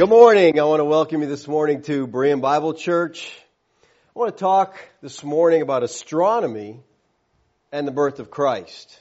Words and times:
Good 0.00 0.08
morning. 0.08 0.58
I 0.58 0.64
want 0.64 0.80
to 0.80 0.86
welcome 0.86 1.20
you 1.20 1.28
this 1.28 1.46
morning 1.46 1.82
to 1.82 2.06
Berean 2.06 2.40
Bible 2.40 2.72
Church. 2.72 3.30
I 4.16 4.18
want 4.18 4.34
to 4.34 4.40
talk 4.40 4.74
this 5.02 5.22
morning 5.22 5.60
about 5.60 5.82
astronomy 5.82 6.80
and 7.70 7.86
the 7.86 7.92
birth 7.92 8.18
of 8.18 8.30
Christ. 8.30 8.98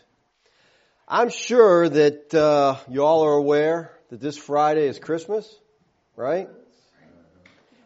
I'm 1.07 1.29
sure 1.29 1.87
that 1.87 2.33
uh, 2.33 2.75
you 2.89 3.05
all 3.05 3.23
are 3.23 3.35
aware 3.35 3.93
that 4.09 4.19
this 4.19 4.37
Friday 4.37 4.87
is 4.87 4.99
Christmas, 4.99 5.49
right? 6.17 6.49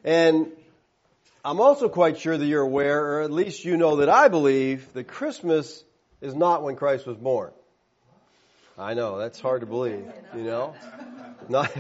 And 0.04 0.48
I'm 1.46 1.62
also 1.62 1.90
quite 1.90 2.18
sure 2.18 2.36
that 2.36 2.46
you're 2.48 2.64
aware, 2.64 3.00
or 3.00 3.22
at 3.22 3.32
least 3.32 3.64
you 3.64 3.78
know 3.78 3.98
that 3.98 4.10
I 4.10 4.28
believe, 4.28 4.92
that 4.94 5.04
Christmas 5.04 5.84
is 6.20 6.34
not 6.34 6.64
when 6.64 6.76
Christ 6.76 7.06
was 7.06 7.18
born. 7.18 7.52
I 8.76 8.96
know, 8.96 9.20
that's 9.20 9.40
hard 9.40 9.62
to 9.62 9.68
believe, 9.68 10.12
you 10.36 10.42
know? 10.42 10.74
Not, 11.48 11.72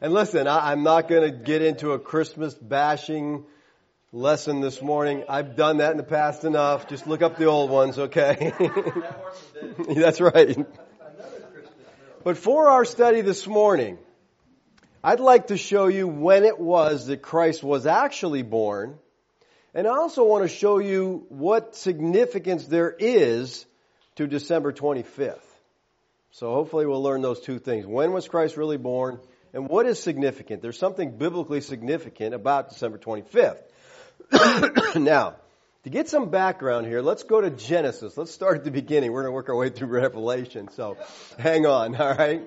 and 0.00 0.12
listen, 0.12 0.46
I, 0.46 0.72
I'm 0.72 0.82
not 0.82 1.08
going 1.08 1.30
to 1.30 1.36
get 1.36 1.62
into 1.62 1.92
a 1.92 1.98
Christmas 1.98 2.54
bashing 2.54 3.44
lesson 4.12 4.60
this 4.60 4.80
morning. 4.82 5.24
I've 5.28 5.56
done 5.56 5.78
that 5.78 5.92
in 5.92 5.96
the 5.96 6.02
past 6.02 6.44
enough. 6.44 6.88
Just 6.88 7.06
look 7.06 7.22
up 7.22 7.36
the 7.36 7.46
old 7.46 7.70
ones, 7.70 7.98
okay? 7.98 8.52
That's 9.94 10.20
right. 10.20 10.66
But 12.22 12.38
for 12.38 12.68
our 12.70 12.84
study 12.84 13.20
this 13.20 13.46
morning, 13.46 13.98
I'd 15.02 15.20
like 15.20 15.48
to 15.48 15.56
show 15.56 15.88
you 15.88 16.08
when 16.08 16.44
it 16.44 16.58
was 16.58 17.06
that 17.06 17.22
Christ 17.22 17.62
was 17.62 17.86
actually 17.86 18.42
born. 18.42 18.98
And 19.74 19.86
I 19.86 19.90
also 19.90 20.24
want 20.24 20.44
to 20.44 20.48
show 20.48 20.78
you 20.78 21.26
what 21.28 21.76
significance 21.76 22.66
there 22.66 22.94
is 22.98 23.66
to 24.16 24.26
December 24.26 24.72
25th. 24.72 25.40
So 26.30 26.52
hopefully 26.52 26.86
we'll 26.86 27.02
learn 27.02 27.22
those 27.22 27.40
two 27.40 27.58
things. 27.58 27.86
When 27.86 28.12
was 28.12 28.26
Christ 28.28 28.56
really 28.56 28.76
born? 28.76 29.20
And 29.54 29.68
what 29.68 29.86
is 29.86 30.02
significant? 30.02 30.62
There's 30.62 30.78
something 30.78 31.16
biblically 31.16 31.60
significant 31.60 32.34
about 32.34 32.70
December 32.70 32.98
25th. 32.98 33.62
now, 35.00 35.36
to 35.84 35.90
get 35.90 36.08
some 36.08 36.30
background 36.30 36.88
here, 36.88 37.00
let's 37.00 37.22
go 37.22 37.40
to 37.40 37.50
Genesis. 37.50 38.18
Let's 38.18 38.32
start 38.32 38.58
at 38.58 38.64
the 38.64 38.72
beginning. 38.72 39.12
We're 39.12 39.22
going 39.22 39.30
to 39.30 39.34
work 39.34 39.48
our 39.48 39.54
way 39.54 39.70
through 39.70 39.88
Revelation. 39.88 40.70
So 40.72 40.96
hang 41.38 41.66
on, 41.66 41.94
all 41.94 42.14
right? 42.14 42.42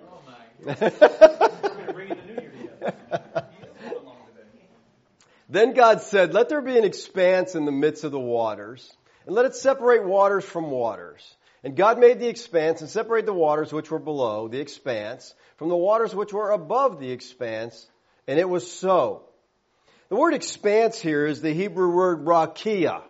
then 5.48 5.74
God 5.76 6.02
said, 6.02 6.34
Let 6.34 6.50
there 6.50 6.62
be 6.62 6.78
an 6.78 6.84
expanse 6.84 7.56
in 7.56 7.64
the 7.64 7.72
midst 7.72 8.04
of 8.04 8.12
the 8.12 8.20
waters, 8.20 8.92
and 9.26 9.34
let 9.34 9.46
it 9.46 9.56
separate 9.56 10.06
waters 10.06 10.44
from 10.44 10.72
waters. 10.72 11.24
And 11.68 11.76
God 11.76 12.00
made 12.00 12.20
the 12.22 12.30
expanse 12.30 12.80
and 12.80 12.90
separated 12.90 13.28
the 13.28 13.34
waters 13.34 13.74
which 13.74 13.92
were 13.92 14.00
below 14.00 14.48
the 14.48 14.62
expanse 14.62 15.36
from 15.58 15.68
the 15.68 15.76
waters 15.76 16.16
which 16.16 16.32
were 16.32 16.52
above 16.52 16.98
the 16.98 17.12
expanse, 17.12 17.86
and 18.26 18.40
it 18.40 18.48
was 18.48 18.72
so. 18.72 19.24
The 20.08 20.16
word 20.16 20.34
expanse 20.34 20.98
here 20.98 21.26
is 21.26 21.42
the 21.42 21.52
Hebrew 21.52 21.94
word 21.94 22.24
rakia. 22.24 23.02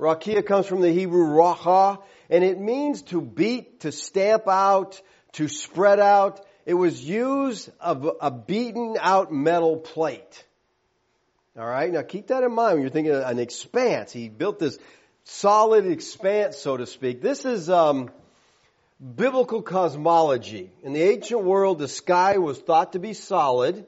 Rakia 0.00 0.46
comes 0.46 0.64
from 0.64 0.80
the 0.80 0.90
Hebrew 0.90 1.26
racha, 1.36 2.02
and 2.30 2.44
it 2.44 2.58
means 2.58 3.02
to 3.02 3.20
beat, 3.20 3.80
to 3.80 3.92
stamp 3.92 4.48
out, 4.48 4.98
to 5.32 5.46
spread 5.46 6.00
out. 6.00 6.40
It 6.64 6.72
was 6.72 7.04
used 7.04 7.70
of 7.78 8.10
a 8.22 8.30
beaten 8.30 8.96
out 8.98 9.30
metal 9.30 9.76
plate. 9.76 10.46
Alright, 11.58 11.92
now 11.92 12.00
keep 12.00 12.28
that 12.28 12.42
in 12.42 12.54
mind 12.54 12.76
when 12.76 12.80
you're 12.84 12.90
thinking 12.90 13.12
of 13.12 13.22
an 13.24 13.38
expanse. 13.38 14.12
He 14.12 14.30
built 14.30 14.58
this 14.58 14.78
solid 15.24 15.86
expanse, 15.86 16.58
so 16.58 16.76
to 16.76 16.86
speak. 16.86 17.20
This 17.20 17.44
is, 17.44 17.68
um, 17.68 18.10
biblical 19.16 19.62
cosmology. 19.62 20.70
In 20.82 20.92
the 20.92 21.02
ancient 21.02 21.42
world, 21.42 21.78
the 21.78 21.88
sky 21.88 22.38
was 22.38 22.58
thought 22.58 22.92
to 22.92 22.98
be 22.98 23.12
solid, 23.12 23.86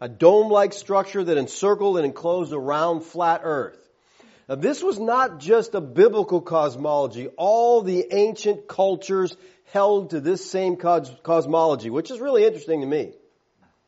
a 0.00 0.08
dome-like 0.08 0.72
structure 0.72 1.24
that 1.24 1.38
encircled 1.38 1.96
and 1.96 2.04
enclosed 2.04 2.52
a 2.52 2.58
round, 2.58 3.04
flat 3.04 3.40
earth. 3.44 3.78
Now, 4.48 4.56
this 4.56 4.82
was 4.82 4.98
not 4.98 5.38
just 5.38 5.74
a 5.74 5.80
biblical 5.80 6.40
cosmology. 6.40 7.28
All 7.36 7.82
the 7.82 8.06
ancient 8.12 8.68
cultures 8.68 9.36
held 9.72 10.10
to 10.10 10.20
this 10.20 10.48
same 10.48 10.76
cos- 10.76 11.10
cosmology, 11.22 11.90
which 11.90 12.10
is 12.10 12.20
really 12.20 12.44
interesting 12.44 12.80
to 12.82 12.86
me. 12.86 13.12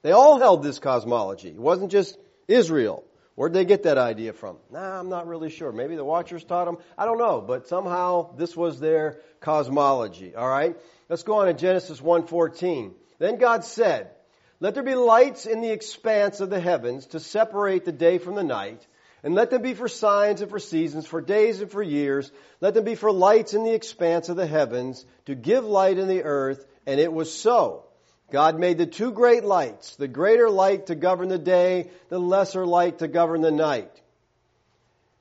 They 0.02 0.12
all 0.12 0.38
held 0.38 0.62
this 0.62 0.78
cosmology. 0.78 1.48
It 1.48 1.58
wasn't 1.58 1.90
just 1.90 2.16
Israel. 2.46 3.04
Where'd 3.38 3.52
they 3.52 3.64
get 3.64 3.84
that 3.84 3.98
idea 3.98 4.32
from? 4.32 4.56
Nah, 4.68 4.98
I'm 4.98 5.10
not 5.10 5.28
really 5.28 5.48
sure. 5.48 5.70
Maybe 5.70 5.94
the 5.94 6.04
Watchers 6.04 6.42
taught 6.42 6.64
them. 6.64 6.78
I 6.98 7.04
don't 7.04 7.18
know, 7.18 7.40
but 7.40 7.68
somehow 7.68 8.34
this 8.34 8.56
was 8.56 8.80
their 8.80 9.20
cosmology. 9.38 10.34
All 10.34 10.48
right, 10.48 10.76
let's 11.08 11.22
go 11.22 11.34
on 11.34 11.46
to 11.46 11.54
Genesis 11.54 12.00
1:14. 12.00 12.96
Then 13.20 13.36
God 13.36 13.62
said, 13.62 14.10
"Let 14.58 14.74
there 14.74 14.82
be 14.82 14.96
lights 14.96 15.46
in 15.46 15.60
the 15.60 15.70
expanse 15.70 16.40
of 16.40 16.50
the 16.50 16.58
heavens 16.58 17.06
to 17.08 17.20
separate 17.20 17.84
the 17.84 17.92
day 17.92 18.18
from 18.18 18.34
the 18.34 18.42
night." 18.42 18.84
And 19.22 19.36
let 19.36 19.50
them 19.50 19.62
be 19.62 19.74
for 19.74 19.86
signs 19.86 20.40
and 20.40 20.50
for 20.50 20.58
seasons, 20.58 21.06
for 21.06 21.20
days 21.20 21.60
and 21.60 21.70
for 21.70 21.80
years. 21.80 22.32
Let 22.60 22.74
them 22.74 22.82
be 22.82 22.96
for 22.96 23.12
lights 23.12 23.54
in 23.54 23.62
the 23.62 23.72
expanse 23.72 24.28
of 24.28 24.36
the 24.36 24.48
heavens, 24.48 25.06
to 25.26 25.36
give 25.36 25.64
light 25.64 25.98
in 25.98 26.08
the 26.08 26.24
earth. 26.24 26.66
And 26.86 26.98
it 26.98 27.12
was 27.12 27.32
so. 27.32 27.84
God 28.30 28.58
made 28.58 28.78
the 28.78 28.86
two 28.86 29.10
great 29.12 29.44
lights, 29.44 29.96
the 29.96 30.08
greater 30.08 30.50
light 30.50 30.86
to 30.86 30.94
govern 30.94 31.28
the 31.28 31.38
day, 31.38 31.90
the 32.08 32.18
lesser 32.18 32.66
light 32.66 32.98
to 32.98 33.08
govern 33.08 33.40
the 33.40 33.50
night. 33.50 33.90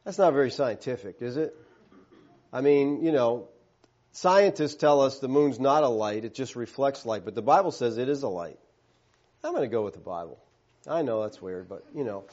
That's 0.03 0.17
not 0.17 0.33
very 0.33 0.51
scientific, 0.51 1.21
is 1.21 1.37
it? 1.37 1.55
I 2.51 2.61
mean, 2.61 3.03
you 3.03 3.11
know, 3.11 3.47
scientists 4.11 4.75
tell 4.75 5.01
us 5.01 5.19
the 5.19 5.27
moon's 5.27 5.59
not 5.59 5.83
a 5.83 5.89
light, 5.89 6.25
it 6.25 6.33
just 6.33 6.55
reflects 6.55 7.05
light, 7.05 7.23
but 7.23 7.35
the 7.35 7.41
Bible 7.41 7.71
says 7.71 7.97
it 7.97 8.09
is 8.09 8.23
a 8.23 8.29
light. 8.29 8.59
I'm 9.43 9.51
going 9.51 9.63
to 9.63 9.73
go 9.73 9.83
with 9.83 9.93
the 9.93 9.99
Bible. 9.99 10.39
I 10.85 11.01
know 11.01 11.21
that's 11.21 11.41
weird, 11.41 11.69
but 11.69 11.85
you 11.93 12.03
know. 12.03 12.25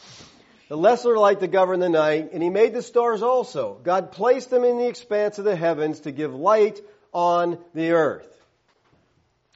The 0.69 0.77
lesser 0.77 1.19
light 1.19 1.41
to 1.41 1.47
govern 1.47 1.79
the 1.79 1.91
night, 1.91 2.31
and 2.33 2.43
he 2.43 2.49
made 2.49 2.73
the 2.73 2.83
stars 2.83 3.23
also. 3.23 3.79
God 3.83 4.12
placed 4.12 4.51
them 4.51 4.65
in 4.65 4.79
the 4.79 4.89
expanse 4.89 5.39
of 5.39 5.45
the 5.45 5.55
heavens 5.55 6.01
to 6.01 6.11
give 6.11 6.35
light 6.35 6.81
on 7.12 7.59
the 7.75 7.93
earth. 7.93 8.27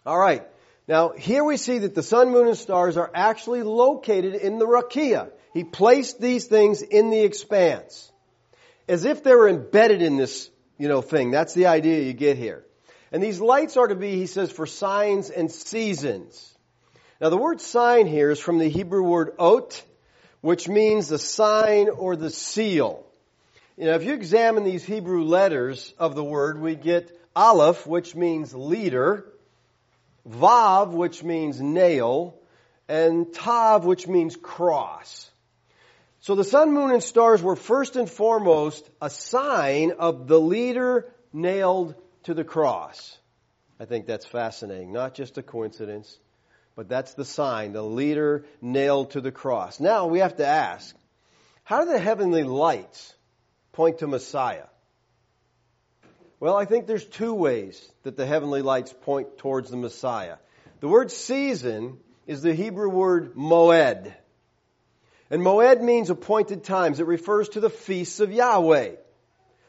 All 0.05 0.19
right. 0.19 0.47
Now, 0.88 1.10
here 1.10 1.44
we 1.44 1.59
see 1.59 1.81
that 1.81 1.94
the 1.94 2.03
sun, 2.03 2.31
moon, 2.31 2.49
and 2.49 2.56
stars 2.56 2.97
are 2.97 3.10
actually 3.15 3.62
located 3.62 4.34
in 4.34 4.59
the 4.59 4.66
rakia. 4.66 5.31
He 5.53 5.62
placed 5.62 6.19
these 6.19 6.47
things 6.47 6.81
in 6.81 7.10
the 7.10 7.21
expanse. 7.21 8.10
As 8.88 9.04
if 9.04 9.22
they 9.22 9.34
were 9.34 9.49
embedded 9.49 10.00
in 10.00 10.16
this, 10.16 10.50
you 10.78 10.88
know, 10.88 11.03
thing. 11.03 11.31
That's 11.31 11.53
the 11.53 11.66
idea 11.66 12.00
you 12.00 12.15
get 12.15 12.38
here. 12.38 12.65
And 13.12 13.22
these 13.22 13.38
lights 13.38 13.76
are 13.76 13.87
to 13.87 13.94
be, 13.94 14.16
he 14.16 14.26
says, 14.26 14.50
for 14.50 14.65
signs 14.65 15.28
and 15.28 15.50
seasons. 15.50 16.56
Now 17.20 17.28
the 17.28 17.37
word 17.37 17.60
sign 17.60 18.06
here 18.06 18.31
is 18.31 18.38
from 18.38 18.59
the 18.59 18.69
Hebrew 18.69 19.03
word 19.03 19.32
ot, 19.38 19.82
which 20.41 20.69
means 20.69 21.09
the 21.09 21.19
sign 21.19 21.91
or 21.91 22.16
the 22.16 22.31
seal. 22.31 23.05
You 23.76 23.87
know, 23.87 23.94
if 23.94 24.05
you 24.05 24.15
examine 24.15 24.65
these 24.65 24.84
Hebrew 24.84 25.25
letters 25.25 25.93
of 25.99 26.15
the 26.15 26.25
word, 26.25 26.60
we 26.60 26.76
get 26.76 27.10
aleph, 27.37 27.87
which 27.87 28.15
means 28.15 28.55
leader, 28.55 29.26
Vav, 30.27 30.93
which 30.93 31.23
means 31.23 31.61
nail, 31.61 32.34
and 32.89 33.33
Tav, 33.33 33.84
which 33.84 34.09
means 34.09 34.37
cross. 34.37 35.31
So 36.21 36.34
the 36.34 36.45
sun, 36.45 36.73
moon, 36.73 36.91
and 36.91 37.03
stars 37.03 37.43
were 37.43 37.56
first 37.56 37.97
and 37.97 38.11
foremost 38.11 38.89
a 39.01 39.11
sign 39.11 39.93
of 39.99 40.27
the 40.27 40.41
leader 40.41 41.12
nailed 41.33 41.95
to 42.25 42.34
the 42.34 42.45
cross. 42.45 43.17
I 43.79 43.84
think 43.84 44.06
that's 44.06 44.27
fascinating. 44.27 44.93
Not 44.93 45.15
just 45.15 45.39
a 45.39 45.43
coincidence, 45.43 46.19
but 46.75 46.89
that's 46.89 47.15
the 47.15 47.25
sign, 47.25 47.73
the 47.73 47.83
leader 47.83 48.45
nailed 48.61 49.12
to 49.12 49.21
the 49.21 49.33
cross. 49.33 49.81
Now 49.81 50.06
we 50.06 50.19
have 50.19 50.37
to 50.37 50.47
ask, 50.47 50.97
how 51.65 51.85
do 51.85 51.91
the 51.93 51.99
heavenly 51.99 52.45
lights 52.45 53.15
point 53.73 53.99
to 53.99 54.06
Messiah? 54.06 54.67
Well, 56.40 56.56
I 56.56 56.67
think 56.67 56.87
there's 56.87 57.05
two 57.05 57.35
ways 57.35 57.90
that 58.05 58.17
the 58.17 58.26
heavenly 58.26 58.62
lights 58.62 58.94
point 59.02 59.38
towards 59.38 59.70
the 59.70 59.76
Messiah. 59.76 60.37
The 60.81 60.88
word 60.88 61.11
season 61.11 61.99
is 62.29 62.43
the 62.43 62.55
Hebrew 62.55 62.88
word 62.88 63.35
moed. 63.35 64.14
And 65.31 65.43
moed 65.43 65.82
means 65.82 66.11
appointed 66.11 66.62
times. 66.62 67.00
It 67.00 67.06
refers 67.06 67.49
to 67.50 67.61
the 67.61 67.70
feasts 67.70 68.20
of 68.20 68.32
Yahweh. 68.32 68.93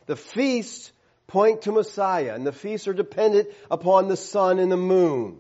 The 0.06 0.16
feasts 0.16 0.92
point 1.26 1.64
to 1.64 1.72
Messiah, 1.72 2.34
and 2.36 2.46
the 2.46 2.52
feasts 2.52 2.88
are 2.88 2.94
dependent 2.94 3.50
upon 3.72 4.08
the 4.08 4.18
sun 4.18 4.60
and 4.60 4.72
the 4.72 4.78
moon. 4.78 5.40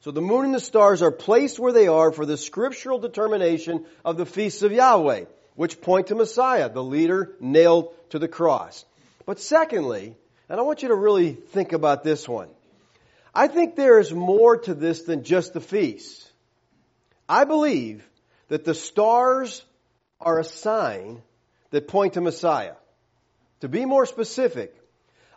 So 0.00 0.12
the 0.12 0.22
moon 0.22 0.46
and 0.46 0.54
the 0.54 0.60
stars 0.60 1.02
are 1.02 1.10
placed 1.10 1.58
where 1.58 1.72
they 1.72 1.88
are 1.88 2.12
for 2.12 2.24
the 2.24 2.36
scriptural 2.36 2.98
determination 2.98 3.86
of 4.04 4.16
the 4.16 4.26
feasts 4.26 4.62
of 4.62 4.72
Yahweh, 4.72 5.24
which 5.56 5.80
point 5.80 6.06
to 6.06 6.14
Messiah, 6.14 6.70
the 6.70 6.82
leader 6.82 7.32
nailed 7.40 7.92
to 8.10 8.18
the 8.18 8.28
cross. 8.28 8.84
But 9.26 9.40
secondly, 9.40 10.16
and 10.50 10.58
I 10.58 10.64
want 10.64 10.82
you 10.82 10.88
to 10.88 10.96
really 10.96 11.32
think 11.32 11.72
about 11.72 12.02
this 12.02 12.28
one. 12.28 12.48
I 13.32 13.46
think 13.46 13.76
there 13.76 14.00
is 14.00 14.12
more 14.12 14.56
to 14.58 14.74
this 14.74 15.02
than 15.02 15.22
just 15.22 15.52
the 15.52 15.60
feast. 15.60 16.28
I 17.28 17.44
believe 17.44 18.04
that 18.48 18.64
the 18.64 18.74
stars 18.74 19.64
are 20.20 20.40
a 20.40 20.44
sign 20.44 21.22
that 21.70 21.86
point 21.86 22.14
to 22.14 22.20
Messiah. 22.20 22.74
To 23.60 23.68
be 23.68 23.84
more 23.84 24.06
specific, 24.06 24.74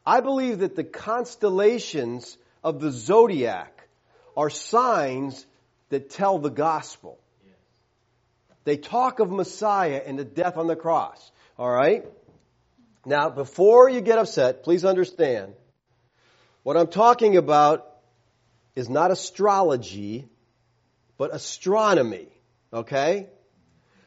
I 0.03 0.21
believe 0.21 0.59
that 0.59 0.75
the 0.75 0.83
constellations 0.83 2.35
of 2.63 2.81
the 2.81 2.89
zodiac 2.89 3.87
are 4.35 4.49
signs 4.49 5.45
that 5.89 6.09
tell 6.09 6.39
the 6.39 6.49
gospel. 6.49 7.19
They 8.63 8.77
talk 8.77 9.19
of 9.19 9.29
Messiah 9.29 10.01
and 10.03 10.17
the 10.17 10.25
death 10.25 10.57
on 10.57 10.65
the 10.65 10.75
cross. 10.75 11.31
All 11.59 11.69
right? 11.69 12.03
Now, 13.05 13.29
before 13.29 13.89
you 13.89 14.01
get 14.01 14.17
upset, 14.17 14.63
please 14.63 14.85
understand 14.85 15.53
what 16.63 16.77
I'm 16.77 16.87
talking 16.87 17.35
about 17.35 17.85
is 18.75 18.89
not 18.89 19.11
astrology, 19.11 20.27
but 21.17 21.33
astronomy. 21.33 22.27
Okay? 22.71 23.27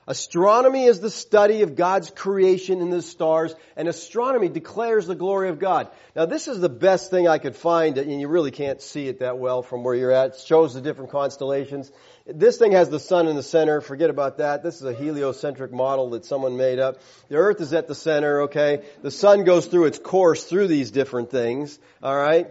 Astronomy 0.09 0.85
is 0.85 1.01
the 1.01 1.11
study 1.11 1.63
of 1.63 1.75
God's 1.75 2.11
creation 2.11 2.81
in 2.81 2.91
the 2.91 3.03
stars, 3.03 3.53
and 3.75 3.89
astronomy 3.89 4.49
declares 4.49 5.09
the 5.09 5.17
glory 5.17 5.49
of 5.49 5.59
God. 5.59 5.89
Now, 6.15 6.27
this 6.27 6.47
is 6.47 6.61
the 6.61 6.69
best 6.69 7.11
thing 7.11 7.27
I 7.27 7.39
could 7.39 7.57
find, 7.57 7.99
and 7.99 8.21
you 8.21 8.29
really 8.29 8.53
can't 8.53 8.81
see 8.81 9.09
it 9.09 9.19
that 9.19 9.39
well 9.39 9.63
from 9.63 9.83
where 9.83 9.97
you're 9.97 10.13
at. 10.13 10.35
It 10.35 10.41
shows 10.47 10.75
the 10.75 10.81
different 10.81 11.11
constellations. 11.11 11.91
This 12.25 12.57
thing 12.57 12.71
has 12.73 12.89
the 12.89 13.01
sun 13.01 13.27
in 13.27 13.35
the 13.35 13.43
center. 13.43 13.81
Forget 13.81 14.11
about 14.11 14.39
that. 14.39 14.63
This 14.63 14.77
is 14.77 14.85
a 14.85 14.95
heliocentric 14.95 15.73
model 15.73 16.11
that 16.11 16.25
someone 16.25 16.57
made 16.57 16.79
up. 16.79 17.01
The 17.29 17.37
earth 17.37 17.61
is 17.61 17.73
at 17.73 17.89
the 17.89 17.95
center, 17.97 18.43
okay? 18.43 18.85
The 19.03 19.11
sun 19.11 19.43
goes 19.43 19.67
through 19.67 19.87
its 19.87 19.99
course 19.99 20.45
through 20.45 20.69
these 20.69 20.93
different 20.93 21.33
things, 21.33 21.81
alright? 22.01 22.49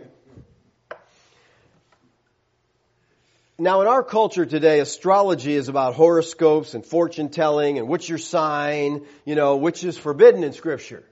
Now, 3.57 3.79
in 3.81 3.87
our 3.87 4.03
culture 4.03 4.45
today, 4.45 4.81
astrology 4.81 5.53
is 5.53 5.69
about 5.69 5.93
horoscopes 5.93 6.73
and 6.73 6.85
fortune 6.85 7.29
telling 7.29 7.77
and 7.77 7.87
what's 7.87 8.09
your 8.09 8.17
sign, 8.17 9.05
you 9.23 9.35
know, 9.35 9.55
which 9.55 9.85
is 9.85 9.97
forbidden 9.97 10.43
in 10.43 10.51
Scripture. 10.51 11.05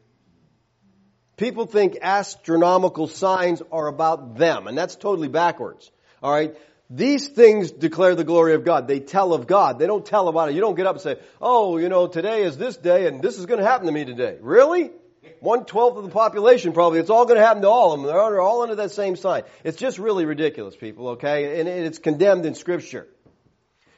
People 1.37 1.65
think 1.65 1.97
astronomical 2.01 3.07
signs 3.07 3.61
are 3.71 3.87
about 3.87 4.35
them, 4.35 4.67
and 4.67 4.77
that's 4.77 4.97
totally 4.97 5.29
backwards. 5.29 5.89
Alright? 6.21 6.57
These 6.89 7.29
things 7.29 7.71
declare 7.71 8.13
the 8.13 8.25
glory 8.25 8.55
of 8.55 8.65
God. 8.65 8.89
They 8.89 8.99
tell 8.99 9.33
of 9.33 9.47
God. 9.47 9.79
They 9.79 9.87
don't 9.87 10.05
tell 10.05 10.27
about 10.27 10.49
it. 10.49 10.55
You 10.55 10.61
don't 10.61 10.75
get 10.75 10.85
up 10.85 10.95
and 10.95 11.01
say, 11.01 11.19
oh, 11.41 11.77
you 11.77 11.87
know, 11.87 12.07
today 12.07 12.43
is 12.43 12.57
this 12.57 12.75
day 12.75 13.07
and 13.07 13.21
this 13.21 13.39
is 13.39 13.45
going 13.45 13.61
to 13.61 13.65
happen 13.65 13.87
to 13.87 13.93
me 13.93 14.03
today. 14.03 14.37
Really? 14.41 14.91
One 15.43 15.65
twelfth 15.65 15.97
of 15.97 16.05
the 16.05 16.09
population 16.09 16.71
probably. 16.71 16.99
It's 16.99 17.09
all 17.09 17.25
going 17.25 17.37
to 17.37 17.45
happen 17.45 17.63
to 17.63 17.67
all 17.67 17.91
of 17.91 17.99
them. 17.99 18.07
They're 18.07 18.39
all 18.39 18.61
under 18.61 18.75
that 18.75 18.91
same 18.91 19.17
sign. 19.17 19.43
It's 19.65 19.75
just 19.75 19.99
really 19.99 20.23
ridiculous, 20.23 20.73
people, 20.73 21.09
okay? 21.09 21.59
And 21.59 21.67
it's 21.67 21.99
condemned 21.99 22.45
in 22.45 22.55
scripture. 22.55 23.07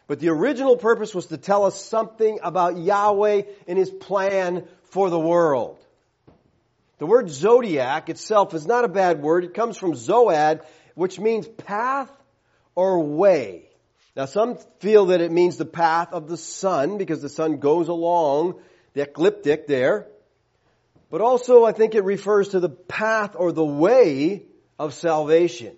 But 0.07 0.19
the 0.19 0.29
original 0.29 0.75
purpose 0.75 1.13
was 1.13 1.27
to 1.27 1.37
tell 1.37 1.65
us 1.65 1.79
something 1.79 2.39
about 2.41 2.79
Yahweh 2.79 3.43
and 3.67 3.77
His 3.77 3.91
plan 3.91 4.67
for 4.85 5.11
the 5.11 5.19
world. 5.19 5.77
The 6.97 7.05
word 7.05 7.29
zodiac 7.29 8.09
itself 8.09 8.55
is 8.55 8.65
not 8.65 8.83
a 8.83 8.87
bad 8.87 9.21
word. 9.21 9.43
It 9.43 9.53
comes 9.53 9.77
from 9.77 9.93
zoad, 9.93 10.65
which 10.95 11.19
means 11.19 11.47
path 11.47 12.09
or 12.73 13.03
way. 13.03 13.69
Now 14.15 14.25
some 14.25 14.57
feel 14.79 15.05
that 15.07 15.21
it 15.21 15.31
means 15.31 15.57
the 15.57 15.65
path 15.65 16.11
of 16.11 16.27
the 16.27 16.37
sun 16.37 16.97
because 16.97 17.21
the 17.21 17.29
sun 17.29 17.57
goes 17.57 17.87
along 17.87 18.55
the 18.93 19.01
ecliptic 19.01 19.67
there. 19.67 20.07
But 21.09 21.21
also 21.21 21.65
I 21.65 21.71
think 21.71 21.95
it 21.95 22.03
refers 22.03 22.49
to 22.49 22.59
the 22.59 22.69
path 22.69 23.35
or 23.37 23.51
the 23.51 23.65
way 23.65 24.43
of 24.77 24.93
salvation. 24.93 25.75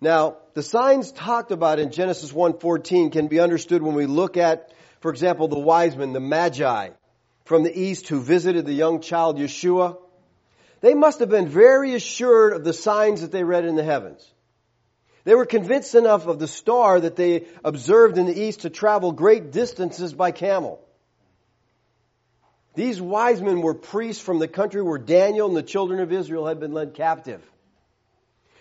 Now, 0.00 0.36
the 0.54 0.62
signs 0.62 1.10
talked 1.10 1.50
about 1.50 1.80
in 1.80 1.90
Genesis 1.90 2.32
1:14 2.32 3.10
can 3.10 3.26
be 3.26 3.40
understood 3.40 3.82
when 3.82 3.94
we 3.94 4.06
look 4.06 4.36
at, 4.36 4.72
for 5.00 5.10
example, 5.10 5.48
the 5.48 5.58
wise 5.58 5.96
men, 5.96 6.12
the 6.12 6.20
magi 6.20 6.90
from 7.44 7.62
the 7.62 7.76
east 7.76 8.08
who 8.08 8.20
visited 8.20 8.66
the 8.66 8.72
young 8.72 9.00
child 9.00 9.38
Yeshua. 9.38 9.96
They 10.80 10.94
must 10.94 11.18
have 11.18 11.30
been 11.30 11.48
very 11.48 11.94
assured 11.94 12.52
of 12.52 12.62
the 12.62 12.72
signs 12.72 13.22
that 13.22 13.32
they 13.32 13.42
read 13.42 13.64
in 13.64 13.74
the 13.74 13.82
heavens. 13.82 14.24
They 15.24 15.34
were 15.34 15.46
convinced 15.46 15.94
enough 15.94 16.26
of 16.26 16.38
the 16.38 16.46
star 16.46 17.00
that 17.00 17.16
they 17.16 17.46
observed 17.64 18.18
in 18.18 18.26
the 18.26 18.40
east 18.40 18.60
to 18.60 18.70
travel 18.70 19.12
great 19.12 19.50
distances 19.50 20.14
by 20.14 20.30
camel. 20.30 20.80
These 22.78 23.00
wise 23.00 23.42
men 23.42 23.60
were 23.60 23.74
priests 23.74 24.22
from 24.22 24.38
the 24.38 24.46
country 24.46 24.80
where 24.80 24.98
Daniel 24.98 25.48
and 25.48 25.56
the 25.56 25.64
children 25.64 25.98
of 25.98 26.12
Israel 26.12 26.46
had 26.46 26.60
been 26.60 26.72
led 26.72 26.94
captive. 26.94 27.42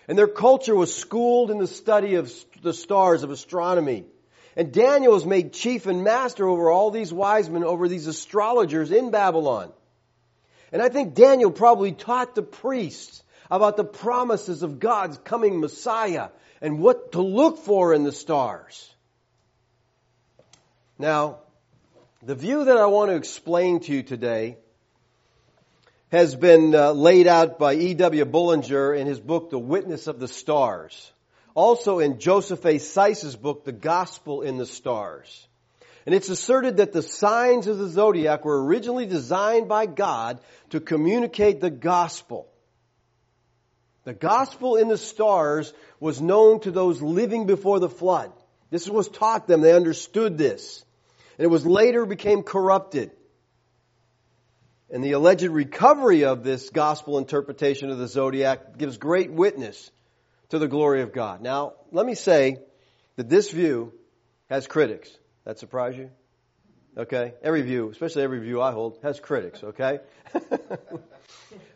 And 0.07 0.17
their 0.17 0.27
culture 0.27 0.73
was 0.73 0.91
schooled 0.91 1.51
in 1.51 1.59
the 1.59 1.67
study 1.67 2.15
of 2.15 2.33
the 2.63 2.73
stars 2.73 3.21
of 3.21 3.29
astronomy. 3.29 4.05
And 4.55 4.73
Daniel 4.73 5.13
was 5.13 5.23
made 5.23 5.53
chief 5.53 5.85
and 5.85 6.03
master 6.03 6.47
over 6.47 6.71
all 6.71 6.89
these 6.89 7.13
wise 7.13 7.47
men, 7.47 7.63
over 7.63 7.87
these 7.87 8.07
astrologers 8.07 8.91
in 8.91 9.11
Babylon. 9.11 9.71
And 10.71 10.81
I 10.81 10.89
think 10.89 11.13
Daniel 11.13 11.51
probably 11.51 11.91
taught 11.91 12.33
the 12.33 12.41
priests 12.41 13.21
about 13.51 13.77
the 13.77 13.85
promises 13.85 14.63
of 14.63 14.79
God's 14.79 15.19
coming 15.19 15.59
Messiah 15.59 16.29
and 16.59 16.79
what 16.79 17.11
to 17.11 17.21
look 17.21 17.59
for 17.59 17.93
in 17.93 18.03
the 18.03 18.11
stars. 18.11 18.91
Now, 20.97 21.41
the 22.23 22.35
view 22.35 22.65
that 22.65 22.77
I 22.77 22.87
want 22.87 23.11
to 23.11 23.15
explain 23.15 23.79
to 23.81 23.93
you 23.93 24.01
today 24.01 24.57
has 26.11 26.35
been 26.35 26.73
uh, 26.73 26.91
laid 26.91 27.27
out 27.27 27.59
by 27.59 27.75
E.W. 27.75 28.25
Bullinger 28.25 28.93
in 28.95 29.05
his 29.05 29.19
book, 29.19 29.51
The 29.51 29.59
Witness 29.59 30.07
of 30.07 30.19
the 30.19 30.27
Stars. 30.27 31.11
Also 31.53 31.99
in 31.99 32.19
Joseph 32.19 32.65
A. 32.65 32.79
Seiss's 32.79 33.35
book, 33.35 33.65
The 33.65 33.71
Gospel 33.71 34.41
in 34.41 34.57
the 34.57 34.65
Stars. 34.65 35.47
And 36.05 36.15
it's 36.15 36.29
asserted 36.29 36.77
that 36.77 36.93
the 36.93 37.03
signs 37.03 37.67
of 37.67 37.77
the 37.77 37.89
zodiac 37.89 38.45
were 38.45 38.63
originally 38.63 39.05
designed 39.05 39.67
by 39.67 39.85
God 39.85 40.39
to 40.71 40.79
communicate 40.79 41.59
the 41.59 41.69
gospel. 41.69 42.47
The 44.05 44.13
gospel 44.13 44.77
in 44.77 44.87
the 44.87 44.97
stars 44.97 45.73
was 45.99 46.21
known 46.21 46.61
to 46.61 46.71
those 46.71 47.01
living 47.01 47.45
before 47.45 47.79
the 47.79 47.89
flood. 47.89 48.31
This 48.71 48.89
was 48.89 49.09
taught 49.09 49.47
them. 49.47 49.61
They 49.61 49.73
understood 49.73 50.37
this. 50.37 50.83
And 51.37 51.45
it 51.45 51.49
was 51.49 51.65
later 51.65 52.05
became 52.05 52.43
corrupted. 52.43 53.11
And 54.89 55.03
the 55.03 55.11
alleged 55.11 55.43
recovery 55.43 56.23
of 56.23 56.43
this 56.43 56.69
gospel 56.69 57.17
interpretation 57.17 57.89
of 57.89 57.97
the 57.97 58.07
zodiac 58.07 58.77
gives 58.77 58.97
great 58.97 59.31
witness 59.31 59.91
to 60.49 60.59
the 60.59 60.67
glory 60.67 61.01
of 61.01 61.13
God. 61.13 61.41
Now, 61.41 61.73
let 61.91 62.05
me 62.05 62.15
say 62.15 62.59
that 63.17 63.29
this 63.29 63.51
view 63.51 63.93
has 64.49 64.65
critics. 64.65 65.09
That 65.43 65.59
surprise 65.59 65.97
you? 65.97 66.09
Okay? 66.97 67.33
Every 67.43 67.61
view, 67.61 67.89
especially 67.89 68.23
every 68.23 68.39
view 68.39 68.61
I 68.61 68.71
hold, 68.71 68.97
has 69.03 69.19
critics, 69.19 69.61
okay? 69.61 69.99
but 70.33 70.71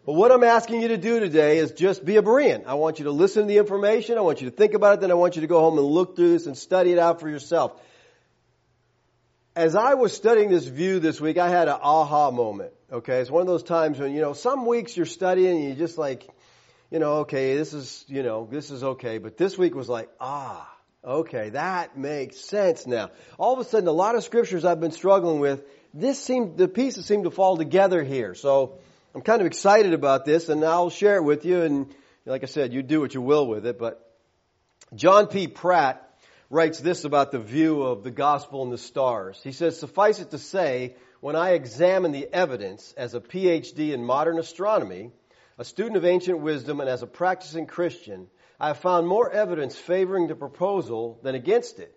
what 0.06 0.32
I'm 0.32 0.44
asking 0.44 0.82
you 0.82 0.88
to 0.88 0.98
do 0.98 1.20
today 1.20 1.58
is 1.58 1.74
just 1.74 2.04
be 2.04 2.16
a 2.16 2.24
Berean. 2.24 2.66
I 2.66 2.76
want 2.76 3.00
you 3.00 3.06
to 3.06 3.12
listen 3.12 3.44
to 3.44 3.48
the 3.48 3.58
information, 3.58 4.18
I 4.18 4.22
want 4.22 4.42
you 4.42 4.50
to 4.50 4.56
think 4.56 4.74
about 4.74 4.96
it, 4.96 5.02
then 5.02 5.12
I 5.12 5.16
want 5.16 5.36
you 5.36 5.42
to 5.42 5.48
go 5.48 5.60
home 5.60 5.78
and 5.78 5.86
look 5.86 6.16
through 6.16 6.32
this 6.32 6.48
and 6.48 6.58
study 6.58 6.94
it 6.94 6.98
out 6.98 7.20
for 7.20 7.30
yourself 7.30 7.80
as 9.56 9.76
I 9.76 9.96
was 9.96 10.14
studying 10.14 10.50
this 10.50 10.66
view 10.66 11.00
this 11.00 11.20
week, 11.20 11.38
I 11.38 11.50
had 11.50 11.68
an 11.68 11.78
aha 11.82 12.32
moment. 12.32 12.72
Okay, 12.92 13.20
it's 13.20 13.32
one 13.32 13.42
of 13.42 13.48
those 13.48 13.64
times 13.64 14.00
when 14.00 14.14
you 14.14 14.22
know 14.22 14.34
some 14.34 14.66
weeks 14.66 14.96
you're 14.96 15.06
studying 15.06 15.58
and 15.58 15.70
you 15.70 15.76
just 15.76 15.98
like, 15.98 16.28
you 16.90 17.00
know, 17.00 17.20
okay, 17.20 17.56
this 17.56 17.74
is 17.74 18.06
you 18.08 18.24
know 18.24 18.48
this 18.50 18.72
is 18.72 18.84
okay, 18.84 19.18
but 19.18 19.38
this 19.38 19.58
week 19.58 19.76
was 19.76 19.90
like, 19.90 20.10
ah, 20.20 20.70
okay, 21.04 21.50
that 21.50 21.98
makes 21.98 22.38
sense 22.38 22.88
now. 22.88 23.12
All 23.38 23.54
of 23.54 23.60
a 23.60 23.64
sudden, 23.64 23.88
a 23.88 23.94
lot 23.94 24.16
of 24.16 24.24
scriptures 24.24 24.66
I've 24.66 24.80
been 24.80 24.92
struggling 24.92 25.40
with, 25.40 25.64
this 25.94 26.22
seemed 26.22 26.58
the 26.58 26.68
pieces 26.68 27.06
seem 27.06 27.24
to 27.24 27.32
fall 27.32 27.58
together 27.58 28.04
here. 28.04 28.36
So 28.36 28.80
I'm 29.14 29.22
kind 29.22 29.42
of 29.42 29.48
excited 29.48 29.94
about 29.94 30.26
this, 30.26 30.50
and 30.50 30.64
I'll 30.64 30.90
share 30.90 31.18
it 31.18 31.24
with 31.24 31.46
you. 31.46 31.62
And 31.62 31.94
like 32.26 32.44
I 32.44 32.48
said, 32.48 32.74
you 32.74 32.84
do 32.84 33.02
what 33.02 33.14
you 33.14 33.22
will 33.22 33.48
with 33.48 33.66
it. 33.66 33.78
But 33.78 34.06
John 34.96 35.28
P. 35.28 35.48
Pratt 35.48 36.11
writes 36.52 36.80
this 36.80 37.06
about 37.06 37.32
the 37.32 37.40
view 37.40 37.82
of 37.82 38.04
the 38.04 38.12
gospel 38.12 38.62
and 38.62 38.74
the 38.74 38.78
stars. 38.78 39.40
He 39.42 39.54
says, 39.54 39.80
Suffice 39.80 40.20
it 40.20 40.32
to 40.32 40.38
say, 40.38 40.96
when 41.22 41.38
I 41.38 41.52
examine 41.52 42.12
the 42.12 42.28
evidence 42.32 42.94
as 42.98 43.14
a 43.14 43.22
PhD 43.22 43.94
in 43.94 44.04
modern 44.04 44.38
astronomy, 44.38 45.12
a 45.58 45.64
student 45.64 45.96
of 45.96 46.04
ancient 46.04 46.40
wisdom, 46.40 46.82
and 46.82 46.90
as 46.90 47.04
a 47.04 47.08
practicing 47.08 47.68
Christian, 47.68 48.28
I 48.60 48.68
have 48.68 48.80
found 48.80 49.08
more 49.08 49.32
evidence 49.32 49.78
favoring 49.78 50.28
the 50.28 50.36
proposal 50.36 51.20
than 51.24 51.36
against 51.36 51.80
it. 51.80 51.96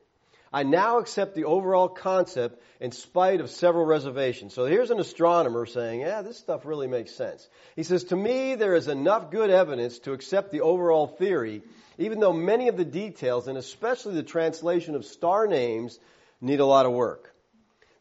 I 0.54 0.62
now 0.62 0.98
accept 0.98 1.34
the 1.34 1.44
overall 1.44 1.88
concept 1.88 2.62
in 2.80 2.92
spite 2.92 3.40
of 3.40 3.50
several 3.50 3.84
reservations. 3.84 4.54
So 4.54 4.64
here's 4.64 4.90
an 4.90 5.00
astronomer 5.00 5.66
saying, 5.66 6.00
yeah, 6.00 6.22
this 6.22 6.38
stuff 6.38 6.64
really 6.64 6.86
makes 6.86 7.14
sense. 7.14 7.46
He 7.76 7.82
says, 7.82 8.04
to 8.04 8.16
me, 8.16 8.54
there 8.54 8.74
is 8.74 8.88
enough 8.88 9.30
good 9.30 9.50
evidence 9.50 9.98
to 10.00 10.12
accept 10.12 10.52
the 10.52 10.62
overall 10.62 11.06
theory 11.06 11.62
even 11.98 12.20
though 12.20 12.32
many 12.32 12.68
of 12.68 12.76
the 12.76 12.84
details, 12.84 13.46
and 13.48 13.56
especially 13.56 14.14
the 14.14 14.22
translation 14.22 14.94
of 14.94 15.04
star 15.04 15.46
names, 15.46 15.98
need 16.40 16.60
a 16.60 16.66
lot 16.66 16.86
of 16.86 16.92
work. 16.92 17.32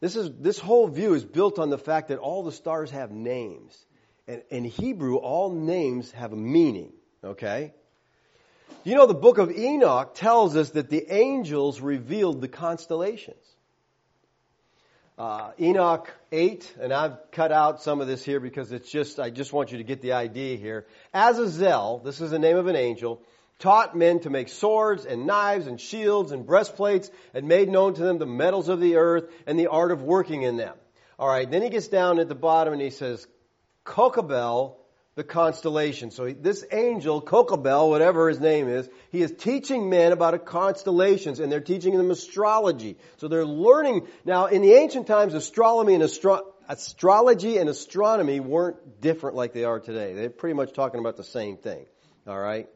This, 0.00 0.16
is, 0.16 0.30
this 0.38 0.58
whole 0.58 0.88
view 0.88 1.14
is 1.14 1.24
built 1.24 1.58
on 1.58 1.70
the 1.70 1.78
fact 1.78 2.08
that 2.08 2.18
all 2.18 2.42
the 2.42 2.52
stars 2.52 2.90
have 2.90 3.10
names. 3.10 3.86
And 4.26 4.42
in 4.50 4.64
Hebrew, 4.64 5.16
all 5.16 5.50
names 5.50 6.10
have 6.12 6.32
a 6.32 6.36
meaning, 6.36 6.92
okay? 7.22 7.72
You 8.84 8.94
know, 8.94 9.06
the 9.06 9.14
book 9.14 9.38
of 9.38 9.50
Enoch 9.50 10.14
tells 10.14 10.56
us 10.56 10.70
that 10.70 10.90
the 10.90 11.06
angels 11.10 11.80
revealed 11.80 12.40
the 12.40 12.48
constellations. 12.48 13.44
Uh, 15.16 15.52
Enoch 15.60 16.12
8, 16.32 16.74
and 16.80 16.92
I've 16.92 17.30
cut 17.30 17.52
out 17.52 17.82
some 17.82 18.00
of 18.00 18.08
this 18.08 18.24
here 18.24 18.40
because 18.40 18.72
it's 18.72 18.90
just, 18.90 19.20
I 19.20 19.30
just 19.30 19.52
want 19.52 19.70
you 19.70 19.78
to 19.78 19.84
get 19.84 20.02
the 20.02 20.12
idea 20.12 20.56
here. 20.56 20.86
Azazel, 21.14 22.00
this 22.04 22.20
is 22.20 22.32
the 22.32 22.38
name 22.38 22.56
of 22.56 22.66
an 22.66 22.74
angel, 22.74 23.22
taught 23.60 23.96
men 23.96 24.20
to 24.20 24.30
make 24.30 24.48
swords 24.48 25.06
and 25.06 25.26
knives 25.26 25.68
and 25.68 25.80
shields 25.80 26.32
and 26.32 26.44
breastplates 26.44 27.10
and 27.32 27.46
made 27.46 27.68
known 27.68 27.94
to 27.94 28.02
them 28.02 28.18
the 28.18 28.26
metals 28.26 28.68
of 28.68 28.80
the 28.80 28.96
earth 28.96 29.30
and 29.46 29.58
the 29.58 29.68
art 29.68 29.92
of 29.92 30.02
working 30.02 30.42
in 30.42 30.56
them. 30.56 30.74
All 31.18 31.28
right, 31.28 31.48
then 31.48 31.62
he 31.62 31.70
gets 31.70 31.88
down 31.88 32.18
at 32.18 32.28
the 32.28 32.34
bottom 32.34 32.72
and 32.72 32.82
he 32.82 32.90
says, 32.90 33.26
Kokabel, 33.84 34.74
the 35.14 35.24
constellation. 35.24 36.10
So 36.10 36.32
this 36.32 36.64
angel, 36.72 37.22
Kokabel, 37.22 37.88
whatever 37.88 38.28
his 38.28 38.40
name 38.40 38.68
is, 38.68 38.88
he 39.12 39.22
is 39.22 39.32
teaching 39.32 39.88
men 39.88 40.12
about 40.12 40.44
constellations 40.44 41.38
and 41.38 41.52
they're 41.52 41.60
teaching 41.60 41.96
them 41.96 42.10
astrology. 42.10 42.96
So 43.18 43.28
they're 43.28 43.46
learning. 43.46 44.08
Now, 44.24 44.46
in 44.46 44.62
the 44.62 44.72
ancient 44.72 45.06
times, 45.06 45.34
astronomy 45.34 45.94
and 45.94 46.02
astro- 46.02 46.52
astrology 46.68 47.58
and 47.58 47.68
astronomy 47.68 48.40
weren't 48.40 49.00
different 49.00 49.36
like 49.36 49.52
they 49.52 49.64
are 49.64 49.78
today. 49.78 50.14
They're 50.14 50.30
pretty 50.30 50.54
much 50.54 50.72
talking 50.72 50.98
about 50.98 51.16
the 51.16 51.24
same 51.24 51.58
thing. 51.58 51.86
All 52.26 52.38
right? 52.38 52.68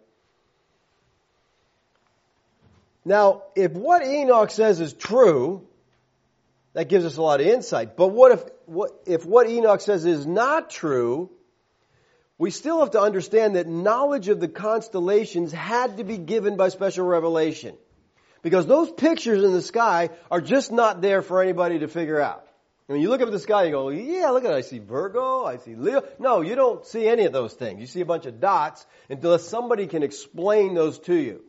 Now, 3.05 3.45
if 3.57 3.73
what 3.73 4.07
Enoch 4.07 4.51
says 4.51 4.81
is 4.81 4.93
true, 4.93 5.67
that 6.75 6.89
gives 6.89 7.05
us 7.05 7.17
a 7.17 7.23
lot 7.23 7.41
of 7.41 7.47
insight. 7.47 7.97
But 7.97 8.09
what 8.09 8.33
if 8.33 8.45
what, 8.67 8.91
if 9.07 9.25
what 9.25 9.49
Enoch 9.49 9.81
says 9.81 10.05
is 10.05 10.27
not 10.27 10.71
true? 10.71 11.31
We 12.39 12.53
still 12.53 12.81
have 12.81 12.93
to 12.93 13.01
understand 13.01 13.57
that 13.57 13.67
knowledge 13.67 14.29
of 14.29 14.39
the 14.39 14.49
constellations 14.49 15.53
had 15.53 15.97
to 15.97 16.05
be 16.05 16.17
given 16.17 16.57
by 16.57 16.69
special 16.69 17.05
revelation. 17.05 17.77
Because 18.43 18.67
those 18.67 18.91
pictures 18.93 19.43
in 19.43 19.53
the 19.53 19.63
sky 19.63 20.11
are 20.31 20.41
just 20.41 20.71
not 20.71 21.01
there 21.01 21.23
for 21.23 21.43
anybody 21.43 21.81
to 21.81 21.89
figure 21.89 22.21
out. 22.21 22.45
When 22.87 23.01
you 23.01 23.11
look 23.11 23.21
up 23.21 23.27
at 23.27 23.33
the 23.33 23.41
sky, 23.41 23.65
you 23.65 23.73
go, 23.73 23.89
yeah, 23.91 24.31
look 24.31 24.45
at 24.45 24.53
it. 24.53 24.55
I 24.55 24.61
see 24.63 24.79
Virgo. 24.79 25.45
I 25.45 25.57
see 25.57 25.75
Leo. 25.75 26.05
No, 26.19 26.41
you 26.41 26.55
don't 26.55 26.87
see 26.87 27.07
any 27.07 27.25
of 27.25 27.33
those 27.33 27.53
things. 27.53 27.81
You 27.81 27.87
see 27.87 28.01
a 28.01 28.07
bunch 28.07 28.25
of 28.25 28.41
dots 28.41 28.87
until 29.11 29.39
somebody 29.39 29.89
can 29.89 30.03
explain 30.03 30.75
those 30.75 30.99
to 31.01 31.15
you. 31.15 31.43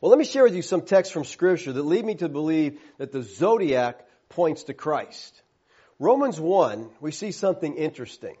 Well, 0.00 0.10
let 0.10 0.18
me 0.18 0.24
share 0.24 0.44
with 0.44 0.54
you 0.54 0.62
some 0.62 0.82
texts 0.82 1.12
from 1.12 1.24
Scripture 1.24 1.72
that 1.72 1.82
lead 1.82 2.04
me 2.04 2.16
to 2.16 2.28
believe 2.28 2.78
that 2.98 3.10
the 3.10 3.22
zodiac 3.22 4.06
points 4.28 4.64
to 4.64 4.74
Christ. 4.74 5.42
Romans 5.98 6.40
1, 6.40 6.90
we 7.00 7.10
see 7.10 7.32
something 7.32 7.74
interesting. 7.74 8.36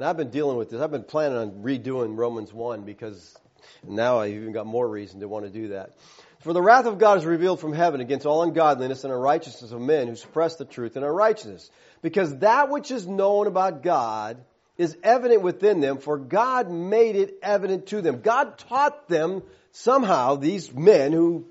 And 0.00 0.08
I've 0.08 0.16
been 0.16 0.30
dealing 0.30 0.56
with 0.56 0.70
this. 0.70 0.80
I've 0.80 0.90
been 0.90 1.02
planning 1.02 1.36
on 1.36 1.50
redoing 1.62 2.16
Romans 2.16 2.54
1 2.54 2.84
because 2.84 3.38
now 3.86 4.18
I've 4.18 4.32
even 4.32 4.52
got 4.52 4.64
more 4.64 4.88
reason 4.88 5.20
to 5.20 5.28
want 5.28 5.44
to 5.44 5.50
do 5.50 5.68
that. 5.68 5.94
For 6.40 6.54
the 6.54 6.62
wrath 6.62 6.86
of 6.86 6.96
God 6.96 7.18
is 7.18 7.26
revealed 7.26 7.60
from 7.60 7.74
heaven 7.74 8.00
against 8.00 8.24
all 8.24 8.42
ungodliness 8.42 9.04
and 9.04 9.12
unrighteousness 9.12 9.72
of 9.72 9.80
men 9.82 10.08
who 10.08 10.16
suppress 10.16 10.56
the 10.56 10.64
truth 10.64 10.96
and 10.96 11.04
unrighteousness. 11.04 11.70
Because 12.00 12.34
that 12.38 12.70
which 12.70 12.90
is 12.90 13.06
known 13.06 13.46
about 13.46 13.82
God 13.82 14.38
is 14.78 14.96
evident 15.02 15.42
within 15.42 15.80
them, 15.80 15.98
for 15.98 16.16
God 16.16 16.70
made 16.70 17.16
it 17.16 17.34
evident 17.42 17.88
to 17.88 18.00
them. 18.00 18.22
God 18.22 18.56
taught 18.56 19.06
them 19.06 19.42
somehow 19.72 20.36
these 20.36 20.72
men 20.72 21.12
who 21.12 21.44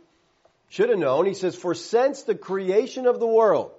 should 0.70 0.90
have 0.90 0.98
known, 0.98 1.28
he 1.28 1.36
says, 1.36 1.56
for 1.56 1.76
since 1.76 2.24
the 2.24 2.34
creation 2.34 3.06
of 3.06 3.20
the 3.20 3.28
world, 3.28 3.74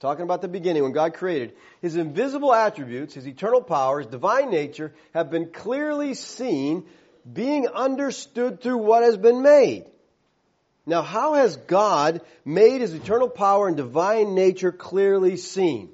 talking 0.00 0.24
about 0.24 0.42
the 0.42 0.48
beginning 0.48 0.82
when 0.82 0.92
God 0.92 1.14
created, 1.14 1.54
his 1.80 1.96
invisible 1.96 2.52
attributes, 2.52 3.14
his 3.14 3.26
eternal 3.26 3.62
power, 3.62 4.00
his 4.00 4.08
divine 4.08 4.50
nature 4.50 4.94
have 5.14 5.30
been 5.30 5.50
clearly 5.50 6.14
seen, 6.14 6.86
being 7.30 7.66
understood 7.68 8.60
through 8.60 8.78
what 8.78 9.02
has 9.02 9.16
been 9.16 9.42
made. 9.42 9.86
Now, 10.84 11.02
how 11.02 11.34
has 11.34 11.56
God 11.56 12.20
made 12.44 12.80
his 12.80 12.94
eternal 12.94 13.28
power 13.28 13.66
and 13.66 13.76
divine 13.76 14.34
nature 14.34 14.70
clearly 14.70 15.36
seen? 15.36 15.90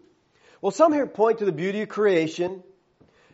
Well, 0.60 0.70
some 0.70 0.92
here 0.92 1.06
point 1.06 1.38
to 1.38 1.44
the 1.44 1.52
beauty 1.52 1.82
of 1.82 1.88
creation, 1.88 2.62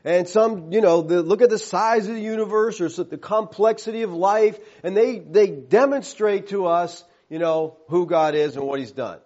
and 0.04 0.28
some, 0.28 0.72
you 0.72 0.80
know, 0.80 1.00
look 1.00 1.42
at 1.42 1.50
the 1.50 1.58
size 1.58 2.06
of 2.08 2.14
the 2.14 2.20
universe 2.20 2.80
or 2.80 2.88
the 2.88 3.18
complexity 3.18 4.02
of 4.02 4.12
life, 4.12 4.58
and 4.84 4.96
they, 4.96 5.18
they 5.18 5.48
demonstrate 5.48 6.48
to 6.48 6.66
us, 6.66 7.02
you 7.28 7.38
know, 7.38 7.76
who 7.88 8.06
God 8.06 8.34
is 8.34 8.56
and 8.56 8.64
what 8.64 8.78
He's 8.78 8.92
done. 8.92 9.18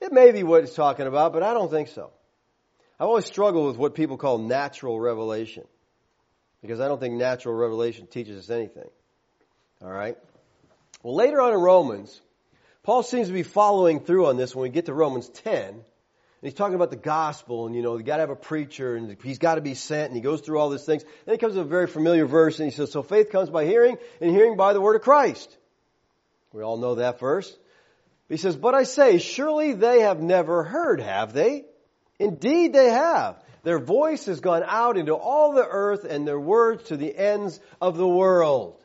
It 0.00 0.12
may 0.12 0.32
be 0.32 0.42
what 0.42 0.62
it's 0.62 0.74
talking 0.74 1.06
about, 1.06 1.32
but 1.32 1.42
I 1.42 1.54
don't 1.54 1.70
think 1.70 1.88
so. 1.88 2.10
I've 3.00 3.08
always 3.08 3.26
struggle 3.26 3.66
with 3.66 3.76
what 3.76 3.94
people 3.94 4.16
call 4.16 4.38
natural 4.38 4.98
revelation. 4.98 5.64
Because 6.60 6.80
I 6.80 6.88
don't 6.88 6.98
think 6.98 7.14
natural 7.14 7.54
revelation 7.54 8.06
teaches 8.06 8.38
us 8.38 8.50
anything. 8.50 8.88
Alright? 9.82 10.18
Well, 11.02 11.14
later 11.14 11.40
on 11.40 11.52
in 11.52 11.60
Romans, 11.60 12.20
Paul 12.82 13.02
seems 13.02 13.28
to 13.28 13.32
be 13.32 13.44
following 13.44 14.00
through 14.00 14.26
on 14.26 14.36
this 14.36 14.54
when 14.54 14.64
we 14.64 14.68
get 14.70 14.86
to 14.86 14.94
Romans 14.94 15.28
10, 15.28 15.64
and 15.68 15.84
he's 16.42 16.54
talking 16.54 16.74
about 16.74 16.90
the 16.90 16.96
gospel, 16.96 17.66
and 17.66 17.76
you 17.76 17.82
know, 17.82 17.96
you 17.96 18.02
gotta 18.02 18.22
have 18.22 18.30
a 18.30 18.36
preacher, 18.36 18.96
and 18.96 19.16
he's 19.22 19.38
gotta 19.38 19.60
be 19.60 19.74
sent, 19.74 20.08
and 20.08 20.16
he 20.16 20.20
goes 20.20 20.40
through 20.40 20.58
all 20.58 20.70
these 20.70 20.84
things. 20.84 21.04
Then 21.24 21.34
he 21.34 21.38
comes 21.38 21.54
to 21.54 21.60
a 21.60 21.64
very 21.64 21.86
familiar 21.86 22.26
verse, 22.26 22.58
and 22.58 22.68
he 22.68 22.74
says, 22.74 22.90
so 22.90 23.02
faith 23.02 23.30
comes 23.30 23.50
by 23.50 23.66
hearing, 23.66 23.98
and 24.20 24.30
hearing 24.30 24.56
by 24.56 24.72
the 24.72 24.80
word 24.80 24.96
of 24.96 25.02
Christ. 25.02 25.56
We 26.52 26.62
all 26.62 26.76
know 26.76 26.96
that 26.96 27.20
verse. 27.20 27.56
He 28.28 28.36
says, 28.36 28.56
but 28.56 28.74
I 28.74 28.82
say, 28.82 29.18
surely 29.18 29.72
they 29.72 30.00
have 30.00 30.20
never 30.20 30.62
heard, 30.62 31.00
have 31.00 31.32
they? 31.32 31.64
Indeed 32.18 32.72
they 32.72 32.90
have. 32.90 33.42
Their 33.62 33.78
voice 33.78 34.26
has 34.26 34.40
gone 34.40 34.64
out 34.66 34.96
into 34.96 35.14
all 35.14 35.52
the 35.52 35.66
earth, 35.66 36.04
and 36.04 36.26
their 36.26 36.38
words 36.38 36.84
to 36.84 36.96
the 36.96 37.16
ends 37.16 37.58
of 37.80 37.96
the 37.96 38.08
world. 38.08 38.82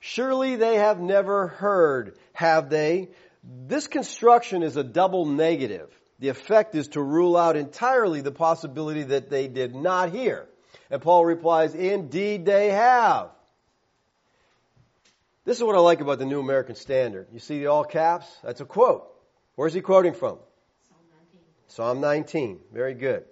Surely 0.00 0.56
they 0.56 0.76
have 0.76 1.00
never 1.00 1.46
heard, 1.46 2.18
have 2.32 2.68
they? 2.68 3.08
This 3.42 3.86
construction 3.86 4.62
is 4.62 4.76
a 4.76 4.84
double 4.84 5.26
negative. 5.26 5.88
The 6.18 6.28
effect 6.28 6.74
is 6.74 6.88
to 6.88 7.02
rule 7.02 7.36
out 7.36 7.56
entirely 7.56 8.20
the 8.20 8.32
possibility 8.32 9.04
that 9.04 9.30
they 9.30 9.48
did 9.48 9.74
not 9.74 10.10
hear. 10.10 10.48
And 10.90 11.02
Paul 11.02 11.24
replies, 11.24 11.74
indeed 11.74 12.44
they 12.44 12.70
have. 12.70 13.30
This 15.46 15.58
is 15.58 15.62
what 15.62 15.76
I 15.76 15.78
like 15.78 16.00
about 16.00 16.18
the 16.18 16.26
New 16.26 16.40
American 16.40 16.74
Standard. 16.74 17.28
You 17.32 17.38
see 17.38 17.60
the 17.60 17.68
all 17.68 17.84
caps? 17.84 18.26
That's 18.42 18.60
a 18.60 18.64
quote. 18.64 19.06
Where's 19.54 19.72
he 19.72 19.80
quoting 19.80 20.12
from? 20.12 20.38
Psalm 20.88 20.98
19. 21.12 21.40
Psalm 21.68 22.00
19. 22.00 22.60
Very 22.72 22.94
good. 22.94 23.24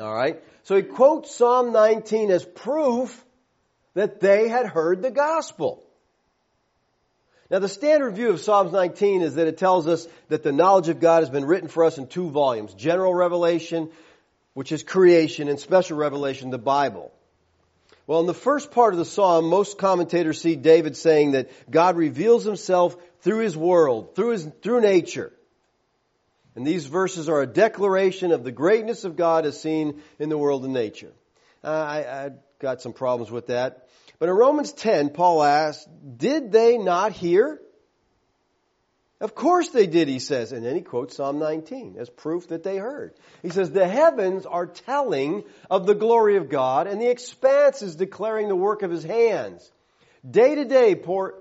All 0.00 0.14
right. 0.14 0.42
So 0.62 0.74
he 0.74 0.82
quotes 0.82 1.34
Psalm 1.34 1.72
19 1.72 2.30
as 2.30 2.46
proof 2.46 3.22
that 3.92 4.20
they 4.20 4.48
had 4.48 4.64
heard 4.64 5.02
the 5.02 5.10
gospel. 5.10 5.84
Now 7.50 7.58
the 7.58 7.68
standard 7.68 8.14
view 8.14 8.30
of 8.30 8.40
Psalms 8.40 8.72
19 8.72 9.20
is 9.20 9.34
that 9.34 9.48
it 9.48 9.58
tells 9.58 9.86
us 9.86 10.08
that 10.28 10.42
the 10.42 10.52
knowledge 10.52 10.88
of 10.88 10.98
God 10.98 11.20
has 11.20 11.30
been 11.30 11.44
written 11.44 11.68
for 11.68 11.84
us 11.84 11.98
in 11.98 12.06
two 12.06 12.30
volumes. 12.30 12.72
General 12.72 13.14
revelation, 13.14 13.90
which 14.54 14.72
is 14.72 14.82
creation, 14.82 15.48
and 15.48 15.60
special 15.60 15.98
revelation, 15.98 16.48
the 16.48 16.58
Bible. 16.58 17.12
Well, 18.08 18.20
in 18.20 18.26
the 18.26 18.32
first 18.32 18.70
part 18.70 18.94
of 18.94 18.98
the 18.98 19.04
psalm, 19.04 19.50
most 19.50 19.76
commentators 19.76 20.40
see 20.40 20.56
David 20.56 20.96
saying 20.96 21.32
that 21.32 21.50
God 21.70 21.98
reveals 21.98 22.42
himself 22.42 22.96
through 23.20 23.40
his 23.40 23.54
world, 23.54 24.16
through 24.16 24.30
his, 24.30 24.48
through 24.62 24.80
nature. 24.80 25.30
And 26.56 26.66
these 26.66 26.86
verses 26.86 27.28
are 27.28 27.42
a 27.42 27.46
declaration 27.46 28.32
of 28.32 28.44
the 28.44 28.50
greatness 28.50 29.04
of 29.04 29.14
God 29.14 29.44
as 29.44 29.60
seen 29.60 30.00
in 30.18 30.30
the 30.30 30.38
world 30.38 30.64
and 30.64 30.72
nature. 30.72 31.12
Uh, 31.62 31.68
I, 31.68 32.24
I 32.24 32.30
got 32.60 32.80
some 32.80 32.94
problems 32.94 33.30
with 33.30 33.48
that. 33.48 33.86
But 34.18 34.30
in 34.30 34.34
Romans 34.34 34.72
10, 34.72 35.10
Paul 35.10 35.42
asks, 35.42 35.86
did 36.16 36.50
they 36.50 36.78
not 36.78 37.12
hear? 37.12 37.60
Of 39.20 39.34
course 39.34 39.70
they 39.70 39.86
did, 39.86 40.06
he 40.06 40.20
says. 40.20 40.52
And 40.52 40.64
then 40.64 40.76
he 40.76 40.82
quotes 40.82 41.16
Psalm 41.16 41.38
19 41.38 41.96
as 41.98 42.08
proof 42.08 42.48
that 42.48 42.62
they 42.62 42.76
heard. 42.76 43.14
He 43.42 43.50
says, 43.50 43.70
the 43.70 43.88
heavens 43.88 44.46
are 44.46 44.66
telling 44.66 45.44
of 45.68 45.86
the 45.86 45.94
glory 45.94 46.36
of 46.36 46.48
God 46.48 46.86
and 46.86 47.00
the 47.00 47.10
expanse 47.10 47.82
is 47.82 47.96
declaring 47.96 48.48
the 48.48 48.56
work 48.56 48.82
of 48.82 48.90
his 48.90 49.02
hands. 49.02 49.68
Day 50.28 50.54
to 50.54 50.64
day 50.64 50.94
pour, 50.94 51.34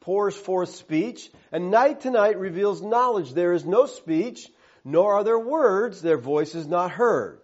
pours 0.00 0.36
forth 0.36 0.68
speech 0.68 1.30
and 1.50 1.70
night 1.70 2.02
to 2.02 2.10
night 2.10 2.38
reveals 2.38 2.80
knowledge. 2.80 3.32
There 3.32 3.52
is 3.52 3.64
no 3.64 3.86
speech, 3.86 4.48
nor 4.84 5.14
are 5.14 5.24
there 5.24 5.38
words. 5.38 6.02
Their 6.02 6.18
voice 6.18 6.54
is 6.54 6.68
not 6.68 6.92
heard. 6.92 7.40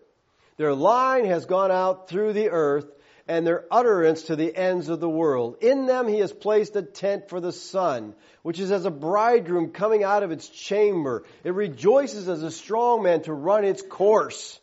Their 0.58 0.74
line 0.74 1.24
has 1.24 1.46
gone 1.46 1.72
out 1.72 2.08
through 2.08 2.34
the 2.34 2.50
earth 2.50 2.86
and 3.32 3.46
their 3.46 3.64
utterance 3.70 4.24
to 4.24 4.36
the 4.36 4.54
ends 4.54 4.90
of 4.90 5.00
the 5.00 5.08
world. 5.08 5.56
In 5.62 5.86
them 5.86 6.06
he 6.06 6.18
has 6.18 6.30
placed 6.30 6.76
a 6.76 6.82
tent 6.82 7.30
for 7.30 7.40
the 7.40 7.50
sun, 7.50 8.12
which 8.42 8.60
is 8.60 8.70
as 8.70 8.84
a 8.84 8.90
bridegroom 8.90 9.70
coming 9.70 10.04
out 10.04 10.22
of 10.22 10.32
its 10.32 10.46
chamber. 10.46 11.24
It 11.42 11.54
rejoices 11.54 12.28
as 12.28 12.42
a 12.42 12.50
strong 12.50 13.02
man 13.02 13.22
to 13.22 13.32
run 13.32 13.64
its 13.64 13.80
course. 13.80 14.60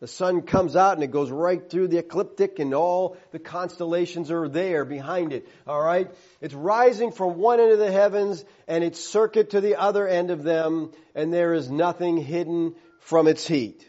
The 0.00 0.06
sun 0.06 0.42
comes 0.42 0.76
out 0.76 0.94
and 0.94 1.04
it 1.04 1.10
goes 1.10 1.30
right 1.30 1.68
through 1.68 1.88
the 1.88 1.98
ecliptic 1.98 2.58
and 2.58 2.72
all 2.72 3.18
the 3.32 3.38
constellations 3.38 4.30
are 4.30 4.48
there 4.48 4.86
behind 4.86 5.34
it. 5.34 5.46
Alright? 5.68 6.10
It's 6.40 6.54
rising 6.54 7.12
from 7.12 7.36
one 7.36 7.60
end 7.60 7.72
of 7.72 7.78
the 7.78 7.92
heavens 7.92 8.42
and 8.66 8.82
its 8.82 8.98
circuit 8.98 9.50
to 9.50 9.60
the 9.60 9.76
other 9.76 10.08
end 10.08 10.30
of 10.30 10.42
them 10.42 10.90
and 11.14 11.34
there 11.34 11.52
is 11.52 11.70
nothing 11.70 12.16
hidden 12.16 12.76
from 12.98 13.28
its 13.28 13.46
heat. 13.46 13.86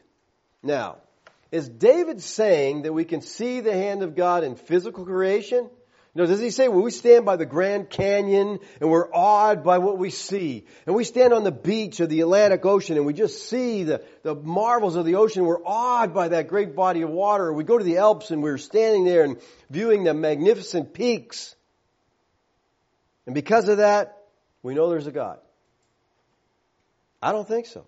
Now, 0.61 0.97
is 1.51 1.69
David 1.69 2.21
saying 2.21 2.83
that 2.83 2.93
we 2.93 3.05
can 3.05 3.21
see 3.21 3.59
the 3.61 3.73
hand 3.73 4.03
of 4.03 4.15
God 4.15 4.43
in 4.43 4.55
physical 4.55 5.05
creation? 5.05 5.69
Know, 6.17 6.25
does 6.25 6.39
he 6.39 6.49
say, 6.49 6.67
well, 6.67 6.81
we 6.81 6.89
stand 6.89 7.25
by 7.25 7.35
the 7.35 7.45
Grand 7.45 7.91
Canyon 7.91 8.57
and 8.81 8.89
we're 8.89 9.07
awed 9.13 9.63
by 9.63 9.77
what 9.77 9.99
we 9.99 10.09
see. 10.09 10.65
And 10.87 10.95
we 10.95 11.03
stand 11.03 11.31
on 11.31 11.43
the 11.43 11.51
beach 11.51 11.99
of 11.99 12.09
the 12.09 12.21
Atlantic 12.21 12.65
Ocean 12.65 12.97
and 12.97 13.05
we 13.05 13.13
just 13.13 13.47
see 13.47 13.83
the, 13.83 14.03
the 14.23 14.33
marvels 14.33 14.95
of 14.95 15.05
the 15.05 15.13
ocean. 15.13 15.45
We're 15.45 15.63
awed 15.63 16.15
by 16.15 16.29
that 16.29 16.47
great 16.47 16.75
body 16.75 17.03
of 17.03 17.11
water. 17.11 17.53
We 17.53 17.63
go 17.63 17.77
to 17.77 17.83
the 17.83 17.97
Alps 17.97 18.31
and 18.31 18.41
we're 18.41 18.57
standing 18.57 19.05
there 19.05 19.25
and 19.25 19.39
viewing 19.69 20.05
the 20.05 20.15
magnificent 20.15 20.95
peaks. 20.95 21.55
And 23.27 23.35
because 23.35 23.69
of 23.69 23.77
that, 23.77 24.17
we 24.63 24.73
know 24.73 24.89
there's 24.89 25.05
a 25.05 25.11
God. 25.11 25.37
I 27.21 27.31
don't 27.31 27.47
think 27.47 27.67
so. 27.67 27.85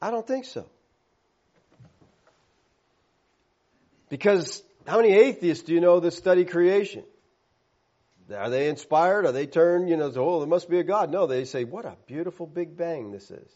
I 0.00 0.10
don't 0.10 0.26
think 0.26 0.46
so. 0.46 0.66
Because 4.10 4.62
how 4.86 4.96
many 5.00 5.14
atheists 5.14 5.64
do 5.64 5.72
you 5.72 5.80
know 5.80 6.00
that 6.00 6.10
study 6.10 6.44
creation? 6.44 7.04
Are 8.30 8.50
they 8.50 8.68
inspired? 8.68 9.24
Are 9.24 9.32
they 9.32 9.46
turned, 9.46 9.88
you 9.88 9.96
know, 9.96 10.12
oh, 10.16 10.40
there 10.40 10.48
must 10.48 10.68
be 10.68 10.78
a 10.78 10.84
God? 10.84 11.10
No, 11.10 11.26
they 11.26 11.44
say, 11.46 11.64
what 11.64 11.84
a 11.86 11.96
beautiful 12.06 12.46
Big 12.46 12.76
Bang 12.76 13.10
this 13.10 13.30
is. 13.30 13.50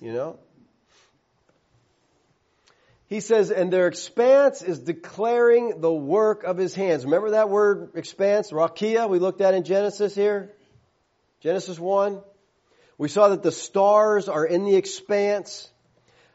You 0.00 0.12
know? 0.12 0.38
He 3.08 3.20
says, 3.20 3.50
and 3.50 3.72
their 3.72 3.88
expanse 3.88 4.62
is 4.62 4.78
declaring 4.78 5.80
the 5.80 5.92
work 5.92 6.44
of 6.44 6.56
his 6.56 6.74
hands. 6.74 7.04
Remember 7.04 7.30
that 7.30 7.48
word 7.48 7.90
expanse, 7.94 8.52
rakia, 8.52 9.08
we 9.08 9.18
looked 9.18 9.40
at 9.40 9.54
in 9.54 9.64
Genesis 9.64 10.14
here? 10.14 10.52
Genesis 11.40 11.78
1. 11.78 12.20
We 12.98 13.08
saw 13.08 13.30
that 13.30 13.42
the 13.42 13.52
stars 13.52 14.28
are 14.28 14.44
in 14.44 14.64
the 14.64 14.76
expanse. 14.76 15.68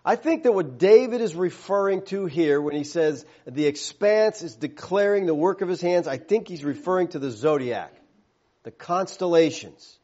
I 0.07 0.15
think 0.15 0.43
that 0.43 0.51
what 0.51 0.77
David 0.77 1.21
is 1.21 1.33
referring 1.33 2.03
to 2.05 2.27
here 2.27 2.61
when 2.61 2.75
he 2.75 2.83
says 2.83 3.25
the 3.47 3.65
expanse 3.65 4.43
is 4.43 4.55
declaring 4.55 5.25
the 5.25 5.33
work 5.33 5.61
of 5.61 5.67
his 5.67 5.81
hands, 5.81 6.07
I 6.07 6.17
think 6.17 6.47
he's 6.47 6.63
referring 6.63 7.07
to 7.09 7.19
the 7.19 7.31
zodiac, 7.31 7.91
the 8.61 8.69
constellations. 8.69 9.97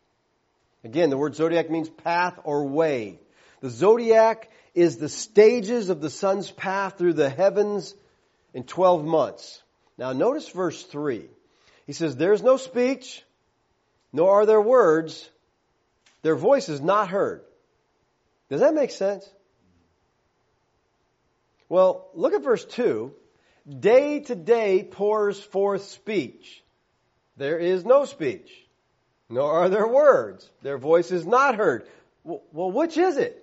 Again, 0.83 1.11
the 1.11 1.17
word 1.17 1.35
zodiac 1.35 1.69
means 1.69 1.87
path 1.87 2.39
or 2.43 2.65
way. 2.65 3.19
The 3.59 3.69
zodiac 3.69 4.49
is 4.73 4.97
the 4.97 5.07
stages 5.07 5.89
of 5.89 6.01
the 6.01 6.09
sun's 6.09 6.49
path 6.49 6.97
through 6.97 7.13
the 7.13 7.29
heavens 7.29 7.93
in 8.55 8.63
12 8.63 9.05
months. 9.05 9.61
Now 9.99 10.13
notice 10.13 10.49
verse 10.49 10.81
3. 10.81 11.29
He 11.85 11.93
says, 11.93 12.15
There's 12.15 12.41
no 12.41 12.57
speech, 12.57 13.23
nor 14.11 14.41
are 14.41 14.45
there 14.47 14.61
words, 14.61 15.29
their 16.23 16.35
voice 16.35 16.69
is 16.69 16.81
not 16.81 17.09
heard. 17.09 17.43
Does 18.49 18.61
that 18.61 18.73
make 18.73 18.89
sense? 18.89 19.29
Well, 21.71 22.09
look 22.15 22.33
at 22.33 22.43
verse 22.43 22.65
2. 22.65 23.13
Day 23.79 24.19
to 24.19 24.35
day 24.35 24.83
pours 24.83 25.39
forth 25.41 25.85
speech. 25.85 26.61
There 27.37 27.57
is 27.57 27.85
no 27.85 28.03
speech, 28.03 28.51
nor 29.29 29.49
are 29.49 29.69
there 29.69 29.87
words. 29.87 30.49
Their 30.63 30.77
voice 30.77 31.11
is 31.11 31.25
not 31.25 31.55
heard. 31.55 31.87
Well, 32.25 32.73
which 32.73 32.97
is 32.97 33.15
it? 33.15 33.41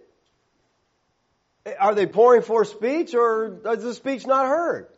Are 1.80 1.94
they 1.94 2.04
pouring 2.04 2.42
forth 2.42 2.68
speech 2.68 3.14
or 3.14 3.62
is 3.64 3.82
the 3.82 3.94
speech 3.94 4.26
not 4.26 4.46
heard? 4.46 4.88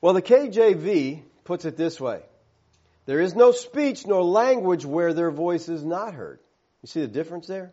Well, 0.00 0.14
the 0.14 0.22
KJV 0.22 1.22
puts 1.44 1.64
it 1.64 1.76
this 1.76 2.00
way. 2.00 2.22
There 3.06 3.20
is 3.20 3.36
no 3.36 3.52
speech 3.52 4.04
nor 4.04 4.24
language 4.24 4.84
where 4.84 5.14
their 5.14 5.30
voice 5.30 5.68
is 5.68 5.84
not 5.84 6.12
heard. 6.12 6.40
You 6.82 6.88
see 6.88 7.02
the 7.02 7.06
difference 7.06 7.46
there? 7.46 7.72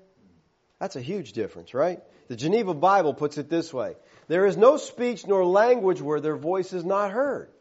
That's 0.81 0.95
a 0.95 1.01
huge 1.01 1.33
difference, 1.33 1.75
right? 1.75 2.00
The 2.27 2.35
Geneva 2.35 2.73
Bible 2.73 3.13
puts 3.13 3.38
it 3.38 3.51
this 3.51 3.71
way. 3.71 3.93
There 4.27 4.47
is 4.47 4.57
no 4.57 4.77
speech 4.77 5.27
nor 5.27 5.45
language 5.45 6.01
where 6.01 6.19
their 6.19 6.35
voice 6.35 6.73
is 6.73 6.83
not 6.83 7.11
heard. 7.11 7.51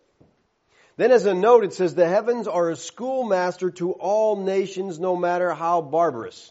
Then 0.97 1.13
as 1.13 1.27
a 1.27 1.35
note, 1.35 1.65
it 1.65 1.75
says, 1.75 1.95
the 1.95 2.09
heavens 2.09 2.49
are 2.49 2.71
a 2.71 2.77
schoolmaster 2.77 3.71
to 3.73 3.93
all 3.93 4.37
nations, 4.43 4.99
no 4.99 5.17
matter 5.17 5.53
how 5.53 5.83
barbarous. 5.83 6.51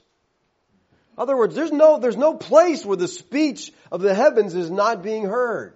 In 1.18 1.24
other 1.24 1.36
words, 1.36 1.56
there's 1.56 1.72
no, 1.72 1.98
there's 1.98 2.16
no 2.16 2.36
place 2.36 2.86
where 2.86 2.98
the 2.98 3.08
speech 3.08 3.74
of 3.92 4.02
the 4.02 4.14
heavens 4.14 4.54
is 4.54 4.70
not 4.70 5.02
being 5.02 5.26
heard. 5.26 5.76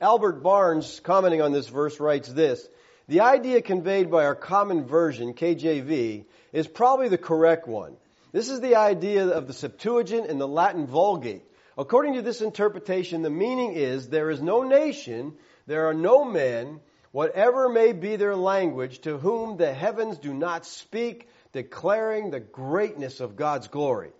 Albert 0.00 0.42
Barnes, 0.42 1.00
commenting 1.00 1.42
on 1.42 1.52
this 1.52 1.68
verse, 1.68 2.00
writes 2.00 2.32
this, 2.32 2.66
the 3.08 3.20
idea 3.20 3.60
conveyed 3.60 4.10
by 4.10 4.24
our 4.24 4.34
common 4.34 4.86
version, 4.86 5.34
KJV, 5.34 6.24
is 6.54 6.66
probably 6.66 7.08
the 7.08 7.18
correct 7.18 7.68
one. 7.68 7.94
This 8.32 8.48
is 8.48 8.60
the 8.60 8.76
idea 8.76 9.26
of 9.26 9.46
the 9.46 9.52
Septuagint 9.52 10.28
and 10.28 10.40
the 10.40 10.46
Latin 10.46 10.86
Vulgate. 10.86 11.42
According 11.76 12.14
to 12.14 12.22
this 12.22 12.40
interpretation, 12.40 13.22
the 13.22 13.30
meaning 13.30 13.72
is 13.72 14.08
there 14.08 14.30
is 14.30 14.40
no 14.40 14.62
nation, 14.62 15.34
there 15.66 15.88
are 15.88 15.94
no 15.94 16.24
men, 16.24 16.80
whatever 17.10 17.68
may 17.68 17.92
be 17.92 18.16
their 18.16 18.36
language, 18.36 19.00
to 19.00 19.18
whom 19.18 19.56
the 19.56 19.72
heavens 19.72 20.18
do 20.18 20.32
not 20.32 20.64
speak, 20.64 21.28
declaring 21.52 22.30
the 22.30 22.40
greatness 22.40 23.20
of 23.20 23.34
God's 23.34 23.66
glory. 23.66 24.10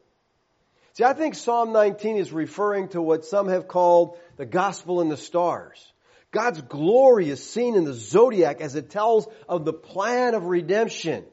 See, 0.95 1.05
I 1.05 1.13
think 1.13 1.37
Psalm 1.37 1.73
19 1.73 2.17
is 2.17 2.33
referring 2.33 2.89
to 2.89 3.01
what 3.01 3.25
some 3.25 3.49
have 3.49 3.69
called 3.69 4.19
the 4.37 4.47
gospel 4.47 5.01
in 5.01 5.09
the 5.09 5.17
stars. 5.17 5.93
God's 6.33 6.61
glory 6.63 7.29
is 7.29 7.43
seen 7.49 7.77
in 7.77 7.85
the 7.85 7.95
zodiac 7.95 8.61
as 8.61 8.75
it 8.75 8.91
tells 8.91 9.29
of 9.49 9.65
the 9.65 9.73
plan 9.73 10.35
of 10.35 10.47
redemption. 10.47 11.25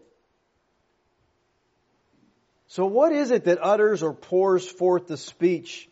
So 2.68 2.86
what 2.86 3.12
is 3.12 3.32
it 3.32 3.46
that 3.46 3.60
utters 3.62 4.04
or 4.04 4.14
pours 4.14 4.68
forth 4.68 5.08
the 5.08 5.18
speech 5.18 5.90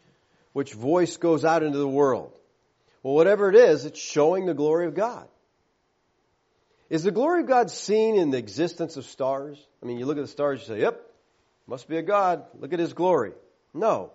which 0.53 0.73
voice 0.73 1.17
goes 1.17 1.45
out 1.45 1.63
into 1.63 1.77
the 1.77 1.87
world? 1.87 2.33
Well, 3.01 3.13
whatever 3.13 3.49
it 3.49 3.55
is, 3.55 3.85
it's 3.85 3.99
showing 3.99 4.45
the 4.45 4.53
glory 4.53 4.87
of 4.87 4.95
God. 4.95 5.27
Is 6.89 7.03
the 7.03 7.11
glory 7.11 7.41
of 7.41 7.47
God 7.47 7.71
seen 7.71 8.15
in 8.15 8.31
the 8.31 8.37
existence 8.37 8.97
of 8.97 9.05
stars? 9.05 9.57
I 9.81 9.85
mean, 9.85 9.97
you 9.97 10.05
look 10.05 10.17
at 10.17 10.23
the 10.23 10.27
stars, 10.27 10.61
you 10.61 10.67
say, 10.67 10.81
yep, 10.81 11.01
must 11.67 11.87
be 11.87 11.97
a 11.97 12.01
God. 12.01 12.45
Look 12.59 12.73
at 12.73 12.79
his 12.79 12.93
glory. 12.93 13.33
No. 13.73 14.11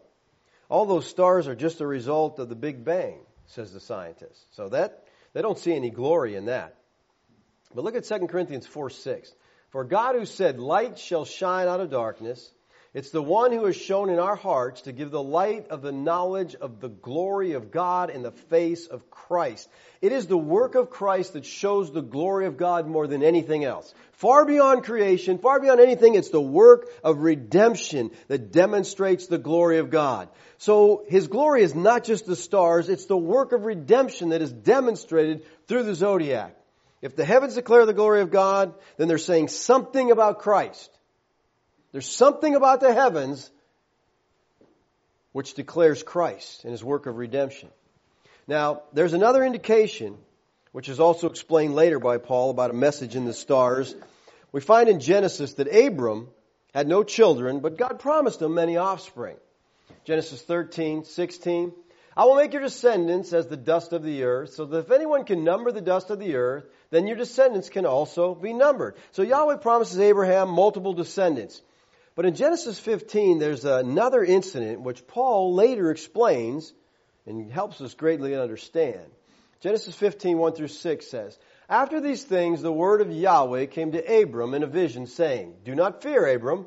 All 0.69 0.87
those 0.87 1.07
stars 1.07 1.49
are 1.49 1.57
just 1.57 1.81
a 1.81 1.87
result 1.87 2.39
of 2.39 2.49
the 2.49 2.55
Big 2.55 2.85
Bang, 2.85 3.21
says 3.47 3.73
the 3.73 3.81
scientist. 3.81 4.41
So 4.55 4.69
that, 4.69 5.05
they 5.33 5.43
don't 5.43 5.59
see 5.59 5.75
any 5.75 5.91
glory 5.91 6.37
in 6.37 6.47
that. 6.47 6.77
But 7.75 7.85
look 7.85 7.97
at 7.97 8.05
2 8.05 8.27
Corinthians 8.27 8.67
4 8.67 8.91
6. 8.91 9.33
For 9.71 9.85
God 9.85 10.17
who 10.17 10.27
said, 10.27 10.59
Light 10.59 10.99
shall 10.99 11.25
shine 11.25 11.69
out 11.69 11.81
of 11.81 11.91
darkness, 11.91 12.51
it's 12.93 13.11
the 13.11 13.23
one 13.23 13.53
who 13.53 13.67
has 13.67 13.77
shown 13.77 14.11
in 14.11 14.19
our 14.19 14.35
hearts 14.35 14.83
to 14.83 14.93
give 14.93 15.13
the 15.13 15.23
light 15.23 15.69
of 15.69 15.81
the 15.81 15.93
knowledge 15.93 16.57
of 16.57 16.81
the 16.81 16.89
glory 16.89 17.53
of 17.53 17.71
God 17.71 18.11
in 18.11 18.23
the 18.23 18.33
face 18.33 18.89
of 18.89 19.09
Christ. 19.11 19.69
It 20.03 20.11
is 20.11 20.27
the 20.27 20.37
work 20.37 20.75
of 20.75 20.91
Christ 20.91 21.35
that 21.35 21.45
shows 21.45 21.93
the 21.93 22.03
glory 22.03 22.47
of 22.47 22.57
God 22.57 22.89
more 22.89 23.07
than 23.07 23.23
anything 23.23 23.65
else. 23.65 23.95
Far 24.15 24.45
beyond 24.45 24.83
creation, 24.83 25.39
far 25.39 25.61
beyond 25.61 25.79
anything, 25.79 26.17
it's 26.17 26.31
the 26.31 26.41
work 26.41 26.89
of 27.05 27.19
redemption 27.19 28.11
that 28.27 28.51
demonstrates 28.51 29.29
the 29.29 29.39
glory 29.39 29.79
of 29.79 29.91
God. 29.91 30.29
So 30.59 31.05
His 31.07 31.29
glory 31.29 31.63
is 31.63 31.77
not 31.77 32.03
just 32.03 32.27
the 32.27 32.35
stars, 32.35 32.89
it's 32.89 33.07
the 33.07 33.17
work 33.17 33.53
of 33.53 33.65
redemption 33.65 34.31
that 34.31 34.43
is 34.43 34.53
demonstrated 34.53 35.45
through 35.69 35.85
the 35.85 35.95
zodiac. 35.95 36.57
If 37.03 37.17
the 37.17 37.25
heavens 37.25 37.55
declare 37.55 37.87
the 37.87 37.95
glory 37.95 38.21
of 38.21 38.31
God, 38.31 38.75
then 38.97 39.09
they're 39.09 39.19
saying 39.19 39.49
something 39.49 40.11
about 40.11 40.41
Christ. 40.41 40.91
There's 41.93 42.09
something 42.09 42.55
about 42.55 42.81
the 42.81 42.93
heavens 42.93 43.51
which 45.33 45.55
declares 45.55 46.03
Christ 46.03 46.65
and 46.65 46.73
his 46.73 46.85
work 46.85 47.07
of 47.07 47.17
redemption. 47.17 47.71
Now, 48.47 48.83
there's 48.93 49.13
another 49.13 49.45
indication, 49.45 50.19
which 50.73 50.89
is 50.89 51.01
also 51.01 51.29
explained 51.29 51.75
later 51.75 51.99
by 51.99 52.19
Paul 52.19 52.51
about 52.51 52.71
a 52.71 52.75
message 52.75 53.17
in 53.17 53.25
the 53.25 53.33
stars. 53.33 53.95
We 54.53 54.61
find 54.61 54.89
in 54.89 55.01
Genesis 55.01 55.55
that 55.55 55.75
Abram 55.75 56.29
had 56.75 56.89
no 56.89 57.03
children, 57.03 57.61
but 57.61 57.79
God 57.79 57.99
promised 57.99 58.43
him 58.43 58.55
many 58.55 58.77
offspring. 58.77 59.37
Genesis 60.05 60.43
13, 60.43 61.05
16. 61.05 61.73
I 62.17 62.25
will 62.25 62.37
make 62.37 62.53
your 62.53 62.63
descendants 62.63 63.33
as 63.33 63.47
the 63.47 63.57
dust 63.57 63.93
of 63.93 64.03
the 64.03 64.25
earth, 64.25 64.55
so 64.55 64.65
that 64.65 64.79
if 64.79 64.91
anyone 64.91 65.25
can 65.25 65.45
number 65.45 65.71
the 65.73 65.81
dust 65.81 66.11
of 66.11 66.19
the 66.19 66.35
earth, 66.35 66.65
then 66.91 67.07
your 67.07 67.17
descendants 67.17 67.69
can 67.69 67.87
also 67.87 68.35
be 68.35 68.53
numbered. 68.53 68.97
So 69.13 69.23
Yahweh 69.23 69.59
promises 69.59 69.99
Abraham 69.99 70.51
multiple 70.51 70.93
descendants. 70.93 71.63
But 72.17 72.27
in 72.27 72.35
Genesis 72.35 72.79
15, 72.79 73.39
there's 73.39 73.65
another 73.65 74.23
incident 74.25 74.81
which 74.81 75.07
Paul 75.07 75.55
later 75.55 75.91
explains 75.91 76.73
and 77.27 77.51
helps 77.51 77.81
us 77.81 77.95
greatly 77.95 78.35
understand. 78.35 79.01
Genesis 79.61 79.95
15, 79.95 80.39
1 80.39 80.53
through 80.55 80.69
6 80.69 81.07
says, 81.07 81.39
After 81.69 82.01
these 82.01 82.25
things, 82.25 82.63
the 82.63 82.73
word 82.73 83.01
of 83.01 83.13
Yahweh 83.13 83.67
came 83.67 83.93
to 83.93 84.23
Abram 84.23 84.55
in 84.55 84.63
a 84.63 84.67
vision, 84.67 85.07
saying, 85.07 85.55
Do 85.65 85.75
not 85.75 86.03
fear, 86.03 86.27
Abram. 86.27 86.67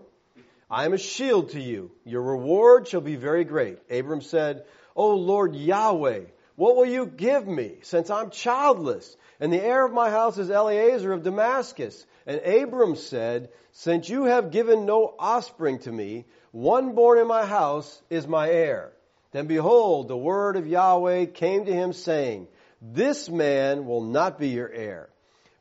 I 0.70 0.86
am 0.86 0.94
a 0.94 0.98
shield 0.98 1.52
to 1.52 1.60
you. 1.60 1.92
Your 2.06 2.22
reward 2.22 2.88
shall 2.88 3.02
be 3.02 3.16
very 3.16 3.44
great. 3.44 3.80
Abram 3.92 4.22
said, 4.22 4.66
O 4.96 5.16
Lord 5.16 5.56
Yahweh, 5.56 6.22
what 6.56 6.76
will 6.76 6.86
you 6.86 7.06
give 7.08 7.48
me, 7.48 7.78
since 7.82 8.10
I'm 8.10 8.30
childless, 8.30 9.18
and 9.44 9.52
the 9.52 9.62
heir 9.62 9.86
of 9.86 9.92
my 9.92 10.10
house 10.10 10.38
is 10.38 10.50
Eleazar 10.50 11.12
of 11.12 11.24
Damascus? 11.24 12.06
And 12.26 12.40
Abram 12.40 12.96
said, 12.96 13.50
Since 13.74 14.08
you 14.08 14.24
have 14.24 14.52
given 14.52 14.86
no 14.86 15.14
offspring 15.20 15.80
to 15.80 15.92
me, 15.92 16.24
one 16.52 16.96
born 16.96 17.20
in 17.20 17.28
my 17.28 17.46
house 17.46 18.02
is 18.10 18.26
my 18.26 18.50
heir. 18.50 18.94
Then 19.34 19.48
behold, 19.48 20.08
the 20.08 20.18
word 20.18 20.56
of 20.56 20.66
Yahweh 20.66 21.26
came 21.26 21.66
to 21.66 21.74
him 21.74 21.92
saying, 21.92 22.48
this 22.82 23.30
man 23.30 23.86
will 23.86 24.02
not 24.02 24.38
be 24.38 24.50
your 24.50 24.70
heir, 24.70 25.10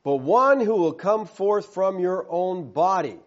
but 0.02 0.16
one 0.16 0.60
who 0.60 0.74
will 0.74 0.92
come 0.92 1.26
forth 1.26 1.72
from 1.72 2.00
your 2.00 2.26
own 2.28 2.72
body. 2.72 3.18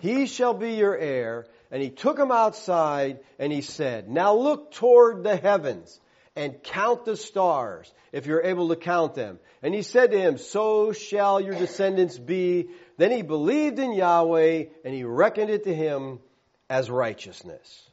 He 0.00 0.26
shall 0.26 0.54
be 0.54 0.74
your 0.74 0.96
heir. 0.96 1.46
And 1.70 1.82
he 1.82 1.90
took 1.90 2.18
him 2.18 2.32
outside 2.32 3.20
and 3.38 3.52
he 3.52 3.60
said, 3.60 4.08
Now 4.08 4.34
look 4.34 4.72
toward 4.72 5.22
the 5.22 5.36
heavens 5.36 6.00
and 6.34 6.62
count 6.62 7.04
the 7.04 7.16
stars, 7.16 7.92
if 8.12 8.26
you're 8.26 8.42
able 8.42 8.68
to 8.68 8.76
count 8.76 9.14
them. 9.14 9.38
And 9.62 9.74
he 9.74 9.82
said 9.82 10.10
to 10.10 10.20
him, 10.20 10.38
So 10.38 10.92
shall 10.92 11.40
your 11.40 11.54
descendants 11.54 12.18
be. 12.18 12.68
Then 12.96 13.10
he 13.10 13.22
believed 13.22 13.78
in 13.78 13.92
Yahweh 13.92 14.64
and 14.84 14.94
he 14.94 15.04
reckoned 15.04 15.50
it 15.50 15.64
to 15.64 15.74
him 15.74 16.20
as 16.68 16.90
righteousness. 16.90 17.88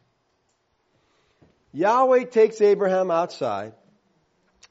Yahweh 1.73 2.25
takes 2.25 2.61
Abraham 2.61 3.11
outside, 3.11 3.73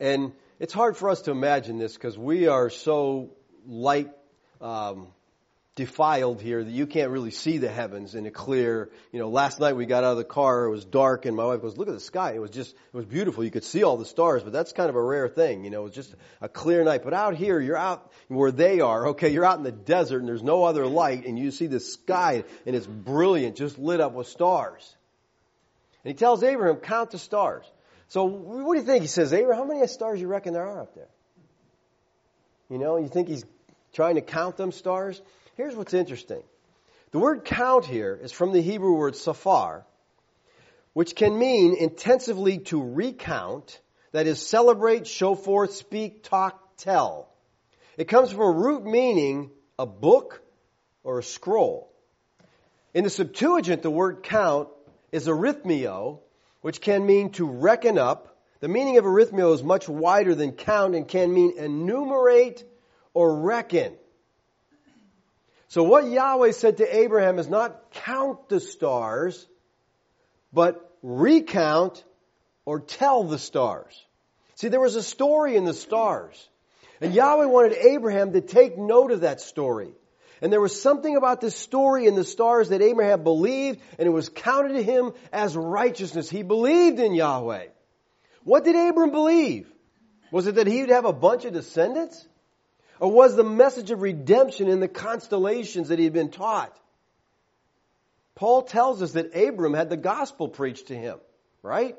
and 0.01 0.33
it's 0.59 0.73
hard 0.73 0.97
for 0.97 1.11
us 1.11 1.23
to 1.23 1.33
imagine 1.33 1.79
this 1.79 1.93
because 1.93 2.17
we 2.17 2.47
are 2.47 2.71
so 2.71 3.31
light 3.67 4.11
um, 4.61 5.09
defiled 5.77 6.41
here 6.41 6.63
that 6.63 6.71
you 6.71 6.87
can't 6.87 7.11
really 7.11 7.33
see 7.33 7.59
the 7.59 7.69
heavens 7.69 8.15
in 8.15 8.27
a 8.27 8.31
clear, 8.31 8.91
you 9.11 9.19
know, 9.19 9.29
last 9.29 9.59
night 9.59 9.75
we 9.75 9.87
got 9.87 10.05
out 10.05 10.13
of 10.13 10.19
the 10.19 10.25
car, 10.25 10.67
it 10.67 10.71
was 10.71 10.85
dark 10.85 11.27
and 11.27 11.37
my 11.37 11.45
wife 11.45 11.63
goes, 11.63 11.77
look 11.77 11.89
at 11.89 11.95
the 11.95 12.01
sky. 12.01 12.33
It 12.33 12.41
was 12.41 12.53
just, 12.53 12.71
it 12.71 12.97
was 12.97 13.07
beautiful. 13.07 13.43
You 13.43 13.51
could 13.51 13.65
see 13.65 13.83
all 13.83 13.97
the 13.97 14.05
stars, 14.05 14.45
but 14.45 14.53
that's 14.53 14.73
kind 14.73 14.89
of 14.89 14.95
a 14.95 15.03
rare 15.03 15.29
thing, 15.29 15.65
you 15.65 15.71
know, 15.71 15.81
it 15.81 15.85
was 15.85 15.95
just 15.95 16.15
a 16.41 16.49
clear 16.49 16.85
night. 16.85 17.03
But 17.03 17.13
out 17.13 17.35
here, 17.35 17.59
you're 17.59 17.77
out 17.77 18.13
where 18.29 18.53
they 18.53 18.81
are, 18.81 19.09
okay, 19.09 19.31
you're 19.31 19.45
out 19.45 19.59
in 19.59 19.65
the 19.65 19.73
desert 19.73 20.21
and 20.21 20.29
there's 20.29 20.45
no 20.45 20.63
other 20.63 20.87
light 20.87 21.27
and 21.27 21.37
you 21.37 21.51
see 21.51 21.67
the 21.67 21.81
sky 21.81 22.45
and 22.67 22.77
it's 22.77 22.87
brilliant, 22.87 23.57
just 23.57 23.77
lit 23.77 24.01
up 24.01 24.13
with 24.13 24.29
stars. 24.29 24.95
And 26.05 26.13
he 26.13 26.15
tells 26.15 26.45
Abraham, 26.45 26.77
count 26.77 27.11
the 27.11 27.19
stars. 27.19 27.65
So 28.09 28.27
what 28.27 28.75
do 28.75 28.81
you 28.81 28.87
think? 28.87 29.03
He 29.03 29.09
says, 29.09 29.33
Abraham, 29.33 29.67
how 29.67 29.75
many 29.75 29.85
stars 29.89 30.21
you 30.21 30.29
reckon 30.29 30.53
there 30.53 30.69
are 30.69 30.83
up 30.83 30.95
there? 30.95 31.09
You 32.71 32.79
know, 32.79 32.97
you 32.97 33.09
think 33.09 33.27
he's 33.27 33.45
trying 33.93 34.15
to 34.15 34.21
count 34.21 34.57
them 34.57 34.71
stars? 34.71 35.21
Here's 35.57 35.77
what's 35.77 35.95
interesting. 35.95 36.43
The 37.13 37.21
word 37.21 37.45
count 37.45 37.85
here 37.85 38.19
is 38.21 38.33
from 38.33 38.53
the 38.53 38.61
Hebrew 38.61 38.95
word 38.95 39.15
safar, 39.15 39.87
which 40.95 41.15
can 41.15 41.39
mean 41.39 41.77
intensively 41.77 42.59
to 42.59 42.83
recount, 42.83 43.81
that 44.11 44.27
is, 44.27 44.45
celebrate, 44.45 45.07
show 45.07 45.37
forth, 45.37 45.75
speak, 45.75 46.25
talk, 46.25 46.77
tell. 46.77 47.29
It 47.97 48.09
comes 48.09 48.33
from 48.33 48.41
a 48.41 48.51
root 48.51 48.85
meaning 48.85 49.51
a 49.79 49.87
book 49.87 50.43
or 51.05 51.21
a 51.21 51.23
scroll. 51.23 51.93
In 52.93 53.05
the 53.05 53.11
Septuagint, 53.11 53.83
the 53.83 53.91
word 53.91 54.25
count 54.25 54.69
is 55.13 55.29
arithmio, 55.29 56.19
which 56.63 56.81
can 56.81 57.07
mean 57.07 57.31
to 57.33 57.47
reckon 57.49 57.97
up. 57.97 58.37
The 58.59 58.69
meaning 58.69 58.99
of 58.99 59.05
arithmio 59.05 59.55
is 59.55 59.63
much 59.63 59.89
wider 59.89 60.35
than 60.35 60.53
count 60.53 60.97
and 60.97 61.07
can 61.07 61.33
mean 61.33 61.59
enumerate 61.59 62.65
or 63.13 63.41
reckon. 63.41 63.95
So 65.75 65.83
what 65.83 66.09
Yahweh 66.09 66.53
said 66.53 66.77
to 66.77 66.97
Abraham 66.99 67.41
is 67.41 67.49
not 67.49 67.91
count 68.05 68.49
the 68.49 68.61
stars, 68.61 69.45
but 70.53 70.97
recount 71.03 72.05
or 72.65 72.79
tell 72.79 73.25
the 73.25 73.41
stars. 73.41 74.01
See, 74.55 74.69
there 74.69 74.79
was 74.79 74.95
a 74.95 75.03
story 75.03 75.57
in 75.57 75.65
the 75.65 75.75
stars. 75.75 76.49
And 77.01 77.13
Yahweh 77.13 77.47
wanted 77.47 77.73
Abraham 77.73 78.35
to 78.35 78.41
take 78.41 78.79
note 78.79 79.11
of 79.11 79.23
that 79.23 79.41
story. 79.41 79.91
And 80.41 80.53
there 80.53 80.61
was 80.61 80.81
something 80.81 81.17
about 81.17 81.41
this 81.41 81.57
story 81.57 82.07
in 82.07 82.15
the 82.15 82.23
stars 82.23 82.69
that 82.69 82.81
Abraham 82.81 83.25
believed, 83.25 83.81
and 83.99 84.07
it 84.07 84.13
was 84.13 84.29
counted 84.29 84.75
to 84.75 84.83
him 84.85 85.11
as 85.33 85.57
righteousness. 85.57 86.31
He 86.31 86.45
believed 86.45 87.01
in 87.01 87.15
Yahweh. 87.15 87.67
What 88.45 88.63
did 88.63 88.77
Abram 88.77 89.11
believe? 89.11 89.69
Was 90.31 90.47
it 90.47 90.55
that 90.55 90.69
he 90.69 90.83
would 90.83 90.91
have 90.91 91.05
a 91.05 91.13
bunch 91.13 91.45
of 91.45 91.53
descendants? 91.53 92.25
Or 93.01 93.11
was 93.11 93.37
the 93.37 93.45
message 93.45 93.91
of 93.91 94.03
redemption 94.03 94.69
in 94.69 94.81
the 94.81 94.89
constellations 94.89 95.89
that 95.89 95.99
he 95.99 96.05
had 96.05 96.13
been 96.13 96.31
taught? 96.31 96.77
Paul 98.35 98.63
tells 98.63 99.03
us 99.03 99.13
that 99.13 99.35
Abram 99.35 99.75
had 99.75 99.91
the 99.91 99.97
gospel 99.97 100.49
preached 100.49 100.89
to 100.89 100.97
him, 100.97 101.19
right? 101.63 101.97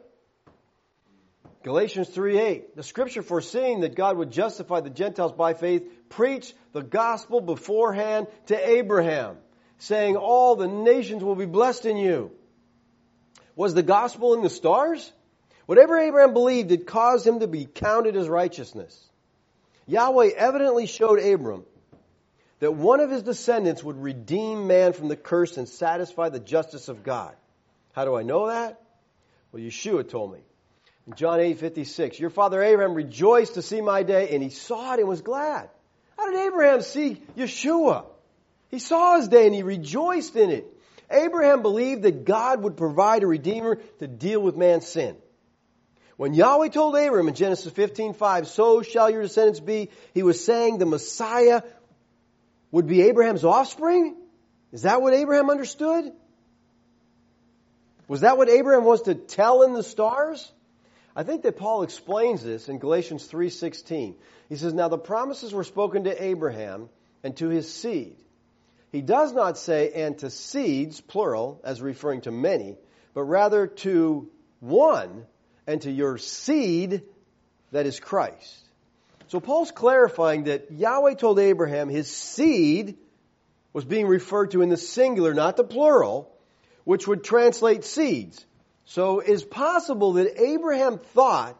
Galatians 1.63 2.09
3:8. 2.09 2.75
The 2.75 2.83
scripture 2.83 3.23
foreseeing 3.23 3.79
that 3.81 3.95
God 3.95 4.17
would 4.17 4.31
justify 4.31 4.81
the 4.81 4.89
Gentiles 4.89 5.31
by 5.31 5.53
faith 5.53 6.09
preached 6.09 6.53
the 6.73 6.83
gospel 6.83 7.41
beforehand 7.41 8.27
to 8.47 8.69
Abraham, 8.69 9.37
saying 9.79 10.15
all 10.15 10.55
the 10.55 10.67
nations 10.67 11.23
will 11.23 11.35
be 11.35 11.45
blessed 11.45 11.85
in 11.85 11.97
you. 11.97 12.31
Was 13.55 13.73
the 13.73 13.83
gospel 13.83 14.33
in 14.33 14.43
the 14.43 14.49
stars? 14.49 15.11
Whatever 15.65 15.97
Abraham 15.97 16.33
believed, 16.33 16.71
it 16.71 16.85
caused 16.85 17.25
him 17.25 17.39
to 17.39 17.47
be 17.47 17.65
counted 17.65 18.15
as 18.15 18.29
righteousness. 18.29 19.09
Yahweh 19.87 20.31
evidently 20.35 20.87
showed 20.87 21.19
Abram 21.19 21.65
that 22.59 22.73
one 22.73 22.99
of 22.99 23.11
his 23.11 23.23
descendants 23.23 23.83
would 23.83 24.01
redeem 24.01 24.67
man 24.67 24.93
from 24.93 25.07
the 25.07 25.15
curse 25.15 25.57
and 25.57 25.67
satisfy 25.67 26.29
the 26.29 26.39
justice 26.39 26.87
of 26.87 27.03
God. 27.03 27.35
How 27.93 28.05
do 28.05 28.15
I 28.15 28.23
know 28.23 28.47
that? 28.47 28.81
Well, 29.51 29.61
Yeshua 29.61 30.09
told 30.09 30.33
me. 30.33 30.39
In 31.07 31.13
John 31.13 31.39
8, 31.39 31.59
56, 31.59 32.19
your 32.19 32.31
father 32.31 32.63
Abraham 32.63 32.95
rejoiced 32.95 33.53
to 33.55 33.61
see 33.61 33.81
my 33.81 34.01
day, 34.03 34.29
and 34.29 34.41
he 34.41 34.49
saw 34.49 34.93
it 34.93 34.99
and 34.99 35.07
was 35.07 35.21
glad. 35.21 35.69
How 36.17 36.31
did 36.31 36.39
Abraham 36.47 36.81
see 36.81 37.21
Yeshua? 37.37 38.05
He 38.71 38.79
saw 38.79 39.17
his 39.17 39.27
day 39.27 39.45
and 39.45 39.53
he 39.53 39.63
rejoiced 39.63 40.35
in 40.35 40.49
it. 40.49 40.65
Abraham 41.09 41.61
believed 41.61 42.03
that 42.03 42.25
God 42.25 42.63
would 42.63 42.77
provide 42.77 43.23
a 43.23 43.27
redeemer 43.27 43.75
to 43.99 44.07
deal 44.07 44.41
with 44.41 44.57
man's 44.57 44.87
sin. 44.87 45.15
When 46.17 46.33
Yahweh 46.33 46.69
told 46.69 46.95
Abram 46.95 47.27
in 47.27 47.33
Genesis 47.33 47.71
15:5, 47.71 48.47
"So 48.47 48.81
shall 48.81 49.09
your 49.09 49.21
descendants 49.21 49.59
be," 49.59 49.89
he 50.13 50.23
was 50.23 50.43
saying 50.43 50.77
the 50.77 50.85
Messiah 50.85 51.61
would 52.71 52.87
be 52.87 53.01
Abraham's 53.03 53.43
offspring? 53.43 54.15
Is 54.71 54.83
that 54.83 55.01
what 55.01 55.13
Abraham 55.13 55.49
understood? 55.49 56.13
Was 58.07 58.21
that 58.21 58.37
what 58.37 58.49
Abraham 58.49 58.85
wants 58.85 59.03
to 59.03 59.15
tell 59.15 59.63
in 59.63 59.73
the 59.73 59.83
stars? 59.83 60.51
I 61.15 61.23
think 61.23 61.43
that 61.43 61.57
Paul 61.57 61.83
explains 61.83 62.43
this 62.43 62.69
in 62.69 62.77
Galatians 62.79 63.25
3:16. 63.27 64.15
He 64.47 64.55
says, 64.55 64.73
"Now 64.73 64.87
the 64.87 64.97
promises 64.97 65.53
were 65.53 65.63
spoken 65.63 66.05
to 66.05 66.23
Abraham 66.23 66.89
and 67.23 67.35
to 67.37 67.49
his 67.49 67.73
seed." 67.73 68.17
He 68.91 69.01
does 69.01 69.33
not 69.33 69.57
say 69.57 69.91
and 69.91 70.17
to 70.19 70.29
seeds 70.29 71.01
plural 71.01 71.59
as 71.63 71.81
referring 71.81 72.21
to 72.21 72.31
many, 72.31 72.77
but 73.13 73.23
rather 73.23 73.67
to 73.67 74.29
one 74.59 75.25
and 75.67 75.81
to 75.81 75.91
your 75.91 76.17
seed 76.17 77.03
that 77.71 77.85
is 77.85 77.99
Christ. 77.99 78.63
So 79.27 79.39
Paul's 79.39 79.71
clarifying 79.71 80.45
that 80.45 80.71
Yahweh 80.71 81.15
told 81.15 81.39
Abraham 81.39 81.89
his 81.89 82.09
seed 82.09 82.97
was 83.73 83.83
being 83.83 84.07
referred 84.07 84.51
to 84.51 84.61
in 84.61 84.69
the 84.69 84.77
singular, 84.77 85.33
not 85.33 85.57
the 85.57 85.63
plural, 85.63 86.31
which 86.83 87.07
would 87.07 87.23
translate 87.23 87.83
seeds. 87.83 88.45
So 88.85 89.19
it 89.19 89.29
is 89.29 89.43
possible 89.43 90.13
that 90.13 90.41
Abraham 90.41 90.99
thought 90.99 91.59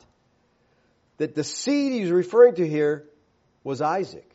that 1.17 1.33
the 1.33 1.43
seed 1.43 1.93
he's 1.93 2.11
referring 2.11 2.55
to 2.55 2.67
here 2.67 3.05
was 3.63 3.81
Isaac. 3.81 4.29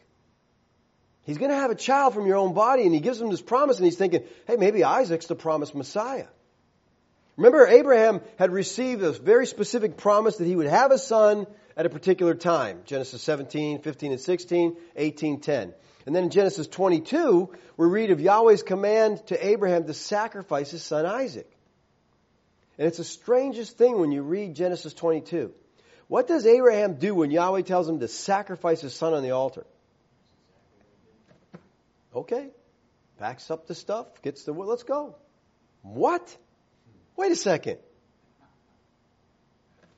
He's 1.22 1.38
going 1.38 1.50
to 1.50 1.56
have 1.56 1.70
a 1.70 1.76
child 1.76 2.14
from 2.14 2.26
your 2.26 2.36
own 2.36 2.54
body, 2.54 2.82
and 2.82 2.92
he 2.92 3.00
gives 3.00 3.20
him 3.20 3.30
this 3.30 3.42
promise, 3.42 3.76
and 3.76 3.84
he's 3.84 3.96
thinking, 3.96 4.24
hey, 4.46 4.56
maybe 4.56 4.82
Isaac's 4.82 5.26
the 5.26 5.36
promised 5.36 5.74
Messiah. 5.74 6.26
Remember, 7.40 7.66
Abraham 7.66 8.20
had 8.38 8.52
received 8.52 9.02
a 9.02 9.12
very 9.12 9.46
specific 9.46 9.96
promise 9.96 10.36
that 10.36 10.44
he 10.44 10.54
would 10.54 10.66
have 10.66 10.90
a 10.90 10.98
son 10.98 11.46
at 11.74 11.86
a 11.86 11.88
particular 11.88 12.34
time. 12.34 12.82
Genesis 12.84 13.22
17, 13.22 13.80
15, 13.80 14.12
and 14.12 14.20
16, 14.20 14.76
18, 14.94 15.40
10. 15.40 15.74
And 16.04 16.14
then 16.14 16.24
in 16.24 16.30
Genesis 16.30 16.66
22, 16.66 17.50
we 17.78 17.86
read 17.86 18.10
of 18.10 18.20
Yahweh's 18.20 18.62
command 18.62 19.26
to 19.28 19.46
Abraham 19.46 19.86
to 19.86 19.94
sacrifice 19.94 20.70
his 20.70 20.82
son 20.82 21.06
Isaac. 21.06 21.50
And 22.76 22.86
it's 22.86 22.98
the 22.98 23.04
strangest 23.04 23.78
thing 23.78 23.98
when 23.98 24.12
you 24.12 24.20
read 24.20 24.54
Genesis 24.54 24.92
22. 24.92 25.50
What 26.08 26.28
does 26.28 26.44
Abraham 26.44 26.96
do 26.96 27.14
when 27.14 27.30
Yahweh 27.30 27.62
tells 27.62 27.88
him 27.88 28.00
to 28.00 28.08
sacrifice 28.08 28.82
his 28.82 28.94
son 28.94 29.14
on 29.14 29.22
the 29.22 29.30
altar? 29.30 29.64
Okay. 32.14 32.48
Packs 33.18 33.50
up 33.50 33.66
the 33.66 33.74
stuff, 33.74 34.20
gets 34.20 34.44
the, 34.44 34.52
let's 34.52 34.82
go. 34.82 35.14
What? 35.80 36.36
Wait 37.16 37.32
a 37.32 37.36
second. 37.36 37.78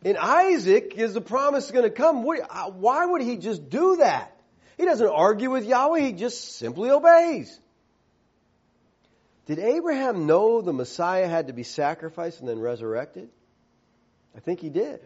In 0.05 0.17
Isaac 0.17 0.95
is 0.97 1.15
the 1.15 1.21
promise 1.21 1.71
going 1.71 1.85
to 1.85 1.91
come. 1.91 2.27
Uh, 2.29 2.71
why 2.71 3.07
would 3.07 3.23
he 3.23 3.37
just 3.37 3.71
do 3.71 3.97
that? 3.97 4.37
He 4.77 4.85
doesn't 4.85 5.09
argue 5.09 5.51
with 5.51 5.65
Yahweh, 5.65 6.01
he 6.01 6.13
just 6.13 6.57
simply 6.57 6.91
obeys. 6.91 7.59
Did 9.47 9.59
Abraham 9.59 10.27
know 10.27 10.61
the 10.61 10.73
Messiah 10.73 11.29
had 11.29 11.49
to 11.49 11.53
be 11.53 11.63
sacrificed 11.63 12.41
and 12.41 12.49
then 12.49 12.59
resurrected? 12.59 13.29
I 14.37 14.41
think 14.41 14.61
he 14.61 14.71
did. 14.71 15.01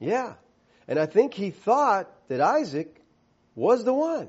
Yeah. 0.00 0.34
And 0.86 0.98
I 0.98 1.06
think 1.06 1.34
he 1.34 1.50
thought 1.50 2.08
that 2.28 2.40
Isaac 2.40 3.02
was 3.54 3.84
the 3.84 3.92
one. 3.92 4.28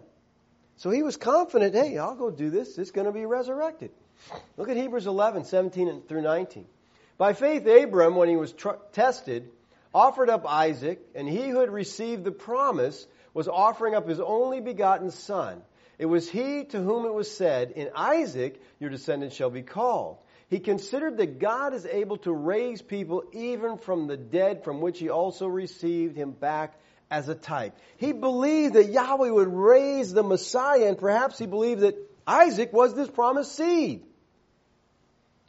So 0.78 0.90
he 0.90 1.04
was 1.04 1.18
confident, 1.18 1.76
hey, 1.76 1.98
I'll 1.98 2.16
go 2.16 2.32
do 2.32 2.50
this. 2.50 2.78
It's 2.78 2.92
going 2.92 3.06
to 3.06 3.14
be 3.14 3.26
resurrected. 3.26 3.92
Look 4.58 4.70
at 4.70 4.78
Hebrews 4.78 5.08
11, 5.08 5.46
17 5.46 6.04
through 6.08 6.22
19. 6.22 6.66
By 7.20 7.34
faith, 7.34 7.68
Abram, 7.68 8.16
when 8.16 8.30
he 8.30 8.38
was 8.38 8.54
tr- 8.54 8.80
tested, 8.94 9.52
offered 9.94 10.30
up 10.30 10.46
Isaac, 10.48 11.02
and 11.14 11.28
he 11.28 11.50
who 11.50 11.60
had 11.60 11.70
received 11.70 12.24
the 12.24 12.32
promise 12.32 13.06
was 13.34 13.50
offering 13.50 13.94
up 13.94 14.08
his 14.08 14.22
only 14.22 14.62
begotten 14.62 15.12
son. 15.12 15.62
It 15.98 16.06
was 16.06 16.30
he 16.30 16.64
to 16.64 16.82
whom 16.82 17.06
it 17.06 17.14
was 17.14 17.30
said, 17.30 17.72
In 17.72 17.90
Isaac 17.94 18.62
your 18.80 18.90
descendants 18.90 19.36
shall 19.36 19.50
be 19.50 19.64
called. 19.64 20.20
He 20.48 20.60
considered 20.60 21.18
that 21.18 21.40
God 21.40 21.74
is 21.74 21.86
able 21.86 22.18
to 22.20 22.32
raise 22.32 22.82
people 22.82 23.26
even 23.34 23.80
from 23.80 24.08
the 24.08 24.16
dead, 24.16 24.64
from 24.64 24.80
which 24.80 24.98
he 24.98 25.10
also 25.10 25.46
received 25.46 26.16
him 26.16 26.32
back 26.32 26.80
as 27.12 27.28
a 27.28 27.36
type. 27.36 27.76
He 27.98 28.14
believed 28.14 28.76
that 28.76 28.92
Yahweh 28.92 29.30
would 29.30 29.54
raise 29.54 30.14
the 30.14 30.24
Messiah, 30.24 30.88
and 30.88 30.98
perhaps 30.98 31.38
he 31.38 31.48
believed 31.48 31.82
that 31.82 31.98
Isaac 32.26 32.72
was 32.72 32.94
this 32.94 33.10
promised 33.10 33.54
seed. 33.54 34.06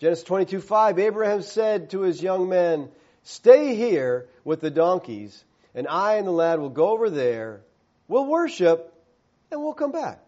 Genesis 0.00 0.24
22 0.24 0.60
5, 0.60 0.98
Abraham 0.98 1.42
said 1.42 1.90
to 1.90 2.00
his 2.00 2.22
young 2.22 2.48
men, 2.48 2.88
Stay 3.22 3.74
here 3.74 4.26
with 4.44 4.60
the 4.60 4.70
donkeys, 4.70 5.44
and 5.74 5.86
I 5.86 6.14
and 6.14 6.26
the 6.26 6.32
lad 6.32 6.58
will 6.58 6.70
go 6.70 6.88
over 6.90 7.10
there, 7.10 7.60
we'll 8.08 8.26
worship, 8.26 8.94
and 9.50 9.62
we'll 9.62 9.74
come 9.74 9.92
back. 9.92 10.20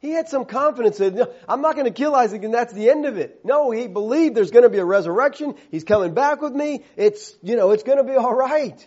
He 0.00 0.10
had 0.10 0.28
some 0.28 0.44
confidence 0.44 0.98
that 0.98 1.34
I'm 1.48 1.60
not 1.60 1.74
going 1.74 1.86
to 1.86 1.90
kill 1.90 2.14
Isaac 2.14 2.44
and 2.44 2.54
that's 2.54 2.72
the 2.72 2.88
end 2.88 3.04
of 3.04 3.18
it. 3.18 3.44
No, 3.44 3.72
he 3.72 3.88
believed 3.88 4.36
there's 4.36 4.52
going 4.52 4.62
to 4.62 4.70
be 4.70 4.78
a 4.78 4.84
resurrection. 4.84 5.56
He's 5.72 5.82
coming 5.82 6.14
back 6.14 6.40
with 6.40 6.52
me. 6.52 6.84
It's, 6.96 7.34
you 7.42 7.56
know, 7.56 7.72
it's 7.72 7.82
going 7.82 7.98
to 7.98 8.04
be 8.04 8.14
all 8.14 8.32
right. 8.32 8.86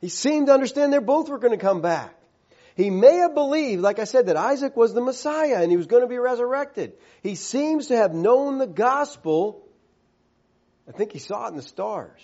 He 0.00 0.08
seemed 0.08 0.46
to 0.46 0.54
understand 0.54 0.90
they 0.92 0.98
both 1.00 1.28
were 1.28 1.38
going 1.38 1.52
to 1.52 1.62
come 1.62 1.82
back. 1.82 2.17
He 2.78 2.90
may 2.90 3.16
have 3.16 3.34
believed, 3.34 3.82
like 3.82 3.98
I 3.98 4.04
said, 4.04 4.26
that 4.26 4.36
Isaac 4.36 4.76
was 4.76 4.94
the 4.94 5.00
Messiah 5.00 5.60
and 5.60 5.68
he 5.68 5.76
was 5.76 5.88
going 5.88 6.02
to 6.02 6.08
be 6.08 6.16
resurrected. 6.16 6.92
He 7.24 7.34
seems 7.34 7.88
to 7.88 7.96
have 7.96 8.14
known 8.14 8.58
the 8.58 8.68
gospel. 8.68 9.66
I 10.88 10.92
think 10.92 11.10
he 11.10 11.18
saw 11.18 11.46
it 11.46 11.50
in 11.50 11.56
the 11.56 11.62
stars. 11.62 12.20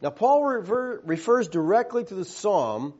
Now, 0.00 0.10
Paul 0.10 0.44
refer, 0.44 1.00
refers 1.00 1.48
directly 1.48 2.04
to 2.04 2.14
the 2.14 2.24
psalm 2.24 2.94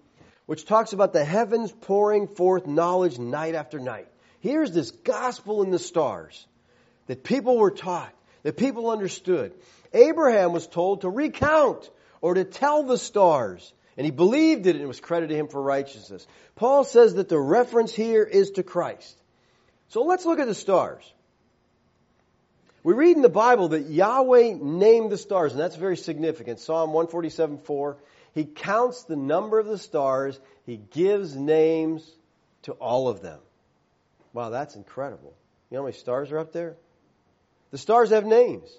which 0.46 0.64
talks 0.64 0.92
about 0.92 1.12
the 1.12 1.24
heavens 1.24 1.70
pouring 1.70 2.26
forth 2.26 2.66
knowledge 2.66 3.20
night 3.20 3.54
after 3.54 3.78
night. 3.78 4.08
Here's 4.40 4.72
this 4.72 4.90
gospel 4.90 5.62
in 5.62 5.70
the 5.70 5.78
stars 5.78 6.44
that 7.06 7.22
people 7.22 7.56
were 7.56 7.70
taught, 7.70 8.12
that 8.42 8.56
people 8.56 8.90
understood. 8.90 9.54
Abraham 9.92 10.52
was 10.52 10.66
told 10.66 11.02
to 11.02 11.08
recount 11.08 11.88
or 12.20 12.34
to 12.34 12.42
tell 12.42 12.82
the 12.82 12.98
stars. 12.98 13.72
And 13.96 14.04
he 14.04 14.10
believed 14.10 14.66
it 14.66 14.74
and 14.74 14.84
it 14.84 14.88
was 14.88 15.00
credited 15.00 15.30
to 15.30 15.36
him 15.36 15.48
for 15.48 15.60
righteousness. 15.60 16.26
Paul 16.56 16.84
says 16.84 17.14
that 17.14 17.28
the 17.28 17.38
reference 17.38 17.94
here 17.94 18.22
is 18.22 18.52
to 18.52 18.62
Christ. 18.62 19.16
So 19.88 20.02
let's 20.02 20.24
look 20.24 20.38
at 20.38 20.46
the 20.46 20.54
stars. 20.54 21.04
We 22.82 22.94
read 22.94 23.16
in 23.16 23.22
the 23.22 23.28
Bible 23.28 23.68
that 23.68 23.86
Yahweh 23.90 24.54
named 24.60 25.12
the 25.12 25.18
stars, 25.18 25.52
and 25.52 25.60
that's 25.60 25.76
very 25.76 25.96
significant. 25.96 26.58
Psalm 26.58 26.92
147 26.92 27.58
4. 27.58 27.96
He 28.34 28.44
counts 28.44 29.04
the 29.04 29.16
number 29.16 29.58
of 29.58 29.66
the 29.66 29.78
stars, 29.78 30.40
he 30.64 30.78
gives 30.78 31.36
names 31.36 32.10
to 32.62 32.72
all 32.72 33.08
of 33.08 33.20
them. 33.20 33.38
Wow, 34.32 34.50
that's 34.50 34.74
incredible. 34.74 35.34
You 35.70 35.76
know 35.76 35.82
how 35.82 35.86
many 35.86 35.96
stars 35.96 36.32
are 36.32 36.38
up 36.38 36.52
there? 36.52 36.76
The 37.70 37.78
stars 37.78 38.10
have 38.10 38.24
names. 38.24 38.70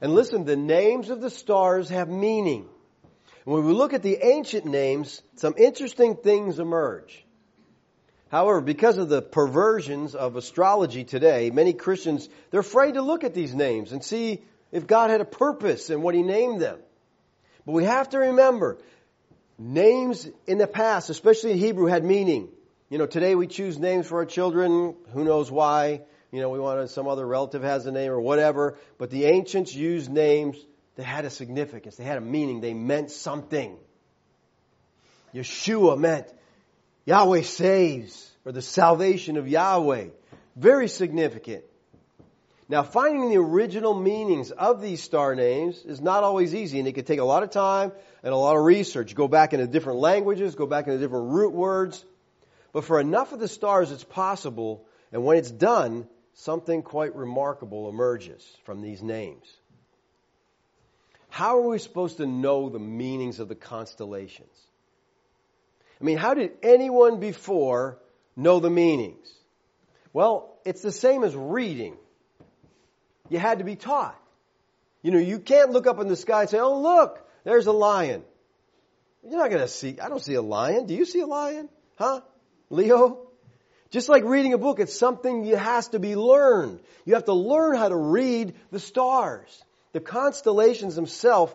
And 0.00 0.14
listen, 0.14 0.44
the 0.44 0.56
names 0.56 1.10
of 1.10 1.20
the 1.20 1.30
stars 1.30 1.88
have 1.90 2.08
meaning. 2.08 2.68
When 3.50 3.66
we 3.66 3.72
look 3.72 3.94
at 3.94 4.04
the 4.04 4.24
ancient 4.24 4.64
names, 4.64 5.20
some 5.34 5.54
interesting 5.58 6.14
things 6.14 6.60
emerge. 6.60 7.26
However, 8.28 8.60
because 8.60 8.96
of 8.96 9.08
the 9.08 9.20
perversions 9.20 10.14
of 10.14 10.36
astrology 10.36 11.02
today, 11.02 11.50
many 11.50 11.72
Christians, 11.72 12.28
they're 12.52 12.60
afraid 12.60 12.94
to 12.94 13.02
look 13.02 13.24
at 13.24 13.34
these 13.34 13.52
names 13.52 13.90
and 13.90 14.04
see 14.04 14.44
if 14.70 14.86
God 14.86 15.10
had 15.10 15.20
a 15.20 15.24
purpose 15.24 15.90
in 15.90 16.00
what 16.00 16.14
He 16.14 16.22
named 16.22 16.60
them. 16.60 16.78
But 17.66 17.72
we 17.72 17.82
have 17.86 18.10
to 18.10 18.18
remember, 18.18 18.78
names 19.58 20.28
in 20.46 20.58
the 20.58 20.68
past, 20.68 21.10
especially 21.10 21.50
in 21.50 21.58
Hebrew, 21.58 21.86
had 21.86 22.04
meaning. 22.04 22.50
You 22.88 22.98
know, 22.98 23.06
today 23.06 23.34
we 23.34 23.48
choose 23.48 23.80
names 23.80 24.06
for 24.06 24.18
our 24.18 24.26
children, 24.26 24.94
who 25.12 25.24
knows 25.24 25.50
why. 25.50 26.02
You 26.30 26.40
know, 26.40 26.50
we 26.50 26.60
want 26.60 26.88
some 26.90 27.08
other 27.08 27.26
relative 27.26 27.64
has 27.64 27.84
a 27.84 27.90
name 27.90 28.12
or 28.12 28.20
whatever. 28.20 28.78
But 28.96 29.10
the 29.10 29.24
ancients 29.24 29.74
used 29.74 30.08
names 30.08 30.56
that 30.96 31.04
had 31.04 31.24
a 31.24 31.30
significance. 31.30 31.96
They 31.96 32.04
had 32.04 32.18
a 32.18 32.22
meaning. 32.22 32.60
They 32.60 32.74
meant 32.74 33.10
something. 33.10 33.76
Yeshua 35.34 35.98
meant 35.98 36.26
Yahweh 37.06 37.42
saves 37.42 38.30
or 38.44 38.52
the 38.52 38.62
salvation 38.62 39.36
of 39.36 39.48
Yahweh. 39.48 40.06
Very 40.56 40.88
significant. 40.88 41.64
Now, 42.68 42.84
finding 42.84 43.30
the 43.30 43.38
original 43.38 43.94
meanings 43.94 44.52
of 44.52 44.80
these 44.80 45.02
star 45.02 45.34
names 45.34 45.82
is 45.84 46.00
not 46.00 46.22
always 46.22 46.54
easy, 46.54 46.78
and 46.78 46.86
it 46.86 46.92
can 46.92 47.04
take 47.04 47.18
a 47.18 47.24
lot 47.24 47.42
of 47.42 47.50
time 47.50 47.90
and 48.22 48.32
a 48.32 48.36
lot 48.36 48.56
of 48.56 48.62
research. 48.62 49.16
Go 49.16 49.26
back 49.26 49.52
into 49.52 49.66
different 49.66 49.98
languages, 49.98 50.54
go 50.54 50.66
back 50.66 50.86
into 50.86 51.00
different 51.00 51.32
root 51.32 51.52
words. 51.52 52.04
But 52.72 52.84
for 52.84 53.00
enough 53.00 53.32
of 53.32 53.40
the 53.40 53.48
stars, 53.48 53.90
it's 53.90 54.04
possible, 54.04 54.86
and 55.10 55.24
when 55.24 55.36
it's 55.36 55.50
done, 55.50 56.06
something 56.34 56.82
quite 56.82 57.16
remarkable 57.16 57.88
emerges 57.88 58.48
from 58.64 58.82
these 58.82 59.02
names. 59.02 59.44
How 61.30 61.58
are 61.58 61.68
we 61.68 61.78
supposed 61.78 62.18
to 62.18 62.26
know 62.26 62.68
the 62.68 62.78
meanings 62.78 63.40
of 63.40 63.48
the 63.48 63.54
constellations? 63.54 64.54
I 66.00 66.04
mean, 66.04 66.18
how 66.18 66.34
did 66.34 66.52
anyone 66.62 67.20
before 67.20 67.98
know 68.36 68.60
the 68.60 68.70
meanings? 68.70 69.26
Well, 70.12 70.56
it's 70.64 70.82
the 70.82 70.92
same 70.92 71.24
as 71.24 71.34
reading. 71.34 71.96
You 73.28 73.38
had 73.38 73.58
to 73.58 73.64
be 73.64 73.76
taught. 73.76 74.18
You 75.02 75.12
know, 75.12 75.18
you 75.18 75.38
can't 75.38 75.70
look 75.70 75.86
up 75.86 76.00
in 76.00 76.08
the 76.08 76.16
sky 76.16 76.42
and 76.42 76.50
say, 76.50 76.58
oh, 76.58 76.80
look, 76.80 77.26
there's 77.44 77.66
a 77.66 77.72
lion. 77.72 78.22
You're 79.22 79.38
not 79.38 79.50
going 79.50 79.62
to 79.62 79.68
see, 79.68 79.98
I 80.00 80.08
don't 80.08 80.22
see 80.22 80.34
a 80.34 80.42
lion. 80.42 80.86
Do 80.86 80.94
you 80.94 81.04
see 81.04 81.20
a 81.20 81.26
lion? 81.26 81.68
Huh? 81.96 82.22
Leo? 82.70 83.28
Just 83.90 84.08
like 84.08 84.24
reading 84.24 84.52
a 84.52 84.58
book, 84.58 84.80
it's 84.80 84.98
something 84.98 85.48
that 85.48 85.58
has 85.58 85.88
to 85.88 85.98
be 85.98 86.16
learned. 86.16 86.80
You 87.04 87.14
have 87.14 87.26
to 87.26 87.34
learn 87.34 87.76
how 87.76 87.88
to 87.88 87.96
read 87.96 88.54
the 88.70 88.78
stars. 88.78 89.64
The 89.92 90.00
constellations 90.00 90.94
themselves 90.94 91.54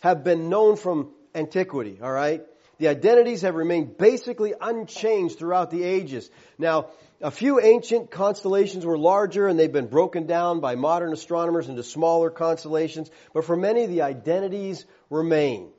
have 0.00 0.24
been 0.24 0.48
known 0.48 0.76
from 0.76 1.10
antiquity, 1.34 1.98
alright? 2.02 2.42
The 2.78 2.88
identities 2.88 3.42
have 3.42 3.54
remained 3.54 3.96
basically 3.96 4.52
unchanged 4.60 5.38
throughout 5.38 5.70
the 5.70 5.82
ages. 5.82 6.28
Now, 6.58 6.86
a 7.20 7.30
few 7.30 7.60
ancient 7.60 8.10
constellations 8.10 8.84
were 8.84 8.98
larger 8.98 9.48
and 9.48 9.58
they've 9.58 9.72
been 9.72 9.86
broken 9.86 10.26
down 10.26 10.60
by 10.60 10.74
modern 10.74 11.12
astronomers 11.12 11.68
into 11.68 11.82
smaller 11.82 12.30
constellations, 12.30 13.10
but 13.32 13.44
for 13.44 13.56
many 13.56 13.86
the 13.86 14.02
identities 14.02 14.84
remain. 15.08 15.70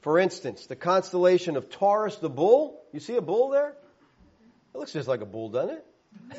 For 0.00 0.18
instance, 0.18 0.66
the 0.66 0.76
constellation 0.76 1.56
of 1.56 1.70
Taurus 1.70 2.16
the 2.16 2.30
bull, 2.30 2.80
you 2.92 3.00
see 3.00 3.16
a 3.16 3.22
bull 3.22 3.50
there? 3.50 3.74
It 4.74 4.78
looks 4.78 4.92
just 4.92 5.08
like 5.08 5.20
a 5.20 5.26
bull, 5.26 5.50
doesn't 5.50 5.78
it? 5.78 5.84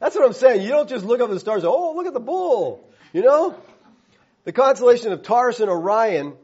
That's 0.00 0.14
what 0.14 0.24
I'm 0.24 0.32
saying. 0.32 0.62
You 0.62 0.68
don't 0.68 0.88
just 0.88 1.04
look 1.04 1.20
up 1.20 1.28
at 1.28 1.34
the 1.34 1.40
stars 1.40 1.64
and, 1.64 1.72
oh, 1.72 1.94
look 1.94 2.06
at 2.06 2.14
the 2.14 2.20
bull. 2.20 2.87
You 3.12 3.22
know? 3.22 3.56
The 4.44 4.52
constellation 4.52 5.12
of 5.12 5.22
Taurus 5.22 5.60
and 5.60 5.70
Orion 5.70 6.34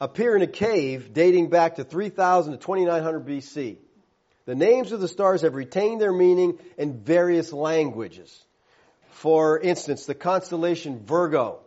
appear 0.00 0.36
in 0.36 0.42
a 0.42 0.46
cave 0.46 1.12
dating 1.12 1.48
back 1.48 1.76
to 1.76 1.84
3000 1.84 2.52
to 2.52 2.58
2900 2.58 3.26
BC. 3.26 3.76
The 4.46 4.54
names 4.54 4.92
of 4.92 5.00
the 5.00 5.08
stars 5.08 5.42
have 5.42 5.54
retained 5.54 6.00
their 6.00 6.12
meaning 6.12 6.58
in 6.76 7.00
various 7.00 7.52
languages. 7.52 8.44
For 9.10 9.58
instance, 9.58 10.06
the 10.06 10.14
constellation 10.14 11.04
Virgo. 11.04 11.60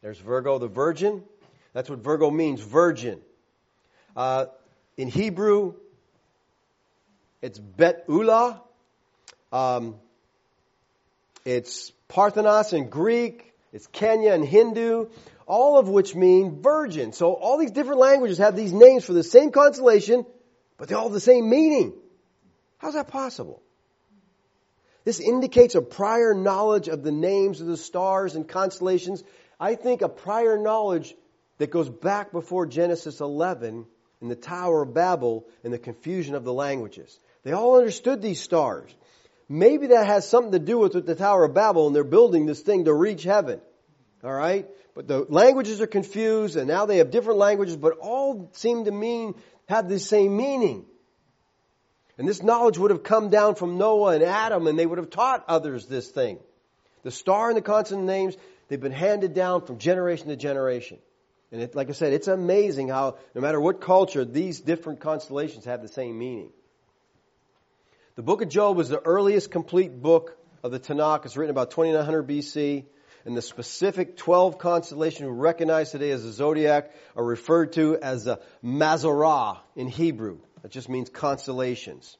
There's 0.00 0.18
Virgo 0.18 0.58
the 0.58 0.68
virgin. 0.68 1.22
That's 1.74 1.90
what 1.90 1.98
Virgo 1.98 2.30
means, 2.30 2.60
virgin. 2.60 3.20
Uh, 4.16 4.46
in 4.96 5.08
Hebrew, 5.08 5.74
it's 7.42 7.58
Bethulah. 7.58 8.62
Um, 9.52 9.96
it's 11.44 11.90
Parthenos 12.08 12.72
in 12.72 12.88
Greek. 12.88 13.53
It's 13.74 13.88
Kanya 13.88 14.32
and 14.32 14.44
Hindu. 14.44 15.08
All 15.46 15.78
of 15.78 15.88
which 15.88 16.14
mean 16.14 16.62
virgin. 16.62 17.12
So 17.12 17.34
all 17.34 17.58
these 17.58 17.72
different 17.72 17.98
languages 17.98 18.38
have 18.38 18.56
these 18.56 18.72
names 18.72 19.04
for 19.04 19.12
the 19.12 19.22
same 19.22 19.50
constellation, 19.50 20.24
but 20.78 20.88
they 20.88 20.94
all 20.94 21.04
have 21.04 21.12
the 21.12 21.20
same 21.20 21.50
meaning. 21.50 21.92
How's 22.78 22.94
that 22.94 23.08
possible? 23.08 23.60
This 25.04 25.20
indicates 25.20 25.74
a 25.74 25.82
prior 25.82 26.32
knowledge 26.32 26.88
of 26.88 27.02
the 27.02 27.12
names 27.12 27.60
of 27.60 27.66
the 27.66 27.76
stars 27.76 28.36
and 28.36 28.48
constellations. 28.48 29.22
I 29.60 29.74
think 29.74 30.00
a 30.00 30.08
prior 30.08 30.56
knowledge 30.56 31.14
that 31.58 31.70
goes 31.70 31.90
back 31.90 32.32
before 32.32 32.64
Genesis 32.66 33.20
11 33.20 33.84
in 34.22 34.28
the 34.28 34.36
Tower 34.36 34.82
of 34.82 34.94
Babel 34.94 35.46
and 35.62 35.72
the 35.72 35.78
confusion 35.78 36.34
of 36.34 36.44
the 36.44 36.52
languages. 36.52 37.18
They 37.42 37.52
all 37.52 37.76
understood 37.76 38.22
these 38.22 38.40
stars. 38.40 38.90
Maybe 39.48 39.88
that 39.88 40.06
has 40.06 40.28
something 40.28 40.52
to 40.52 40.58
do 40.58 40.78
with 40.78 41.06
the 41.06 41.14
Tower 41.14 41.44
of 41.44 41.54
Babel 41.54 41.86
and 41.86 41.94
they're 41.94 42.04
building 42.04 42.46
this 42.46 42.60
thing 42.60 42.86
to 42.86 42.94
reach 42.94 43.22
heaven. 43.22 43.60
Alright? 44.22 44.68
But 44.94 45.08
the 45.08 45.26
languages 45.28 45.80
are 45.80 45.86
confused 45.86 46.56
and 46.56 46.66
now 46.66 46.86
they 46.86 46.98
have 46.98 47.10
different 47.10 47.38
languages, 47.38 47.76
but 47.76 47.98
all 47.98 48.50
seem 48.52 48.84
to 48.84 48.90
mean, 48.90 49.34
have 49.68 49.88
the 49.88 49.98
same 49.98 50.36
meaning. 50.36 50.86
And 52.16 52.28
this 52.28 52.42
knowledge 52.42 52.78
would 52.78 52.90
have 52.90 53.02
come 53.02 53.28
down 53.28 53.56
from 53.56 53.76
Noah 53.76 54.14
and 54.14 54.22
Adam 54.22 54.66
and 54.66 54.78
they 54.78 54.86
would 54.86 54.98
have 54.98 55.10
taught 55.10 55.44
others 55.48 55.86
this 55.86 56.08
thing. 56.08 56.38
The 57.02 57.10
star 57.10 57.48
and 57.48 57.56
the 57.56 57.62
consonant 57.62 58.06
names 58.06 58.36
They've 58.68 58.80
been 58.80 58.92
handed 58.92 59.34
down 59.34 59.66
from 59.66 59.78
generation 59.78 60.28
to 60.28 60.36
generation. 60.36 60.98
And 61.52 61.62
it, 61.62 61.74
like 61.74 61.88
I 61.88 61.92
said, 61.92 62.12
it's 62.12 62.28
amazing 62.28 62.88
how 62.88 63.18
no 63.34 63.40
matter 63.40 63.60
what 63.60 63.80
culture, 63.80 64.24
these 64.24 64.60
different 64.60 65.00
constellations 65.00 65.66
have 65.66 65.82
the 65.82 65.88
same 65.88 66.18
meaning. 66.18 66.50
The 68.16 68.22
book 68.22 68.42
of 68.42 68.48
Job 68.48 68.78
is 68.78 68.88
the 68.88 69.00
earliest 69.04 69.50
complete 69.50 70.00
book 70.00 70.38
of 70.62 70.70
the 70.70 70.78
Tanakh. 70.78 71.24
It's 71.24 71.36
written 71.36 71.50
about 71.50 71.72
2900 71.72 72.28
BC. 72.28 72.84
And 73.24 73.36
the 73.36 73.42
specific 73.42 74.16
12 74.16 74.56
constellations 74.58 75.28
we 75.28 75.34
recognize 75.34 75.90
today 75.90 76.12
as 76.12 76.22
the 76.22 76.30
zodiac 76.30 76.92
are 77.16 77.24
referred 77.24 77.72
to 77.72 77.96
as 77.96 78.22
the 78.22 78.40
Mazzaroth 78.62 79.58
in 79.74 79.88
Hebrew. 79.88 80.38
That 80.62 80.70
just 80.70 80.88
means 80.88 81.10
constellations. 81.10 82.16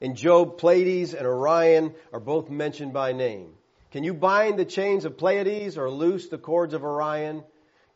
In 0.00 0.14
Job, 0.14 0.56
Pleiades 0.56 1.12
and 1.12 1.26
Orion 1.26 1.94
are 2.14 2.20
both 2.20 2.48
mentioned 2.48 2.94
by 2.94 3.12
name. 3.12 3.50
Can 3.90 4.04
you 4.04 4.14
bind 4.14 4.58
the 4.58 4.64
chains 4.64 5.04
of 5.04 5.18
Pleiades 5.18 5.76
or 5.76 5.90
loose 5.90 6.28
the 6.30 6.38
cords 6.38 6.72
of 6.72 6.82
Orion? 6.82 7.44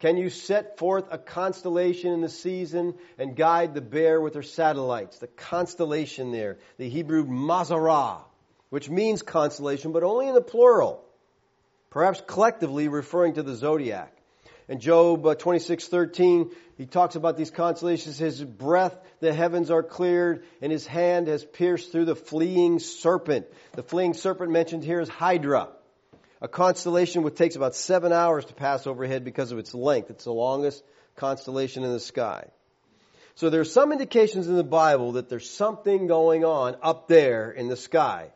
Can 0.00 0.16
you 0.16 0.30
set 0.30 0.78
forth 0.78 1.04
a 1.10 1.18
constellation 1.18 2.12
in 2.12 2.22
the 2.22 2.30
season 2.30 2.94
and 3.18 3.36
guide 3.36 3.74
the 3.74 3.82
bear 3.82 4.18
with 4.18 4.34
her 4.34 4.42
satellites? 4.42 5.18
The 5.18 5.26
constellation 5.26 6.32
there, 6.32 6.56
the 6.78 6.88
Hebrew 6.88 7.26
Mazzaroth, 7.26 8.22
which 8.70 8.88
means 8.88 9.20
constellation, 9.20 9.92
but 9.92 10.02
only 10.02 10.28
in 10.28 10.34
the 10.34 10.40
plural. 10.40 11.04
Perhaps 11.90 12.22
collectively 12.26 12.88
referring 12.88 13.34
to 13.34 13.42
the 13.42 13.54
zodiac. 13.54 14.16
In 14.68 14.80
Job 14.80 15.26
uh, 15.26 15.34
26:13, 15.34 16.50
he 16.78 16.86
talks 16.86 17.16
about 17.16 17.36
these 17.36 17.50
constellations. 17.50 18.16
His 18.16 18.42
breath, 18.42 18.96
the 19.18 19.34
heavens 19.34 19.70
are 19.70 19.82
cleared, 19.82 20.44
and 20.62 20.72
his 20.72 20.86
hand 20.86 21.26
has 21.26 21.44
pierced 21.44 21.92
through 21.92 22.06
the 22.06 22.16
fleeing 22.16 22.78
serpent. 22.78 23.46
The 23.72 23.82
fleeing 23.82 24.14
serpent 24.14 24.50
mentioned 24.50 24.84
here 24.84 25.00
is 25.00 25.08
Hydra 25.10 25.68
a 26.40 26.48
constellation 26.48 27.22
which 27.22 27.34
takes 27.34 27.56
about 27.56 27.74
seven 27.74 28.12
hours 28.12 28.44
to 28.46 28.54
pass 28.54 28.86
overhead 28.86 29.24
because 29.24 29.52
of 29.52 29.58
its 29.58 29.74
length. 29.74 30.10
It's 30.10 30.24
the 30.24 30.32
longest 30.32 30.82
constellation 31.16 31.84
in 31.84 31.92
the 31.92 32.00
sky. 32.00 32.46
So 33.34 33.50
there 33.50 33.60
are 33.60 33.64
some 33.64 33.92
indications 33.92 34.48
in 34.48 34.56
the 34.56 34.64
Bible 34.64 35.12
that 35.12 35.28
there's 35.28 35.48
something 35.48 36.06
going 36.06 36.44
on 36.44 36.76
up 36.82 37.08
there 37.08 37.50
in 37.50 37.68
the 37.68 37.76
sky 37.76 38.30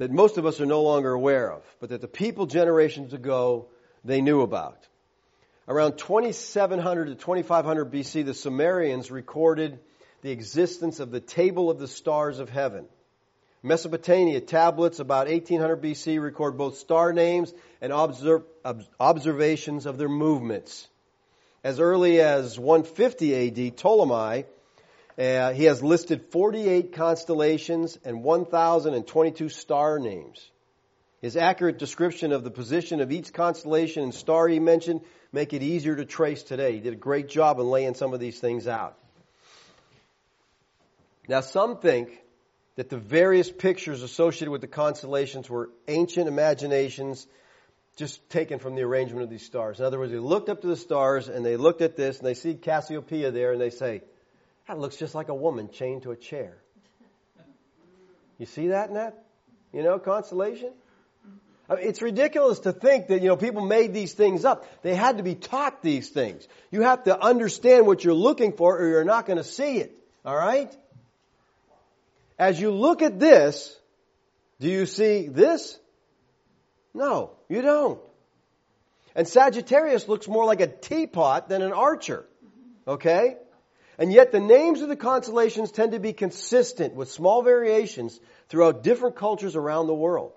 that 0.00 0.10
most 0.10 0.38
of 0.38 0.46
us 0.46 0.62
are 0.62 0.66
no 0.66 0.82
longer 0.82 1.12
aware 1.12 1.52
of, 1.52 1.62
but 1.78 1.90
that 1.90 2.00
the 2.00 2.08
people 2.08 2.46
generations 2.46 3.12
ago 3.12 3.66
they 4.02 4.22
knew 4.22 4.40
about. 4.40 4.78
Around 5.68 5.98
2700 5.98 7.08
to 7.08 7.14
2500 7.16 7.92
BC, 7.92 8.24
the 8.24 8.32
Sumerians 8.32 9.10
recorded 9.10 9.78
the 10.22 10.30
existence 10.30 11.00
of 11.00 11.10
the 11.10 11.20
table 11.20 11.68
of 11.68 11.78
the 11.78 11.86
stars 11.86 12.38
of 12.38 12.48
heaven. 12.48 12.86
Mesopotamia 13.62 14.40
tablets 14.40 15.00
about 15.00 15.26
1800 15.26 15.82
BC 15.82 16.20
record 16.20 16.56
both 16.56 16.78
star 16.78 17.12
names 17.12 17.52
and 17.80 17.92
observ- 17.92 18.44
observations 18.98 19.84
of 19.84 19.98
their 19.98 20.08
movements. 20.08 20.88
As 21.62 21.78
early 21.78 22.20
as 22.20 22.58
150 22.58 23.68
AD, 23.68 23.76
Ptolemy, 23.76 24.46
uh, 25.18 25.52
he 25.52 25.64
has 25.64 25.82
listed 25.82 26.24
48 26.30 26.94
constellations 26.94 27.98
and 28.02 28.24
1,022 28.24 29.50
star 29.50 29.98
names. 29.98 30.50
His 31.20 31.36
accurate 31.36 31.78
description 31.78 32.32
of 32.32 32.44
the 32.44 32.50
position 32.50 33.02
of 33.02 33.12
each 33.12 33.30
constellation 33.34 34.04
and 34.04 34.14
star 34.14 34.48
he 34.48 34.58
mentioned 34.58 35.02
make 35.32 35.52
it 35.52 35.62
easier 35.62 35.96
to 35.96 36.06
trace 36.06 36.42
today. 36.42 36.72
He 36.72 36.80
did 36.80 36.94
a 36.94 36.96
great 36.96 37.28
job 37.28 37.58
in 37.58 37.66
laying 37.66 37.92
some 37.92 38.14
of 38.14 38.20
these 38.20 38.40
things 38.40 38.66
out. 38.66 38.96
Now 41.28 41.42
some 41.42 41.76
think 41.76 42.18
that 42.76 42.88
the 42.88 42.96
various 42.96 43.50
pictures 43.50 44.02
associated 44.02 44.50
with 44.50 44.60
the 44.60 44.66
constellations 44.66 45.50
were 45.50 45.70
ancient 45.88 46.28
imaginations 46.28 47.26
just 47.96 48.28
taken 48.30 48.58
from 48.58 48.74
the 48.74 48.82
arrangement 48.82 49.22
of 49.22 49.30
these 49.30 49.44
stars. 49.44 49.80
In 49.80 49.84
other 49.84 49.98
words, 49.98 50.12
they 50.12 50.18
looked 50.18 50.48
up 50.48 50.62
to 50.62 50.66
the 50.66 50.76
stars 50.76 51.28
and 51.28 51.44
they 51.44 51.56
looked 51.56 51.82
at 51.82 51.96
this 51.96 52.18
and 52.18 52.26
they 52.26 52.34
see 52.34 52.54
Cassiopeia 52.54 53.30
there 53.30 53.52
and 53.52 53.60
they 53.60 53.70
say, 53.70 54.02
that 54.68 54.78
looks 54.78 54.96
just 54.96 55.14
like 55.14 55.28
a 55.28 55.34
woman 55.34 55.68
chained 55.70 56.04
to 56.04 56.12
a 56.12 56.16
chair. 56.16 56.56
You 58.38 58.46
see 58.46 58.68
that 58.68 58.88
in 58.88 58.94
that? 58.94 59.24
You 59.72 59.82
know, 59.82 59.98
constellation? 59.98 60.70
I 61.68 61.76
mean, 61.76 61.86
it's 61.86 62.02
ridiculous 62.02 62.60
to 62.60 62.72
think 62.72 63.08
that, 63.08 63.20
you 63.20 63.28
know, 63.28 63.36
people 63.36 63.64
made 63.64 63.92
these 63.92 64.14
things 64.14 64.44
up. 64.44 64.66
They 64.82 64.94
had 64.94 65.18
to 65.18 65.22
be 65.22 65.34
taught 65.34 65.82
these 65.82 66.08
things. 66.08 66.48
You 66.70 66.82
have 66.82 67.04
to 67.04 67.20
understand 67.20 67.86
what 67.86 68.02
you're 68.02 68.14
looking 68.14 68.52
for 68.52 68.78
or 68.78 68.88
you're 68.88 69.04
not 69.04 69.26
going 69.26 69.36
to 69.36 69.44
see 69.44 69.78
it. 69.78 69.92
Alright? 70.24 70.76
As 72.40 72.58
you 72.58 72.70
look 72.70 73.02
at 73.02 73.20
this, 73.20 73.78
do 74.60 74.68
you 74.70 74.86
see 74.86 75.28
this? 75.28 75.78
No, 76.94 77.32
you 77.50 77.60
don't. 77.60 78.00
And 79.14 79.28
Sagittarius 79.28 80.08
looks 80.08 80.26
more 80.26 80.46
like 80.46 80.62
a 80.62 80.66
teapot 80.66 81.50
than 81.50 81.60
an 81.60 81.74
archer. 81.74 82.24
Okay? 82.88 83.36
And 83.98 84.10
yet 84.10 84.32
the 84.32 84.40
names 84.40 84.80
of 84.80 84.88
the 84.88 84.96
constellations 84.96 85.70
tend 85.70 85.92
to 85.92 86.00
be 86.00 86.14
consistent 86.14 86.94
with 86.94 87.10
small 87.10 87.42
variations 87.42 88.18
throughout 88.48 88.82
different 88.82 89.16
cultures 89.16 89.54
around 89.54 89.86
the 89.86 89.94
world. 89.94 90.32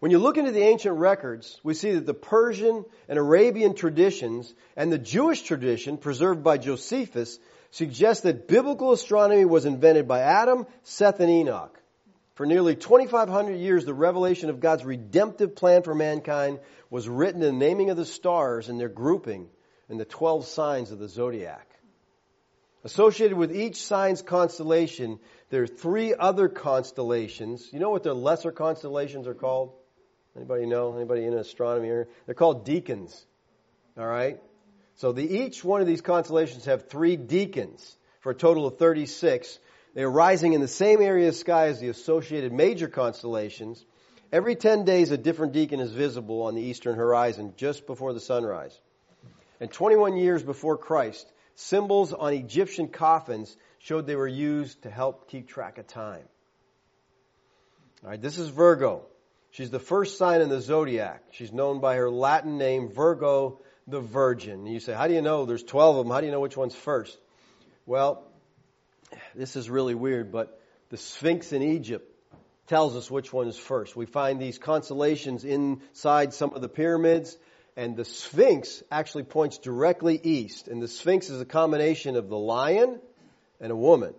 When 0.00 0.10
you 0.10 0.18
look 0.18 0.36
into 0.36 0.52
the 0.52 0.64
ancient 0.64 0.98
records, 0.98 1.58
we 1.64 1.72
see 1.72 1.92
that 1.92 2.04
the 2.04 2.12
Persian 2.12 2.84
and 3.08 3.18
Arabian 3.18 3.74
traditions 3.74 4.52
and 4.76 4.92
the 4.92 4.98
Jewish 4.98 5.40
tradition 5.40 5.96
preserved 5.96 6.44
by 6.44 6.58
Josephus 6.58 7.38
suggests 7.70 8.24
that 8.24 8.48
biblical 8.48 8.92
astronomy 8.92 9.44
was 9.44 9.64
invented 9.64 10.08
by 10.08 10.20
Adam, 10.20 10.66
Seth, 10.82 11.20
and 11.20 11.30
Enoch. 11.30 11.76
For 12.34 12.46
nearly 12.46 12.74
2,500 12.74 13.56
years, 13.56 13.84
the 13.84 13.94
revelation 13.94 14.48
of 14.50 14.60
God's 14.60 14.84
redemptive 14.84 15.54
plan 15.54 15.82
for 15.82 15.94
mankind 15.94 16.58
was 16.88 17.08
written 17.08 17.42
in 17.42 17.58
the 17.58 17.66
naming 17.66 17.90
of 17.90 17.96
the 17.96 18.06
stars 18.06 18.68
and 18.68 18.80
their 18.80 18.88
grouping 18.88 19.48
in 19.88 19.98
the 19.98 20.04
12 20.04 20.46
signs 20.46 20.90
of 20.90 20.98
the 20.98 21.08
zodiac. 21.08 21.66
Associated 22.82 23.36
with 23.36 23.54
each 23.54 23.76
sign's 23.76 24.22
constellation, 24.22 25.18
there 25.50 25.64
are 25.64 25.66
three 25.66 26.14
other 26.14 26.48
constellations. 26.48 27.68
You 27.72 27.78
know 27.78 27.90
what 27.90 28.04
the 28.04 28.14
lesser 28.14 28.52
constellations 28.52 29.26
are 29.26 29.34
called? 29.34 29.74
Anybody 30.34 30.64
know? 30.64 30.96
Anybody 30.96 31.26
in 31.26 31.34
astronomy? 31.34 31.88
They're 32.24 32.34
called 32.34 32.64
deacons. 32.64 33.26
All 33.98 34.06
right? 34.06 34.40
So 35.00 35.12
the, 35.12 35.24
each 35.24 35.64
one 35.64 35.80
of 35.80 35.86
these 35.86 36.02
constellations 36.02 36.66
have 36.66 36.90
three 36.90 37.16
deacons 37.16 37.96
for 38.20 38.32
a 38.32 38.34
total 38.34 38.66
of 38.66 38.76
36. 38.76 39.58
They 39.94 40.02
are 40.02 40.10
rising 40.10 40.52
in 40.52 40.60
the 40.60 40.68
same 40.68 41.00
area 41.00 41.28
of 41.28 41.36
sky 41.36 41.68
as 41.68 41.80
the 41.80 41.88
associated 41.88 42.52
major 42.52 42.86
constellations. 42.86 43.82
Every 44.30 44.56
10 44.56 44.84
days, 44.84 45.10
a 45.10 45.16
different 45.16 45.54
deacon 45.54 45.80
is 45.80 45.90
visible 45.90 46.42
on 46.42 46.54
the 46.54 46.60
eastern 46.60 46.96
horizon 46.96 47.54
just 47.56 47.86
before 47.86 48.12
the 48.12 48.20
sunrise. 48.20 48.78
And 49.58 49.72
21 49.72 50.18
years 50.18 50.42
before 50.42 50.76
Christ, 50.76 51.26
symbols 51.54 52.12
on 52.12 52.34
Egyptian 52.34 52.88
coffins 52.88 53.56
showed 53.78 54.06
they 54.06 54.16
were 54.16 54.28
used 54.28 54.82
to 54.82 54.90
help 54.90 55.30
keep 55.30 55.48
track 55.48 55.78
of 55.78 55.86
time. 55.86 56.28
All 58.04 58.10
right, 58.10 58.20
this 58.20 58.38
is 58.38 58.50
Virgo. 58.50 59.06
She's 59.50 59.70
the 59.70 59.80
first 59.80 60.18
sign 60.18 60.42
in 60.42 60.50
the 60.50 60.60
zodiac. 60.60 61.24
She's 61.30 61.54
known 61.54 61.80
by 61.80 61.96
her 61.96 62.10
Latin 62.10 62.58
name, 62.58 62.90
Virgo 62.90 63.60
the 63.90 64.00
virgin. 64.00 64.66
You 64.66 64.80
say, 64.80 64.92
how 64.92 65.08
do 65.08 65.14
you 65.14 65.22
know 65.22 65.46
there's 65.46 65.62
12 65.62 65.96
of 65.96 66.06
them? 66.06 66.12
How 66.12 66.20
do 66.20 66.26
you 66.26 66.32
know 66.32 66.40
which 66.40 66.56
one's 66.56 66.74
first? 66.74 67.18
Well, 67.86 68.24
this 69.34 69.56
is 69.56 69.68
really 69.68 69.94
weird, 69.94 70.30
but 70.30 70.60
the 70.90 70.96
Sphinx 70.96 71.52
in 71.52 71.62
Egypt 71.62 72.06
tells 72.66 72.96
us 72.96 73.10
which 73.10 73.32
one 73.32 73.48
is 73.48 73.56
first. 73.56 73.96
We 73.96 74.06
find 74.06 74.40
these 74.40 74.58
constellations 74.58 75.44
inside 75.44 76.32
some 76.32 76.54
of 76.54 76.60
the 76.60 76.68
pyramids, 76.68 77.36
and 77.76 77.96
the 77.96 78.04
Sphinx 78.04 78.82
actually 78.90 79.24
points 79.24 79.58
directly 79.58 80.20
east. 80.22 80.68
And 80.68 80.80
the 80.80 80.88
Sphinx 80.88 81.30
is 81.30 81.40
a 81.40 81.46
combination 81.46 82.16
of 82.16 82.28
the 82.28 82.38
lion 82.38 83.00
and 83.60 83.72
a 83.72 83.76
woman. 83.76 84.14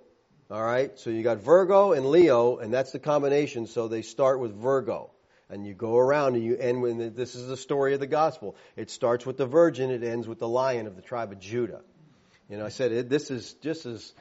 All 0.50 0.62
right? 0.62 1.00
So 1.00 1.10
you 1.10 1.24
got 1.24 1.38
Virgo 1.38 1.94
and 1.94 2.06
Leo, 2.06 2.58
and 2.58 2.74
that's 2.74 2.92
the 2.92 3.00
combination, 3.00 3.68
so 3.68 3.88
they 3.88 4.02
start 4.02 4.40
with 4.40 4.54
Virgo 4.54 5.12
and 5.52 5.68
you 5.68 5.74
go 5.74 5.98
around 5.98 6.36
and 6.36 6.44
you 6.44 6.56
end 6.56 6.82
with 6.82 7.16
this 7.16 7.36
is 7.36 7.48
the 7.48 7.58
story 7.58 7.94
of 7.94 8.00
the 8.00 8.08
gospel. 8.08 8.56
It 8.78 8.90
starts 8.90 9.26
with 9.26 9.38
the 9.38 9.46
virgin, 9.46 9.92
it 9.92 10.04
ends 10.04 10.28
with 10.28 10.40
the 10.40 10.48
lion 10.48 10.88
of 10.88 10.96
the 10.96 11.02
tribe 11.02 11.32
of 11.32 11.40
Judah. 11.40 11.82
You 12.50 12.58
know, 12.58 12.66
I 12.66 12.70
said 12.70 13.10
this 13.10 13.30
is 13.30 13.54
just 13.62 13.86
as 13.86 14.14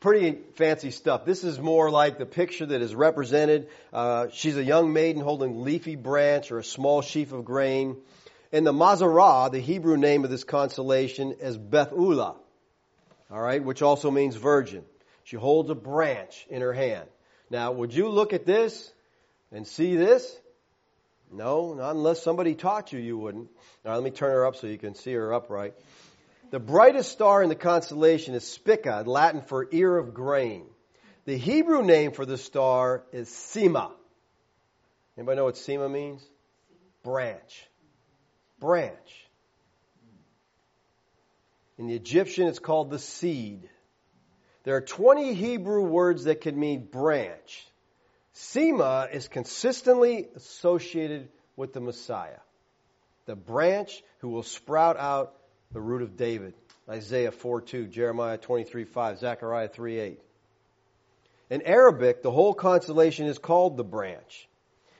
pretty 0.00 0.38
fancy 0.54 0.90
stuff. 0.90 1.24
This 1.24 1.44
is 1.44 1.60
more 1.60 1.90
like 1.90 2.18
the 2.18 2.26
picture 2.26 2.66
that 2.66 2.82
is 2.82 2.94
represented. 2.94 3.68
Uh, 3.92 4.28
she's 4.32 4.56
a 4.56 4.64
young 4.64 4.92
maiden 4.92 5.22
holding 5.22 5.62
leafy 5.62 5.94
branch 5.94 6.50
or 6.50 6.58
a 6.58 6.64
small 6.64 7.02
sheaf 7.02 7.32
of 7.32 7.44
grain. 7.44 7.96
And 8.50 8.66
the 8.66 8.72
Mazzaroth, 8.72 9.52
the 9.52 9.60
Hebrew 9.60 9.96
name 9.96 10.24
of 10.24 10.30
this 10.30 10.44
constellation, 10.44 11.32
is 11.32 11.56
Bethulah. 11.56 12.36
All 13.30 13.40
right, 13.40 13.62
which 13.62 13.80
also 13.80 14.10
means 14.10 14.36
virgin. 14.36 14.84
She 15.24 15.36
holds 15.36 15.70
a 15.70 15.74
branch 15.74 16.46
in 16.50 16.60
her 16.62 16.72
hand. 16.72 17.08
Now, 17.48 17.72
would 17.72 17.94
you 17.94 18.08
look 18.08 18.32
at 18.32 18.44
this 18.44 18.92
and 19.50 19.66
see 19.66 19.96
this? 19.96 20.38
No, 21.32 21.74
not 21.74 21.96
unless 21.96 22.22
somebody 22.22 22.54
taught 22.54 22.92
you, 22.92 22.98
you 22.98 23.16
wouldn't. 23.16 23.48
Now 23.84 23.94
let 23.94 24.02
me 24.02 24.10
turn 24.10 24.30
her 24.30 24.46
up 24.46 24.56
so 24.56 24.66
you 24.66 24.78
can 24.78 24.94
see 24.94 25.12
her 25.12 25.32
upright. 25.32 25.74
The 26.50 26.60
brightest 26.60 27.10
star 27.10 27.42
in 27.42 27.48
the 27.48 27.54
constellation 27.54 28.34
is 28.34 28.46
Spica, 28.46 29.02
Latin 29.06 29.40
for 29.40 29.66
ear 29.72 29.96
of 29.96 30.12
grain. 30.12 30.66
The 31.24 31.36
Hebrew 31.36 31.82
name 31.82 32.12
for 32.12 32.26
the 32.26 32.36
star 32.36 33.04
is 33.12 33.28
Sema. 33.28 33.90
Anybody 35.16 35.36
know 35.36 35.44
what 35.44 35.56
Sema 35.56 35.88
means? 35.88 36.22
Branch. 37.02 37.68
Branch. 38.60 39.26
In 41.78 41.86
the 41.86 41.94
Egyptian, 41.94 42.48
it's 42.48 42.58
called 42.58 42.90
the 42.90 42.98
seed. 42.98 43.68
There 44.64 44.76
are 44.76 44.82
20 44.82 45.34
Hebrew 45.34 45.82
words 45.82 46.24
that 46.24 46.40
can 46.40 46.58
mean 46.58 46.84
branch. 46.84 47.66
Sema 48.32 49.08
is 49.12 49.28
consistently 49.28 50.28
associated 50.34 51.28
with 51.56 51.72
the 51.72 51.80
Messiah, 51.80 52.40
the 53.26 53.36
branch 53.36 54.02
who 54.18 54.30
will 54.30 54.42
sprout 54.42 54.96
out 54.96 55.34
the 55.72 55.80
root 55.80 56.02
of 56.02 56.16
David. 56.16 56.54
Isaiah 56.88 57.30
4 57.30 57.60
2, 57.60 57.86
Jeremiah 57.86 58.38
23 58.38 58.84
5, 58.84 59.18
Zechariah 59.18 59.68
3 59.68 59.98
8. 59.98 60.20
In 61.50 61.62
Arabic, 61.62 62.22
the 62.22 62.30
whole 62.30 62.54
constellation 62.54 63.26
is 63.26 63.38
called 63.38 63.76
the 63.76 63.84
branch. 63.84 64.48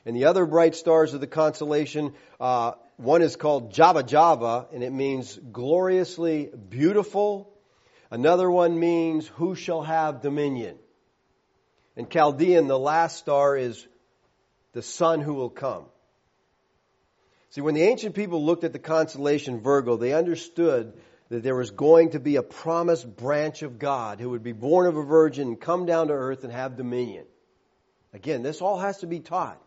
And 0.05 0.17
the 0.17 0.27
other 0.27 0.45
bright 0.45 0.75
stars 0.75 1.15
of 1.15 1.21
the 1.21 1.27
constellation, 1.27 2.13
uh, 2.41 2.73
one 2.97 3.23
is 3.23 3.37
called 3.37 3.73
Java 3.73 4.03
Java, 4.03 4.67
and 4.73 4.83
it 4.83 4.93
means 4.93 5.39
gloriously 5.51 6.51
beautiful. 6.69 7.53
Another 8.11 8.51
one 8.51 8.79
means 8.79 9.27
who 9.27 9.55
shall 9.55 9.83
have 9.83 10.21
dominion. 10.21 10.77
In 11.97 12.09
Chaldean, 12.09 12.69
the 12.69 12.79
last 12.79 13.19
star 13.19 13.57
is 13.57 13.87
the 14.73 14.83
sun 14.83 15.21
who 15.21 15.35
will 15.35 15.51
come. 15.51 15.85
See, 17.51 17.61
when 17.61 17.75
the 17.75 17.83
ancient 17.83 18.15
people 18.15 18.45
looked 18.45 18.65
at 18.65 18.73
the 18.73 18.79
constellation 18.79 19.61
Virgo, 19.61 19.97
they 19.97 20.15
understood 20.15 20.95
that 21.29 21.43
there 21.43 21.55
was 21.55 21.71
going 21.71 22.11
to 22.11 22.21
be 22.21 22.37
a 22.37 22.43
promised 22.43 23.17
branch 23.17 23.63
of 23.63 23.79
God 23.79 24.21
who 24.21 24.31
would 24.31 24.43
be 24.43 24.53
born 24.53 24.87
of 24.87 24.97
a 24.97 25.03
virgin 25.03 25.49
and 25.49 25.61
come 25.61 25.85
down 25.85 26.09
to 26.09 26.15
earth 26.15 26.45
and 26.45 26.53
have 26.53 26.77
dominion. 26.77 27.27
Again, 28.15 28.43
this 28.43 28.63
all 28.63 28.79
has 28.79 28.99
to 28.99 29.07
be 29.07 29.21
taught. 29.21 29.61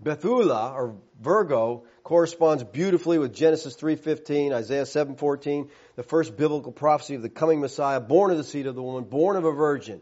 Bethulah 0.00 0.72
or 0.74 0.96
Virgo 1.20 1.84
corresponds 2.04 2.62
beautifully 2.62 3.18
with 3.18 3.34
Genesis 3.34 3.76
3:15, 3.76 4.52
Isaiah 4.52 4.86
7:14, 4.86 5.68
the 5.96 6.04
first 6.04 6.36
biblical 6.36 6.70
prophecy 6.70 7.16
of 7.16 7.22
the 7.22 7.28
coming 7.28 7.60
Messiah, 7.60 8.00
born 8.00 8.30
of 8.30 8.38
the 8.38 8.44
seed 8.44 8.66
of 8.66 8.76
the 8.76 8.82
woman, 8.82 9.04
born 9.04 9.36
of 9.36 9.44
a 9.44 9.52
virgin. 9.52 10.00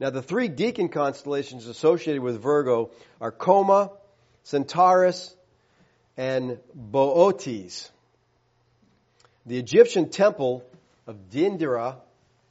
Now 0.00 0.10
the 0.10 0.22
three 0.22 0.48
deacon 0.48 0.88
constellations 0.88 1.66
associated 1.66 2.22
with 2.22 2.40
Virgo 2.40 2.90
are 3.20 3.30
Coma, 3.30 3.92
Centaurus, 4.42 5.34
and 6.16 6.58
Boötes. 6.76 7.90
The 9.46 9.58
Egyptian 9.58 10.08
temple 10.08 10.64
of 11.06 11.30
Dendera, 11.30 11.96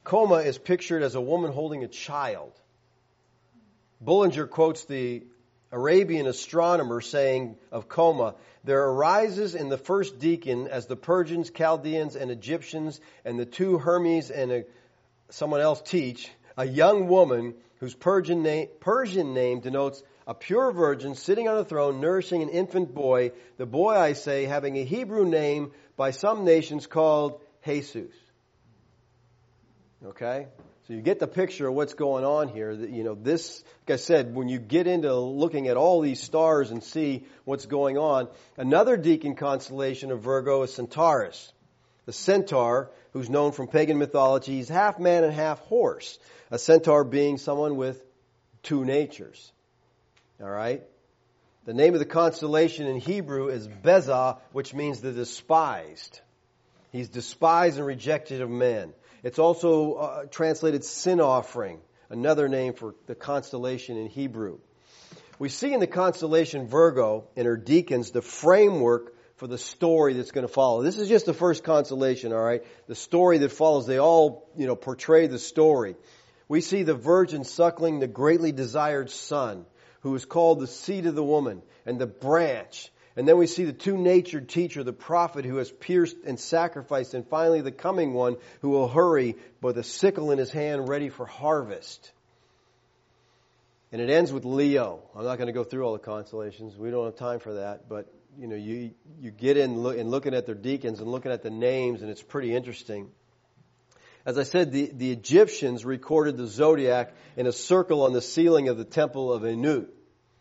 Coma 0.04 0.36
is 0.36 0.58
pictured 0.58 1.04
as 1.04 1.16
a 1.16 1.22
woman 1.22 1.52
holding 1.52 1.84
a 1.84 1.88
child. 1.88 2.52
Bullinger 4.00 4.48
quotes 4.48 4.86
the 4.86 5.24
Arabian 5.72 6.28
astronomer 6.28 7.02
saying 7.02 7.56
of 7.72 7.90
Coma, 7.90 8.36
there 8.64 8.84
arises 8.84 9.56
in 9.56 9.70
the 9.70 9.78
first 9.78 10.20
deacon 10.20 10.68
as 10.68 10.86
the 10.86 10.96
Persians, 10.96 11.50
Chaldeans, 11.50 12.16
and 12.16 12.30
Egyptians, 12.30 13.02
and 13.26 13.40
the 13.40 13.46
two 13.46 13.80
Hermes 13.80 14.30
and 14.30 14.52
a, 14.52 14.66
someone 15.30 15.62
else 15.62 15.82
teach, 15.82 16.30
a 16.58 16.66
young 16.66 17.08
woman 17.08 17.56
whose 17.80 17.94
Persian 17.94 18.44
name, 18.44 18.70
Persian 18.80 19.34
name 19.34 19.60
denotes 19.60 20.04
a 20.26 20.34
pure 20.34 20.72
virgin 20.72 21.16
sitting 21.16 21.48
on 21.48 21.58
a 21.58 21.66
throne 21.66 22.00
nourishing 22.00 22.42
an 22.42 22.50
infant 22.50 22.94
boy, 22.94 23.32
the 23.58 23.66
boy, 23.66 23.96
I 23.96 24.14
say, 24.14 24.46
having 24.46 24.78
a 24.78 24.84
Hebrew 24.84 25.26
name 25.26 25.72
by 25.98 26.12
some 26.12 26.46
nations 26.46 26.88
called 26.88 27.42
Jesus. 27.66 28.14
Okay? 30.06 30.48
So 30.88 30.94
you 30.94 31.02
get 31.02 31.20
the 31.20 31.28
picture 31.28 31.68
of 31.68 31.76
what's 31.76 31.94
going 31.94 32.26
on 32.26 32.50
here. 32.50 32.76
That, 32.76 32.90
you 32.90 33.06
know, 33.06 33.16
this, 33.16 33.64
like 33.88 33.94
I 33.94 33.98
said, 33.98 34.36
when 34.36 34.50
you 34.50 34.60
get 34.60 34.86
into 34.86 35.16
looking 35.16 35.70
at 35.70 35.78
all 35.78 36.02
these 36.02 36.22
stars 36.22 36.72
and 36.72 36.84
see 36.84 37.26
what's 37.46 37.66
going 37.66 37.98
on, 37.98 38.28
another 38.58 38.98
deacon 38.98 39.36
constellation 39.36 40.12
of 40.12 40.22
Virgo 40.22 40.64
is 40.64 40.74
Centaurus. 40.74 41.54
The 42.06 42.12
centaur, 42.12 42.92
who's 43.14 43.30
known 43.30 43.54
from 43.54 43.68
pagan 43.68 43.98
mythology, 43.98 44.58
he's 44.58 44.68
half 44.68 45.00
man 45.00 45.24
and 45.24 45.34
half 45.34 45.60
horse. 45.60 46.20
A 46.54 46.60
centaur 46.60 47.04
being 47.04 47.40
someone 47.40 47.78
with 47.78 48.00
two 48.62 48.86
natures. 48.86 49.52
All 50.40 50.48
right? 50.48 50.84
The 51.66 51.74
name 51.74 51.96
of 51.96 52.00
the 52.00 52.06
constellation 52.06 52.86
in 52.86 52.98
Hebrew 52.98 53.48
is 53.48 53.68
Beza, 53.68 54.38
which 54.52 54.72
means 54.72 55.02
the 55.02 55.12
despised. 55.12 56.22
He's 56.92 57.10
despised 57.10 57.78
and 57.80 57.88
rejected 57.88 58.42
of 58.42 58.52
men. 58.52 58.94
It's 59.24 59.40
also 59.40 59.94
uh, 59.94 60.26
translated 60.26 60.84
sin 60.84 61.22
offering, 61.22 61.80
another 62.12 62.48
name 62.48 62.74
for 62.74 62.94
the 63.08 63.16
constellation 63.16 63.98
in 63.98 64.06
Hebrew. 64.06 64.60
We 65.40 65.50
see 65.50 65.74
in 65.74 65.80
the 65.80 65.88
constellation 65.88 66.68
Virgo 66.68 67.30
and 67.36 67.48
her 67.48 67.58
deacons 67.58 68.12
the 68.12 68.22
framework 68.22 69.16
for 69.38 69.48
the 69.48 69.58
story 69.58 70.14
that's 70.14 70.30
going 70.30 70.46
to 70.46 70.54
follow. 70.54 70.84
This 70.84 71.00
is 71.00 71.10
just 71.10 71.26
the 71.26 71.34
first 71.34 71.64
constellation, 71.64 72.32
all 72.32 72.44
right? 72.44 72.62
The 72.86 72.94
story 72.94 73.40
that 73.40 73.52
follows, 73.52 73.88
they 73.88 73.98
all, 73.98 74.48
you 74.56 74.68
know, 74.68 74.76
portray 74.76 75.26
the 75.26 75.40
story. 75.40 75.96
We 76.48 76.62
see 76.62 76.84
the 76.84 76.94
virgin 76.94 77.44
suckling 77.44 78.00
the 78.00 78.08
greatly 78.08 78.52
desired 78.52 79.10
son, 79.10 79.66
who 80.02 80.14
is 80.16 80.26
called 80.26 80.60
the 80.60 80.68
seed 80.68 81.06
of 81.06 81.16
the 81.16 81.24
woman 81.24 81.62
and 81.86 82.00
the 82.00 82.08
branch 82.08 82.92
and 83.16 83.28
then 83.28 83.38
we 83.38 83.46
see 83.46 83.66
the 83.66 83.74
two 83.74 83.96
natured 83.96 84.50
teacher, 84.50 84.84
the 84.84 84.92
prophet 84.92 85.46
who 85.46 85.58
has 85.58 85.72
pierced 85.72 86.18
and 86.26 86.40
sacrificed, 86.40 87.14
and 87.14 87.28
finally 87.28 87.62
the 87.62 87.72
coming 87.72 88.14
one 88.14 88.38
who 88.62 88.70
will 88.70 88.88
hurry 88.88 89.36
with 89.62 89.78
a 89.78 89.84
sickle 89.84 90.32
in 90.32 90.40
his 90.40 90.50
hand 90.50 90.90
ready 90.90 91.10
for 91.10 91.26
harvest. 91.26 92.12
And 93.92 94.02
it 94.02 94.10
ends 94.10 94.34
with 94.34 94.46
Leo. 94.46 95.04
I'm 95.16 95.26
not 95.26 95.38
going 95.38 95.48
to 95.48 95.54
go 95.54 95.64
through 95.64 95.86
all 95.86 95.94
the 95.94 96.00
constellations. 96.00 96.76
We 96.76 96.90
don't 96.90 97.06
have 97.06 97.16
time 97.16 97.40
for 97.40 97.54
that. 97.56 97.88
But, 97.88 98.12
you 98.40 98.48
know, 98.48 98.56
you, 98.56 98.92
you 99.22 99.30
get 99.30 99.58
in 99.58 99.78
look, 99.78 100.00
and 100.00 100.10
looking 100.10 100.34
at 100.34 100.48
their 100.48 100.56
deacons 100.56 101.00
and 101.00 101.08
looking 101.12 101.32
at 101.32 101.44
the 101.44 101.52
names, 101.52 102.02
and 102.02 102.10
it's 102.10 102.24
pretty 102.24 102.56
interesting. 102.56 103.12
As 104.26 104.38
I 104.38 104.44
said, 104.44 104.72
the, 104.72 104.90
the 104.94 105.12
Egyptians 105.12 105.84
recorded 105.84 106.38
the 106.38 106.48
zodiac 106.48 107.14
in 107.36 107.46
a 107.46 107.52
circle 107.52 108.04
on 108.04 108.14
the 108.14 108.22
ceiling 108.22 108.70
of 108.70 108.78
the 108.78 108.86
temple 108.86 109.34
of 109.34 109.44
Anu. 109.44 109.88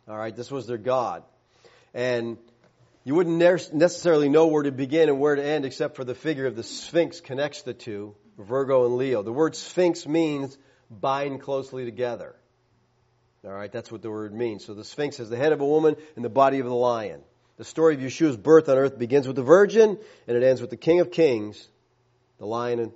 All 0.08 0.16
right, 0.16 0.34
this 0.34 0.50
was 0.50 0.66
their 0.66 0.78
god. 0.78 1.24
And 1.92 2.38
you 3.04 3.16
wouldn't 3.16 3.38
necessarily 3.38 4.28
know 4.28 4.46
where 4.46 4.62
to 4.62 4.70
begin 4.70 5.08
and 5.08 5.18
where 5.18 5.34
to 5.34 5.44
end 5.44 5.64
except 5.64 5.96
for 5.96 6.04
the 6.04 6.14
figure 6.14 6.46
of 6.46 6.54
the 6.54 6.62
Sphinx 6.62 7.20
connects 7.20 7.62
the 7.62 7.74
two, 7.74 8.14
Virgo 8.38 8.86
and 8.86 8.96
Leo. 8.96 9.22
The 9.22 9.32
word 9.32 9.56
Sphinx 9.56 10.06
means 10.06 10.56
bind 10.88 11.40
closely 11.40 11.84
together. 11.84 12.36
All 13.44 13.50
right, 13.52 13.72
that's 13.72 13.90
what 13.90 14.02
the 14.02 14.10
word 14.10 14.32
means. 14.32 14.64
So 14.64 14.74
the 14.74 14.84
Sphinx 14.84 15.18
is 15.18 15.28
the 15.28 15.36
head 15.36 15.50
of 15.50 15.60
a 15.60 15.66
woman 15.66 15.96
and 16.14 16.24
the 16.24 16.28
body 16.30 16.60
of 16.60 16.66
the 16.66 16.74
lion. 16.74 17.20
The 17.56 17.64
story 17.64 17.94
of 17.94 18.00
Yeshua's 18.00 18.36
birth 18.36 18.68
on 18.68 18.78
earth 18.78 18.96
begins 18.96 19.26
with 19.26 19.34
the 19.34 19.42
virgin 19.42 19.98
and 20.28 20.36
it 20.36 20.44
ends 20.44 20.60
with 20.60 20.70
the 20.70 20.76
King 20.76 21.00
of 21.00 21.10
Kings, 21.10 21.68
the 22.38 22.46
lion 22.46 22.92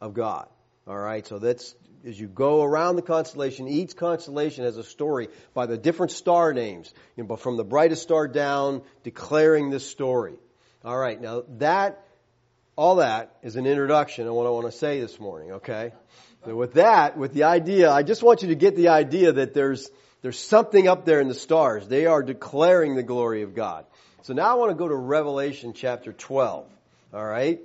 of 0.00 0.14
God. 0.14 0.48
All 0.86 0.98
right, 0.98 1.26
so 1.26 1.38
that's 1.38 1.74
as 2.06 2.18
you 2.18 2.28
go 2.28 2.62
around 2.62 2.96
the 2.96 3.02
constellation, 3.02 3.68
each 3.68 3.96
constellation 3.96 4.64
has 4.64 4.76
a 4.76 4.84
story 4.84 5.28
by 5.52 5.66
the 5.66 5.76
different 5.76 6.12
star 6.12 6.52
names, 6.52 6.92
you 7.16 7.24
know, 7.24 7.28
but 7.28 7.40
from 7.40 7.56
the 7.56 7.64
brightest 7.64 8.02
star 8.02 8.28
down, 8.28 8.82
declaring 9.02 9.70
this 9.70 9.86
story. 9.86 10.34
All 10.84 10.96
right, 10.96 11.20
now 11.20 11.42
that, 11.58 12.04
all 12.76 12.96
that 12.96 13.36
is 13.42 13.56
an 13.56 13.66
introduction 13.66 14.26
on 14.28 14.34
what 14.34 14.46
I 14.46 14.50
want 14.50 14.66
to 14.66 14.72
say 14.72 15.00
this 15.00 15.18
morning, 15.18 15.52
okay? 15.52 15.92
So 16.44 16.54
with 16.54 16.74
that, 16.74 17.18
with 17.18 17.34
the 17.34 17.44
idea, 17.44 17.90
I 17.90 18.02
just 18.04 18.22
want 18.22 18.42
you 18.42 18.48
to 18.48 18.54
get 18.54 18.76
the 18.76 18.88
idea 18.88 19.32
that 19.32 19.52
there's, 19.52 19.90
there's 20.22 20.38
something 20.38 20.86
up 20.86 21.04
there 21.04 21.20
in 21.20 21.28
the 21.28 21.34
stars. 21.34 21.88
They 21.88 22.06
are 22.06 22.22
declaring 22.22 22.94
the 22.94 23.02
glory 23.02 23.42
of 23.42 23.54
God. 23.54 23.84
So 24.22 24.34
now 24.34 24.52
I 24.52 24.54
want 24.54 24.70
to 24.70 24.76
go 24.76 24.86
to 24.86 24.94
Revelation 24.94 25.72
chapter 25.72 26.12
12. 26.12 26.66
All 27.12 27.24
right? 27.24 27.60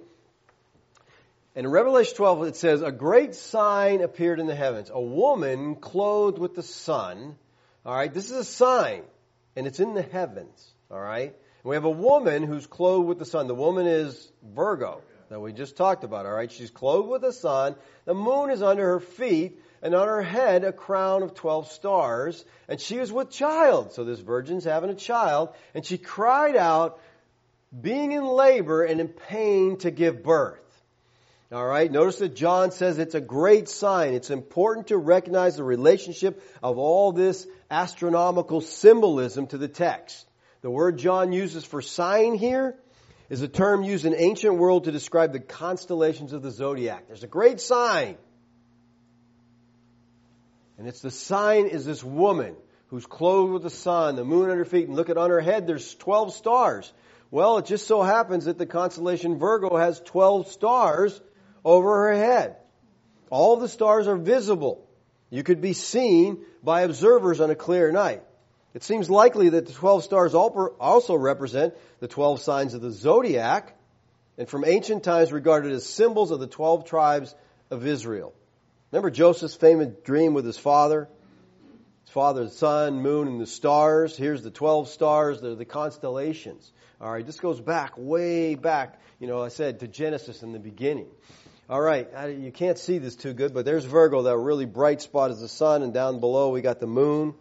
And 1.56 1.66
in 1.66 1.72
Revelation 1.72 2.16
12, 2.16 2.44
it 2.44 2.56
says, 2.56 2.82
A 2.82 2.92
great 2.92 3.36
sign 3.36 4.02
appeared 4.02 4.40
in 4.40 4.48
the 4.48 4.56
heavens. 4.56 4.90
A 4.92 5.02
woman 5.02 5.76
clothed 5.76 6.40
with 6.40 6.56
the 6.56 6.64
sun. 6.64 7.36
All 7.86 7.96
right, 7.96 8.12
this 8.12 8.32
is 8.32 8.38
a 8.38 8.44
sign, 8.44 9.04
and 9.56 9.68
it's 9.68 9.80
in 9.80 9.94
the 9.94 10.02
heavens. 10.02 10.74
All 10.90 11.00
right? 11.00 11.28
And 11.28 11.70
we 11.70 11.76
have 11.76 11.86
a 11.86 11.92
woman 11.92 12.44
who's 12.44 12.66
clothed 12.66 13.08
with 13.08 13.20
the 13.20 13.26
sun. 13.26 13.48
The 13.48 13.54
woman 13.54 13.86
is 13.86 14.32
Virgo, 14.56 15.02
that 15.30 15.40
we 15.40 15.54
just 15.54 15.78
talked 15.78 16.04
about. 16.04 16.26
All 16.26 16.34
right, 16.34 16.52
she's 16.52 16.72
clothed 16.72 17.10
with 17.10 17.22
the 17.22 17.34
sun. 17.34 17.76
The 18.06 18.16
moon 18.16 18.50
is 18.50 18.64
under 18.64 18.86
her 18.94 19.00
feet, 19.00 19.62
and 19.84 19.94
on 19.94 20.08
her 20.08 20.24
head 20.24 20.64
a 20.64 20.74
crown 20.74 21.22
of 21.22 21.36
12 21.36 21.68
stars. 21.70 22.44
And 22.68 22.80
she 22.82 22.98
is 22.98 23.12
with 23.12 23.30
child. 23.30 23.94
So 23.94 24.04
this 24.04 24.20
virgin's 24.20 24.64
having 24.64 24.90
a 24.90 24.96
child. 24.96 25.50
And 25.76 25.86
she 25.86 26.00
cried 26.00 26.56
out, 26.56 27.00
being 27.80 28.12
in 28.12 28.26
labor 28.26 28.84
and 28.84 29.00
in 29.00 29.08
pain 29.08 29.78
to 29.80 29.92
give 29.92 30.24
birth. 30.24 30.63
All 31.54 31.68
right. 31.68 31.92
Notice 31.92 32.18
that 32.18 32.36
John 32.36 32.72
says 32.72 32.98
it's 32.98 33.14
a 33.14 33.22
great 33.22 33.70
sign. 33.70 34.16
It's 34.16 34.32
important 34.32 34.88
to 34.88 34.98
recognize 34.98 35.56
the 35.56 35.64
relationship 35.64 36.42
of 36.64 36.80
all 36.80 37.12
this 37.12 37.46
astronomical 37.70 38.60
symbolism 38.60 39.46
to 39.48 39.60
the 39.60 39.68
text. 39.68 40.26
The 40.62 40.72
word 40.72 40.98
John 40.98 41.32
uses 41.32 41.64
for 41.64 41.80
sign 41.80 42.34
here 42.34 42.76
is 43.30 43.44
a 43.44 43.48
term 43.48 43.84
used 43.84 44.06
in 44.06 44.16
ancient 44.16 44.56
world 44.56 44.86
to 44.86 44.92
describe 44.92 45.32
the 45.32 45.40
constellations 45.40 46.34
of 46.34 46.42
the 46.42 46.50
zodiac. 46.50 47.06
There's 47.06 47.24
a 47.24 47.28
great 47.28 47.60
sign. 47.60 48.18
And 50.80 50.88
it's 50.88 51.02
the 51.02 51.12
sign 51.12 51.68
is 51.68 51.86
this 51.86 52.04
woman 52.04 52.56
who's 52.88 53.06
clothed 53.06 53.54
with 53.54 53.62
the 53.62 53.70
sun, 53.70 54.16
the 54.16 54.26
moon 54.26 54.50
under 54.50 54.58
her 54.58 54.66
feet, 54.66 54.88
and 54.88 54.96
look 54.96 55.12
at 55.12 55.18
on 55.18 55.30
her 55.30 55.40
head, 55.40 55.68
there's 55.68 55.94
12 55.94 56.34
stars. 56.34 56.92
Well, 57.30 57.60
it 57.60 57.68
just 57.68 57.86
so 57.86 58.02
happens 58.02 58.46
that 58.46 58.58
the 58.58 58.66
constellation 58.66 59.38
Virgo 59.38 59.78
has 59.78 60.00
12 60.00 60.48
stars 60.48 61.22
over 61.64 62.08
her 62.08 62.14
head. 62.14 62.58
All 63.30 63.58
the 63.58 63.70
stars 63.70 64.08
are 64.08 64.18
visible. 64.18 64.88
You 65.30 65.44
could 65.44 65.62
be 65.62 65.74
seen 65.74 66.44
by 66.62 66.82
observers 66.82 67.40
on 67.42 67.50
a 67.50 67.56
clear 67.56 67.92
night. 67.92 68.24
It 68.74 68.84
seems 68.84 69.10
likely 69.10 69.50
that 69.50 69.68
the 69.68 69.74
12 69.74 70.04
stars 70.04 70.34
also 70.34 71.16
represent 71.16 71.74
the 72.00 72.08
12 72.08 72.42
signs 72.42 72.74
of 72.74 72.82
the 72.82 72.92
zodiac, 72.92 73.78
and 74.38 74.50
from 74.50 74.66
ancient 74.66 75.04
times 75.04 75.32
regarded 75.32 75.72
as 75.74 75.86
symbols 75.86 76.32
of 76.32 76.40
the 76.40 76.48
12 76.48 76.86
tribes 76.86 77.36
of 77.70 77.86
Israel. 77.86 78.34
Remember 78.92 79.12
Joseph's 79.12 79.56
famous 79.56 79.90
dream 80.04 80.34
with 80.34 80.46
his 80.46 80.58
father? 80.58 81.08
His 82.06 82.14
father, 82.14 82.46
the 82.46 82.52
sun, 82.52 83.02
moon, 83.02 83.28
and 83.28 83.42
the 83.42 83.48
stars. 83.48 84.18
Here's 84.18 84.44
the 84.44 84.52
12 84.52 84.90
stars. 84.90 85.42
They're 85.42 85.56
the 85.56 85.66
constellations. 85.66 86.72
All 87.00 87.12
right, 87.12 87.26
this 87.26 87.40
goes 87.40 87.60
back, 87.60 87.94
way 87.98 88.56
back, 88.56 89.00
you 89.20 89.28
know, 89.28 89.42
I 89.42 89.50
said 89.50 89.82
to 89.82 89.88
Genesis 89.88 90.42
in 90.42 90.52
the 90.52 90.60
beginning. 90.60 91.08
All 91.70 91.80
right, 91.80 92.10
you 92.28 92.52
can't 92.52 92.78
see 92.78 92.98
this 92.98 93.16
too 93.16 93.32
good, 93.32 93.54
but 93.54 93.64
there's 93.64 93.86
Virgo. 93.86 94.24
That 94.24 94.38
really 94.38 94.66
bright 94.66 95.02
spot 95.02 95.32
is 95.32 95.40
the 95.40 95.48
sun, 95.48 95.82
and 95.82 95.94
down 95.94 96.20
below 96.20 96.50
we 96.50 96.62
got 96.62 96.82
the 96.82 96.88
moon. 96.88 97.36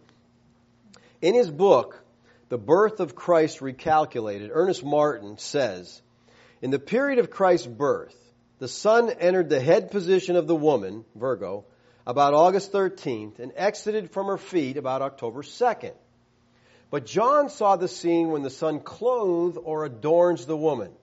In 1.21 1.33
his 1.33 1.51
book, 1.51 2.01
The 2.47 2.57
Birth 2.57 3.01
of 3.01 3.15
Christ 3.15 3.59
Recalculated, 3.59 4.49
Ernest 4.53 4.81
Martin 4.81 5.37
says, 5.37 6.01
In 6.61 6.71
the 6.71 6.79
period 6.79 7.19
of 7.19 7.31
Christ's 7.31 7.67
birth, 7.67 8.15
the 8.59 8.69
sun 8.69 9.09
entered 9.09 9.49
the 9.49 9.59
head 9.59 9.91
position 9.91 10.37
of 10.37 10.47
the 10.47 10.55
woman, 10.55 11.03
Virgo, 11.15 11.65
about 12.07 12.33
August 12.33 12.71
13th 12.71 13.39
and 13.39 13.51
exited 13.57 14.11
from 14.11 14.27
her 14.27 14.37
feet 14.37 14.77
about 14.77 15.01
October 15.01 15.41
2nd. 15.41 15.93
But 16.89 17.05
John 17.05 17.49
saw 17.49 17.75
the 17.75 17.89
scene 17.89 18.29
when 18.29 18.43
the 18.43 18.49
sun 18.49 18.79
clothes 18.79 19.57
or 19.61 19.83
adorns 19.83 20.45
the 20.45 20.55
woman. 20.55 20.93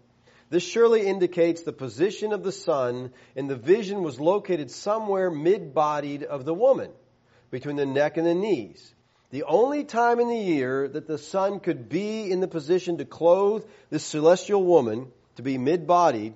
This 0.50 0.64
surely 0.64 1.06
indicates 1.06 1.62
the 1.62 1.72
position 1.72 2.32
of 2.32 2.42
the 2.42 2.52
sun, 2.52 3.12
and 3.36 3.48
the 3.48 3.56
vision 3.56 4.02
was 4.02 4.20
located 4.20 4.70
somewhere 4.70 5.30
mid 5.30 5.72
bodied 5.72 6.24
of 6.24 6.44
the 6.44 6.54
woman, 6.54 6.90
between 7.50 7.76
the 7.76 7.86
neck 7.86 8.16
and 8.16 8.26
the 8.26 8.34
knees. 8.34 8.94
The 9.30 9.44
only 9.44 9.84
time 9.84 10.18
in 10.18 10.28
the 10.28 10.36
year 10.36 10.88
that 10.88 11.06
the 11.06 11.18
sun 11.18 11.60
could 11.60 11.88
be 11.88 12.28
in 12.28 12.40
the 12.40 12.48
position 12.48 12.98
to 12.98 13.04
clothe 13.04 13.64
this 13.88 14.04
celestial 14.04 14.64
woman, 14.64 15.12
to 15.36 15.42
be 15.42 15.56
mid-bodied, 15.56 16.34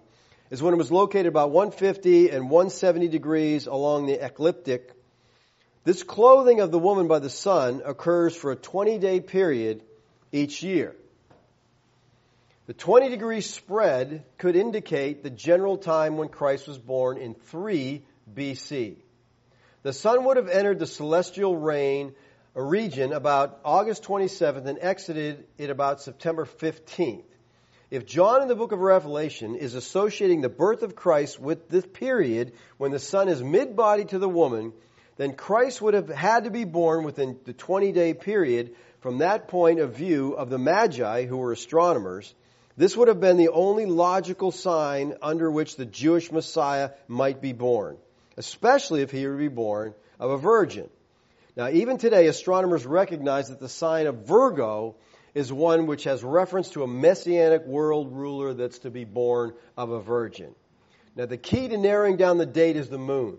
is 0.51 0.63
when 0.63 0.75
it 0.75 0.79
was 0.79 0.93
located 0.93 1.27
about 1.27 1.51
150 1.51 2.31
and 2.31 2.49
170 2.49 3.09
degrees 3.09 3.67
along 3.67 4.07
the 4.07 4.25
ecliptic. 4.25 4.93
This 5.83 6.05
clothing 6.05 6.61
of 6.61 6.71
the 6.71 6.79
woman 6.79 7.09
by 7.09 7.19
the 7.19 7.31
sun 7.31 7.83
occurs 7.85 8.37
for 8.37 8.53
a 8.53 8.57
20 8.57 8.99
day 8.99 9.19
period 9.19 9.83
each 10.31 10.63
year. 10.63 10.95
The 12.67 12.73
20 12.73 13.11
degree 13.11 13.43
spread 13.43 14.25
could 14.39 14.57
indicate 14.57 15.23
the 15.23 15.29
general 15.29 15.77
time 15.77 16.17
when 16.17 16.29
Christ 16.31 16.67
was 16.67 16.79
born 16.79 17.19
in 17.19 17.35
3 17.35 18.03
BC. 18.35 18.97
The 19.83 19.93
sun 19.93 20.25
would 20.25 20.39
have 20.39 20.49
entered 20.49 20.79
the 20.79 20.87
celestial 20.87 21.55
reign 21.55 22.15
a 22.55 22.63
region 22.63 23.13
about 23.13 23.61
August 23.67 24.05
27th 24.05 24.65
and 24.65 24.79
exited 24.81 25.45
it 25.59 25.69
about 25.69 26.01
September 26.01 26.47
15th. 26.47 27.25
If 27.91 28.07
John 28.07 28.41
in 28.41 28.49
the 28.49 28.57
book 28.57 28.73
of 28.73 28.79
Revelation 28.79 29.57
is 29.57 29.75
associating 29.75 30.41
the 30.41 30.49
birth 30.49 30.83
of 30.83 30.97
Christ 30.97 31.39
with 31.39 31.69
this 31.69 31.85
period 31.85 32.55
when 32.79 32.93
the 32.93 32.99
sun 32.99 33.29
is 33.29 33.43
mid 33.43 33.77
body 33.77 34.07
to 34.07 34.19
the 34.19 34.29
woman, 34.29 34.73
then 35.19 35.35
Christ 35.35 35.83
would 35.83 35.93
have 35.93 36.09
had 36.09 36.45
to 36.45 36.51
be 36.51 36.65
born 36.65 37.05
within 37.05 37.39
the 37.45 37.53
20 37.53 37.93
day 37.93 38.15
period 38.15 38.75
from 39.01 39.19
that 39.19 39.49
point 39.49 39.81
of 39.81 39.95
view 39.95 40.33
of 40.33 40.49
the 40.49 40.59
Magi, 40.59 41.27
who 41.27 41.37
were 41.37 41.53
astronomers. 41.53 42.35
This 42.77 42.97
would 42.97 43.09
have 43.09 43.21
been 43.21 43.37
the 43.37 43.51
only 43.51 43.87
logical 43.87 44.51
sign 44.51 45.15
under 45.23 45.51
which 45.51 45.77
the 45.77 45.87
Jewish 45.87 46.33
Messiah 46.33 46.91
might 47.07 47.41
be 47.41 47.53
born, 47.53 47.97
especially 48.37 49.03
if 49.03 49.11
he 49.11 49.27
were 49.27 49.35
to 49.35 49.39
be 49.39 49.49
born 49.49 49.95
of 50.19 50.31
a 50.31 50.39
virgin. 50.39 50.89
Now, 51.57 51.69
even 51.69 51.99
today, 51.99 52.27
astronomers 52.27 52.85
recognize 52.85 53.49
that 53.49 53.61
the 53.61 53.69
sign 53.69 54.07
of 54.07 54.27
Virgo 54.27 54.97
is 55.35 55.53
one 55.53 55.87
which 55.87 56.05
has 56.05 56.25
reference 56.25 56.71
to 56.71 56.83
a 56.83 56.89
messianic 56.89 57.65
world 57.65 58.13
ruler 58.13 58.55
that's 58.55 58.81
to 58.81 58.91
be 58.91 59.05
born 59.05 59.53
of 59.77 59.91
a 59.91 60.01
virgin. 60.01 60.55
Now, 61.15 61.27
the 61.27 61.37
key 61.37 61.69
to 61.69 61.77
narrowing 61.77 62.17
down 62.17 62.39
the 62.39 62.47
date 62.47 62.77
is 62.77 62.89
the 62.89 62.99
moon. 62.99 63.39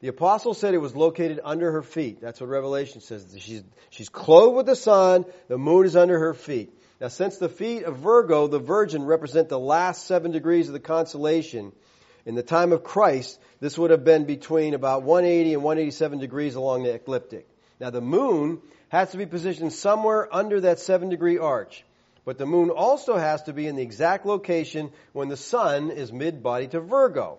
The 0.00 0.08
apostle 0.08 0.52
said 0.52 0.74
it 0.74 0.78
was 0.78 0.94
located 0.94 1.40
under 1.42 1.72
her 1.72 1.82
feet. 1.82 2.20
That's 2.20 2.40
what 2.40 2.50
Revelation 2.50 3.00
says. 3.00 3.34
She's, 3.38 3.64
she's 3.90 4.08
clothed 4.10 4.56
with 4.56 4.66
the 4.66 4.76
sun, 4.76 5.24
the 5.48 5.58
moon 5.58 5.86
is 5.86 5.96
under 5.96 6.18
her 6.18 6.34
feet. 6.34 6.72
Now, 7.00 7.08
since 7.08 7.38
the 7.38 7.48
feet 7.48 7.84
of 7.84 7.98
Virgo, 7.98 8.48
the 8.48 8.58
virgin, 8.58 9.04
represent 9.04 9.48
the 9.48 9.58
last 9.58 10.06
seven 10.06 10.32
degrees 10.32 10.66
of 10.66 10.72
the 10.72 10.80
constellation, 10.80 11.72
in 12.26 12.34
the 12.34 12.42
time 12.42 12.72
of 12.72 12.82
Christ, 12.82 13.38
this 13.60 13.78
would 13.78 13.90
have 13.90 14.04
been 14.04 14.24
between 14.24 14.74
about 14.74 15.02
180 15.02 15.54
and 15.54 15.62
187 15.62 16.18
degrees 16.18 16.56
along 16.56 16.82
the 16.82 16.92
ecliptic. 16.92 17.48
Now 17.80 17.90
the 17.90 18.00
moon 18.00 18.60
has 18.88 19.12
to 19.12 19.16
be 19.16 19.26
positioned 19.26 19.72
somewhere 19.72 20.28
under 20.34 20.60
that 20.60 20.80
seven 20.80 21.08
degree 21.08 21.38
arch. 21.38 21.84
But 22.24 22.36
the 22.36 22.46
moon 22.46 22.68
also 22.68 23.16
has 23.16 23.44
to 23.44 23.54
be 23.54 23.66
in 23.66 23.76
the 23.76 23.82
exact 23.82 24.26
location 24.26 24.90
when 25.12 25.28
the 25.28 25.36
sun 25.36 25.90
is 25.90 26.12
mid 26.12 26.42
body 26.42 26.66
to 26.68 26.80
Virgo. 26.80 27.38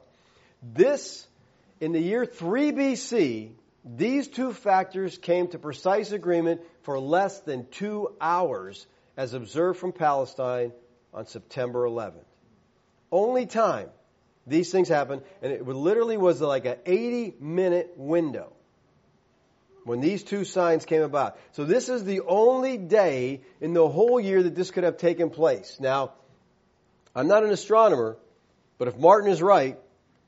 This, 0.64 1.28
in 1.80 1.92
the 1.92 2.00
year 2.00 2.26
3 2.26 2.72
BC, 2.72 3.52
these 3.86 4.28
two 4.28 4.54
factors 4.54 5.18
came 5.18 5.50
to 5.50 5.60
precise 5.60 6.12
agreement 6.12 6.62
for 6.82 7.00
less 7.00 7.40
than 7.42 7.68
two 7.70 8.16
hours 8.20 8.88
as 9.20 9.34
observed 9.34 9.78
from 9.78 9.92
Palestine 9.92 10.72
on 11.14 11.28
September 11.28 11.84
11th. 11.86 12.24
Only 13.12 13.48
time 13.48 13.90
these 14.48 14.72
things 14.72 14.88
happened, 14.88 15.24
and 15.42 15.52
it 15.52 15.68
literally 15.68 16.16
was 16.16 16.40
like 16.40 16.64
an 16.64 16.78
80 16.86 17.36
minute 17.42 17.96
window 17.98 18.54
when 19.84 20.00
these 20.00 20.24
two 20.24 20.46
signs 20.46 20.86
came 20.86 21.02
about. 21.02 21.38
So 21.52 21.66
this 21.66 21.90
is 21.90 22.06
the 22.06 22.22
only 22.22 22.78
day 22.78 23.42
in 23.60 23.74
the 23.74 23.90
whole 23.90 24.22
year 24.22 24.42
that 24.42 24.56
this 24.56 24.72
could 24.72 24.86
have 24.86 24.96
taken 24.96 25.32
place. 25.32 25.78
Now, 25.82 26.14
I'm 27.14 27.28
not 27.28 27.44
an 27.44 27.50
astronomer, 27.50 28.18
but 28.78 28.88
if 28.88 28.98
Martin 28.98 29.30
is 29.30 29.42
right, 29.42 29.78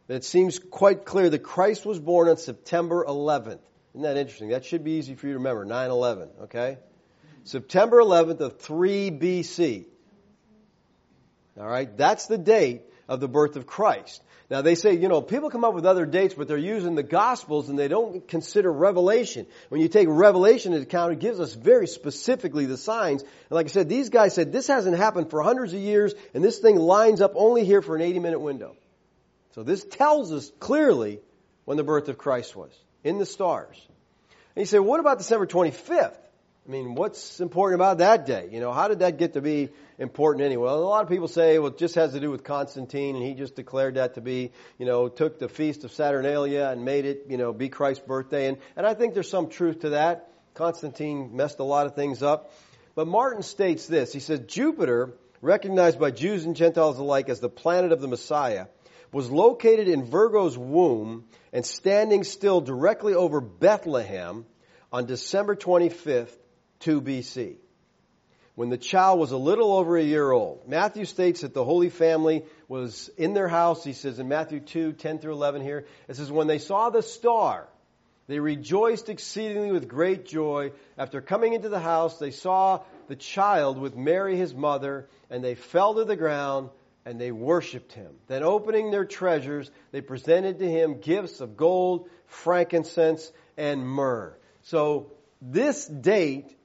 it 0.10 0.26
seems 0.26 0.60
quite 0.60 1.06
clear 1.06 1.30
that 1.30 1.40
Christ 1.40 1.86
was 1.86 1.98
born 1.98 2.28
on 2.28 2.36
September 2.36 3.06
11th. 3.08 3.60
Isn't 3.94 4.02
that 4.02 4.18
interesting? 4.18 4.50
That 4.50 4.66
should 4.66 4.84
be 4.84 4.98
easy 4.98 5.16
for 5.16 5.28
you 5.28 5.34
to 5.34 5.40
remember. 5.40 5.66
9-11, 5.66 6.44
okay? 6.44 6.78
September 7.44 7.98
11th 7.98 8.40
of 8.40 8.60
3 8.60 9.12
BC. 9.12 9.86
Alright, 11.58 11.98
that's 11.98 12.28
the 12.28 12.38
date 12.38 12.84
of 13.08 13.20
the 13.20 13.28
birth 13.28 13.56
of 13.56 13.68
Christ. 13.68 14.22
Now 14.50 14.62
they 14.62 14.76
say, 14.76 14.96
you 14.96 15.08
know, 15.08 15.22
people 15.22 15.50
come 15.50 15.64
up 15.64 15.74
with 15.74 15.86
other 15.86 16.06
dates, 16.06 16.34
but 16.34 16.48
they're 16.48 16.58
using 16.58 16.96
the 16.96 17.04
Gospels 17.04 17.70
and 17.70 17.80
they 17.80 17.88
don't 17.88 18.28
consider 18.28 18.72
Revelation. 18.72 19.48
When 19.70 19.80
you 19.80 19.88
take 19.88 20.08
Revelation 20.10 20.74
into 20.74 20.84
account, 20.84 21.14
it 21.14 21.20
gives 21.20 21.40
us 21.40 21.54
very 21.54 21.88
specifically 21.88 22.66
the 22.66 22.78
signs. 22.78 23.22
And 23.22 23.32
like 23.52 23.68
I 23.68 23.70
said, 23.70 23.88
these 23.88 24.10
guys 24.10 24.36
said 24.36 24.52
this 24.52 24.68
hasn't 24.68 24.98
happened 24.98 25.30
for 25.30 25.42
hundreds 25.42 25.74
of 25.74 25.80
years 25.80 26.14
and 26.34 26.44
this 26.44 26.60
thing 26.60 26.76
lines 26.76 27.22
up 27.22 27.34
only 27.36 27.64
here 27.64 27.82
for 27.82 27.96
an 27.96 28.02
80 28.02 28.20
minute 28.20 28.40
window. 28.40 28.76
So 29.56 29.64
this 29.64 29.84
tells 29.84 30.32
us 30.32 30.52
clearly 30.60 31.20
when 31.66 31.78
the 31.78 31.84
birth 31.84 32.10
of 32.10 32.18
Christ 32.18 32.56
was 32.56 32.72
in 33.04 33.18
the 33.18 33.26
stars. 33.26 33.78
And 34.56 34.62
you 34.62 34.66
say, 34.66 34.80
what 34.80 35.00
about 35.00 35.18
December 35.18 35.48
25th? 35.48 36.18
I 36.68 36.72
mean, 36.72 36.94
what's 36.94 37.40
important 37.40 37.82
about 37.82 37.98
that 37.98 38.28
day? 38.28 38.50
You 38.52 38.60
know, 38.60 38.72
how 38.72 38.88
did 38.88 39.00
that 39.00 39.18
get 39.18 39.34
to 39.34 39.42
be 39.42 39.70
important 39.98 40.46
anyway? 40.46 40.66
Well, 40.66 40.78
a 40.78 40.86
lot 40.86 41.02
of 41.02 41.10
people 41.10 41.28
say, 41.28 41.58
well, 41.58 41.72
it 41.72 41.80
just 41.80 41.96
has 41.96 42.14
to 42.14 42.20
do 42.20 42.30
with 42.30 42.44
Constantine, 42.44 43.16
and 43.16 43.26
he 43.26 43.34
just 43.34 43.56
declared 43.56 43.96
that 43.96 44.14
to 44.14 44.22
be, 44.22 44.52
you 44.78 44.86
know, 44.86 45.10
took 45.10 45.40
the 45.40 45.50
feast 45.50 45.84
of 45.86 45.92
Saturnalia 45.92 46.70
and 46.70 46.86
made 46.86 47.06
it, 47.06 47.26
you 47.30 47.38
know, 47.38 47.52
be 47.52 47.70
Christ's 47.70 48.06
birthday. 48.06 48.48
And, 48.48 48.58
and 48.76 48.86
I 48.86 48.94
think 48.94 49.16
there's 49.16 49.30
some 49.30 49.50
truth 49.50 49.80
to 49.82 49.90
that. 49.90 50.30
Constantine 50.54 51.36
messed 51.36 51.58
a 51.60 51.64
lot 51.64 51.88
of 51.88 51.96
things 51.96 52.22
up. 52.22 52.54
But 52.94 53.08
Martin 53.08 53.42
states 53.42 53.88
this. 53.88 54.14
He 54.14 54.20
says, 54.20 54.42
Jupiter, 54.42 55.14
recognized 55.42 56.00
by 56.00 56.12
Jews 56.12 56.46
and 56.46 56.56
Gentiles 56.56 57.00
alike 57.00 57.30
as 57.30 57.40
the 57.40 57.50
planet 57.50 57.92
of 57.92 58.02
the 58.02 58.08
Messiah, 58.08 58.68
was 59.12 59.32
located 59.32 59.88
in 59.88 60.06
Virgo's 60.06 60.58
womb 60.58 61.26
and 61.52 61.66
standing 61.66 62.24
still 62.24 62.62
directly 62.62 63.16
over 63.16 63.42
Bethlehem 63.42 64.46
on 64.92 65.06
December 65.06 65.56
25th, 65.56 66.36
2 66.82 67.02
BC, 67.02 67.56
when 68.56 68.70
the 68.70 68.78
child 68.78 69.20
was 69.20 69.32
a 69.32 69.38
little 69.38 69.74
over 69.74 69.98
a 69.98 70.04
year 70.04 70.32
old. 70.32 70.68
Matthew 70.68 71.06
states 71.06 71.42
that 71.42 71.54
the 71.54 71.64
Holy 71.64 71.90
Family 71.90 72.44
was 72.68 73.10
in 73.18 73.34
their 73.34 73.48
house. 73.48 73.84
He 73.84 73.94
says 73.94 74.20
in 74.20 74.28
Matthew 74.28 74.60
2, 74.60 74.94
10 74.94 75.20
through 75.20 75.34
11 75.34 75.62
here, 75.62 75.86
it 76.08 76.16
says, 76.16 76.32
When 76.32 76.48
they 76.48 76.60
saw 76.60 76.90
the 76.90 77.02
star, 77.02 77.68
they 78.28 78.40
rejoiced 78.40 79.10
exceedingly 79.10 79.72
with 79.72 79.88
great 79.88 80.26
joy. 80.26 80.72
After 80.98 81.22
coming 81.22 81.54
into 81.54 81.70
the 81.70 81.80
house, 81.80 82.18
they 82.18 82.32
saw 82.32 82.82
the 83.08 83.16
child 83.16 83.78
with 83.78 83.96
Mary 83.96 84.38
his 84.38 84.54
mother, 84.54 85.08
and 85.30 85.44
they 85.44 85.56
fell 85.56 85.96
to 85.96 86.06
the 86.06 86.16
ground 86.16 86.70
and 87.06 87.20
they 87.20 87.32
worshiped 87.32 87.94
him. 87.94 88.14
Then 88.28 88.44
opening 88.44 88.92
their 88.92 89.06
treasures, 89.06 89.72
they 89.92 90.02
presented 90.02 90.60
to 90.60 90.70
him 90.70 91.00
gifts 91.00 91.42
of 91.42 91.58
gold, 91.58 92.10
frankincense, 92.28 93.32
and 93.58 93.88
myrrh. 93.88 94.38
So 94.64 95.12
this 95.42 95.86
date, 95.88 96.56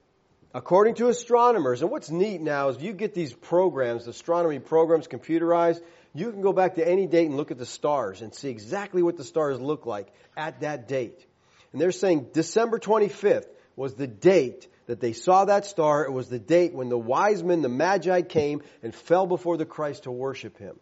according 0.56 0.94
to 0.94 1.08
astronomers, 1.08 1.82
and 1.82 1.90
what's 1.90 2.10
neat 2.10 2.40
now 2.40 2.70
is 2.70 2.80
you 2.80 2.94
get 2.94 3.12
these 3.12 3.34
programs, 3.34 4.06
astronomy 4.06 4.58
programs 4.58 5.06
computerized, 5.06 5.82
you 6.14 6.32
can 6.32 6.40
go 6.40 6.54
back 6.54 6.76
to 6.76 6.88
any 6.88 7.06
date 7.06 7.26
and 7.26 7.36
look 7.36 7.50
at 7.50 7.58
the 7.58 7.66
stars 7.66 8.22
and 8.22 8.34
see 8.34 8.48
exactly 8.48 9.02
what 9.02 9.18
the 9.18 9.22
stars 9.22 9.60
look 9.60 9.84
like 9.84 10.08
at 10.34 10.60
that 10.60 10.88
date. 10.88 11.26
And 11.72 11.80
they're 11.80 11.92
saying 11.92 12.28
December 12.32 12.78
25th 12.78 13.44
was 13.76 13.96
the 13.96 14.06
date 14.06 14.66
that 14.86 14.98
they 14.98 15.12
saw 15.12 15.44
that 15.44 15.66
star. 15.66 16.06
It 16.06 16.12
was 16.12 16.30
the 16.30 16.38
date 16.38 16.72
when 16.72 16.88
the 16.88 16.96
wise 16.96 17.44
men, 17.44 17.60
the 17.60 17.68
magi 17.68 18.22
came 18.22 18.62
and 18.82 18.94
fell 18.94 19.26
before 19.26 19.58
the 19.58 19.66
Christ 19.66 20.04
to 20.04 20.10
worship 20.10 20.56
him. 20.56 20.80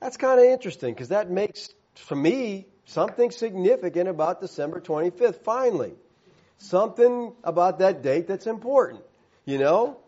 That's 0.00 0.16
kind 0.16 0.40
of 0.40 0.46
interesting 0.46 0.92
because 0.92 1.10
that 1.10 1.30
makes, 1.30 1.68
for 1.94 2.16
me, 2.16 2.66
something 2.86 3.30
significant 3.30 4.08
about 4.08 4.40
December 4.40 4.80
25th, 4.80 5.44
finally. 5.44 5.94
Something 6.62 7.32
about 7.42 7.80
that 7.80 8.02
date 8.02 8.28
that's 8.28 8.46
important. 8.46 9.02
You 9.44 9.58
know? 9.58 9.98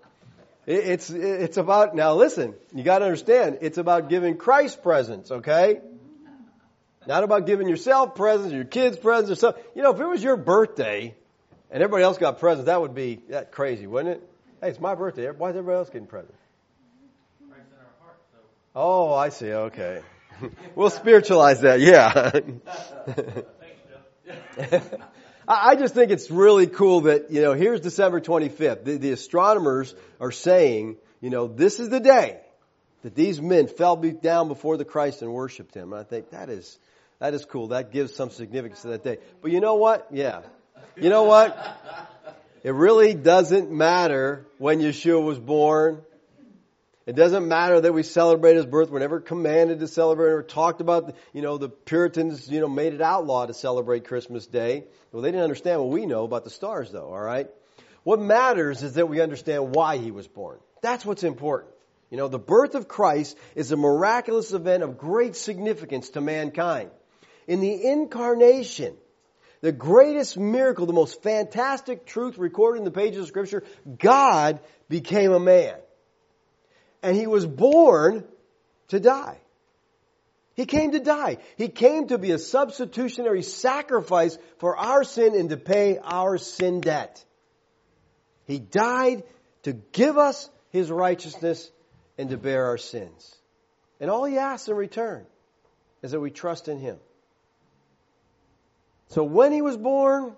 It's, 0.67 1.11
it's 1.11 1.57
about, 1.59 1.95
now 1.95 2.15
listen, 2.15 2.55
you 2.73 2.85
gotta 2.85 3.05
understand, 3.05 3.59
it's 3.61 3.77
about 3.77 4.09
giving 4.09 4.39
Christ 4.39 4.83
presents, 4.83 5.31
okay? 5.31 5.81
Not 7.07 7.23
about 7.23 7.47
giving 7.47 7.69
yourself 7.69 8.15
presents, 8.15 8.53
or 8.53 8.57
your 8.57 8.65
kids 8.65 8.97
presents, 8.97 9.33
or 9.33 9.35
something. 9.35 9.63
You 9.75 9.83
know, 9.83 9.93
if 9.93 10.01
it 10.01 10.07
was 10.07 10.23
your 10.23 10.39
birthday 10.39 11.15
and 11.71 11.83
everybody 11.83 12.03
else 12.03 12.17
got 12.17 12.39
presents, 12.39 12.67
that 12.67 12.81
would 12.81 12.95
be 12.95 13.21
that 13.29 13.53
crazy, 13.53 13.87
wouldn't 13.87 14.17
it? 14.17 14.29
Hey, 14.63 14.71
it's 14.71 14.81
my 14.81 14.95
birthday. 14.95 15.31
Why 15.31 15.51
is 15.51 15.57
everybody 15.57 15.77
else 15.77 15.91
getting 15.91 16.07
presents? 16.07 16.39
Christ's 17.51 17.73
in 17.73 17.79
our 17.79 17.85
heart, 18.01 18.17
so. 18.33 18.39
Oh, 18.75 19.13
I 19.13 19.29
see. 19.29 19.53
Okay. 19.53 20.01
we'll 20.75 20.89
spiritualize 20.89 21.61
that. 21.61 21.81
Yeah. 21.81 22.31
I 25.47 25.77
just 25.77 25.95
think 25.95 26.11
it's 26.11 26.31
really 26.31 26.67
cool 26.67 27.03
that, 27.03 27.31
you 27.31 27.43
know, 27.43 27.53
here's 27.53 27.81
December 27.81 28.21
25th. 28.21 28.85
The, 28.85 28.97
the, 28.97 29.13
astronomers 29.13 29.95
are 30.21 30.33
saying, 30.33 30.97
you 31.21 31.31
know, 31.31 31.47
this 31.47 31.81
is 31.81 31.91
the 31.91 32.01
day 32.01 32.41
that 33.03 33.15
these 33.15 33.41
men 33.43 33.67
fell 33.67 33.97
down 33.97 34.49
before 34.49 34.77
the 34.79 34.85
Christ 34.85 35.21
and 35.21 35.33
worshiped 35.33 35.75
him. 35.75 35.93
And 35.93 36.01
I 36.01 36.05
think 36.05 36.31
that 36.31 36.49
is, 36.49 36.79
that 37.19 37.35
is 37.35 37.45
cool. 37.45 37.69
That 37.69 37.93
gives 37.93 38.15
some 38.15 38.31
significance 38.31 38.83
to 38.83 38.89
that 38.89 39.05
day. 39.05 39.19
But 39.43 39.51
you 39.51 39.61
know 39.61 39.75
what? 39.75 40.09
Yeah. 40.11 40.43
You 40.97 41.11
know 41.11 41.25
what? 41.25 41.59
It 42.63 42.73
really 42.73 43.13
doesn't 43.13 43.71
matter 43.71 44.47
when 44.57 44.81
Yeshua 44.81 45.23
was 45.23 45.39
born. 45.39 46.03
It 47.07 47.17
doesn't 47.17 47.47
matter 47.47 47.83
that 47.83 47.93
we 47.93 48.03
celebrate 48.03 48.57
his 48.57 48.65
birth. 48.65 48.89
We're 48.89 48.99
never 48.99 49.21
commanded 49.21 49.81
to 49.81 49.89
celebrate 49.89 50.33
or 50.33 50.43
talked 50.43 50.81
about, 50.81 51.15
you 51.35 51.43
know, 51.43 51.59
the 51.59 51.69
Puritans, 51.69 52.49
you 52.49 52.61
know, 52.61 52.69
made 52.69 52.95
it 52.95 53.03
outlaw 53.03 53.45
to 53.45 53.53
celebrate 53.53 54.07
Christmas 54.07 54.47
Day. 54.47 54.85
Well, 55.13 55.21
they 55.21 55.29
didn't 55.29 55.43
understand 55.43 55.81
what 55.81 55.91
we 55.91 56.07
know 56.07 56.25
about 56.25 56.45
the 56.45 56.51
stars 56.51 56.91
though, 56.91 57.09
alright? 57.09 57.49
What 58.05 58.21
matters 58.21 58.83
is 58.83 58.95
that 58.95 59.09
we 59.09 59.21
understand 59.21 59.75
why 59.75 59.99
he 59.99 60.13
was 60.13 60.27
born. 60.27 60.59
That's 60.81 61.05
what's 61.05 61.25
important. 61.25 61.73
You 62.11 62.17
know, 62.17 62.29
the 62.29 62.39
birth 62.39 62.75
of 62.75 62.89
Christ 62.89 63.37
is 63.55 63.71
a 63.71 63.77
miraculous 63.77 64.53
event 64.53 64.83
of 64.83 64.97
great 64.97 65.37
significance 65.37 66.11
to 66.11 66.23
mankind. 66.23 66.91
In 67.47 67.61
the 67.61 67.87
incarnation, 67.87 68.95
the 69.61 69.73
greatest 69.73 70.39
miracle, 70.39 70.87
the 70.87 70.95
most 70.95 71.23
fantastic 71.23 72.07
truth 72.07 72.39
recorded 72.39 72.79
in 72.79 72.85
the 72.85 72.91
pages 72.91 73.21
of 73.21 73.29
scripture, 73.29 73.63
God 73.99 74.61
became 74.89 75.33
a 75.33 75.41
man 75.41 75.77
and 77.05 77.15
he 77.15 77.27
was 77.27 77.47
born 77.47 78.25
to 78.89 78.99
die. 78.99 79.39
He 80.55 80.65
came 80.65 80.93
to 80.93 81.01
die. 81.01 81.37
He 81.57 81.69
came 81.69 82.09
to 82.09 82.17
be 82.17 82.31
a 82.31 82.39
substitutionary 82.39 83.43
sacrifice 83.43 84.39
for 84.59 84.77
our 84.77 85.05
sin 85.05 85.35
and 85.35 85.51
to 85.51 85.59
pay 85.59 85.99
our 85.99 86.39
sin 86.39 86.81
debt. 86.81 87.23
He 88.47 88.59
died 88.59 89.25
to 89.65 89.75
give 89.75 90.17
us 90.17 90.49
his 90.71 90.91
righteousness 90.91 91.71
and 92.17 92.31
to 92.31 92.39
bear 92.39 92.67
our 92.67 92.79
sins. 92.79 93.35
And 94.01 94.11
all 94.11 94.25
he 94.25 94.39
asks 94.39 94.69
in 94.69 94.77
return 94.77 95.27
is 96.03 96.13
that 96.13 96.21
we 96.21 96.31
trust 96.31 96.69
in 96.69 96.79
him. 96.79 96.99
So 99.09 99.25
when 99.25 99.53
he 99.53 99.61
was 99.61 99.77
born, 99.77 100.35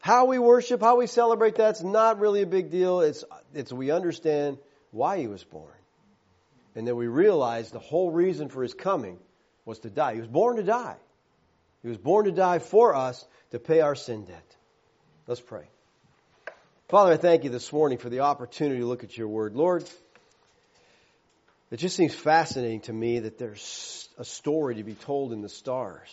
how 0.00 0.24
we 0.24 0.40
worship, 0.40 0.80
how 0.80 0.96
we 0.96 1.06
celebrate, 1.06 1.54
that's 1.54 1.82
not 1.82 2.18
really 2.18 2.42
a 2.42 2.46
big 2.46 2.70
deal. 2.70 3.00
It's, 3.00 3.22
it's 3.54 3.72
we 3.72 3.92
understand 3.92 4.58
why 4.90 5.18
he 5.18 5.28
was 5.28 5.44
born 5.44 5.70
and 6.74 6.86
then 6.86 6.96
we 6.96 7.06
realize 7.06 7.70
the 7.70 7.78
whole 7.78 8.10
reason 8.10 8.48
for 8.48 8.62
his 8.62 8.74
coming 8.74 9.18
was 9.64 9.80
to 9.80 9.90
die. 9.90 10.14
He 10.14 10.20
was 10.20 10.28
born 10.28 10.56
to 10.56 10.62
die. 10.62 10.96
He 11.82 11.88
was 11.88 11.98
born 11.98 12.26
to 12.26 12.32
die 12.32 12.58
for 12.58 12.94
us 12.94 13.24
to 13.50 13.58
pay 13.58 13.80
our 13.80 13.94
sin 13.94 14.24
debt. 14.24 14.56
Let's 15.26 15.40
pray. 15.40 15.68
Father, 16.88 17.12
I 17.12 17.16
thank 17.16 17.44
you 17.44 17.50
this 17.50 17.72
morning 17.72 17.98
for 17.98 18.10
the 18.10 18.20
opportunity 18.20 18.80
to 18.80 18.86
look 18.86 19.04
at 19.04 19.16
your 19.16 19.28
word. 19.28 19.54
Lord, 19.54 19.88
it 21.70 21.76
just 21.76 21.96
seems 21.96 22.14
fascinating 22.14 22.80
to 22.82 22.92
me 22.92 23.20
that 23.20 23.38
there's 23.38 24.08
a 24.18 24.24
story 24.24 24.76
to 24.76 24.82
be 24.82 24.94
told 24.94 25.32
in 25.32 25.40
the 25.40 25.48
stars. 25.48 26.08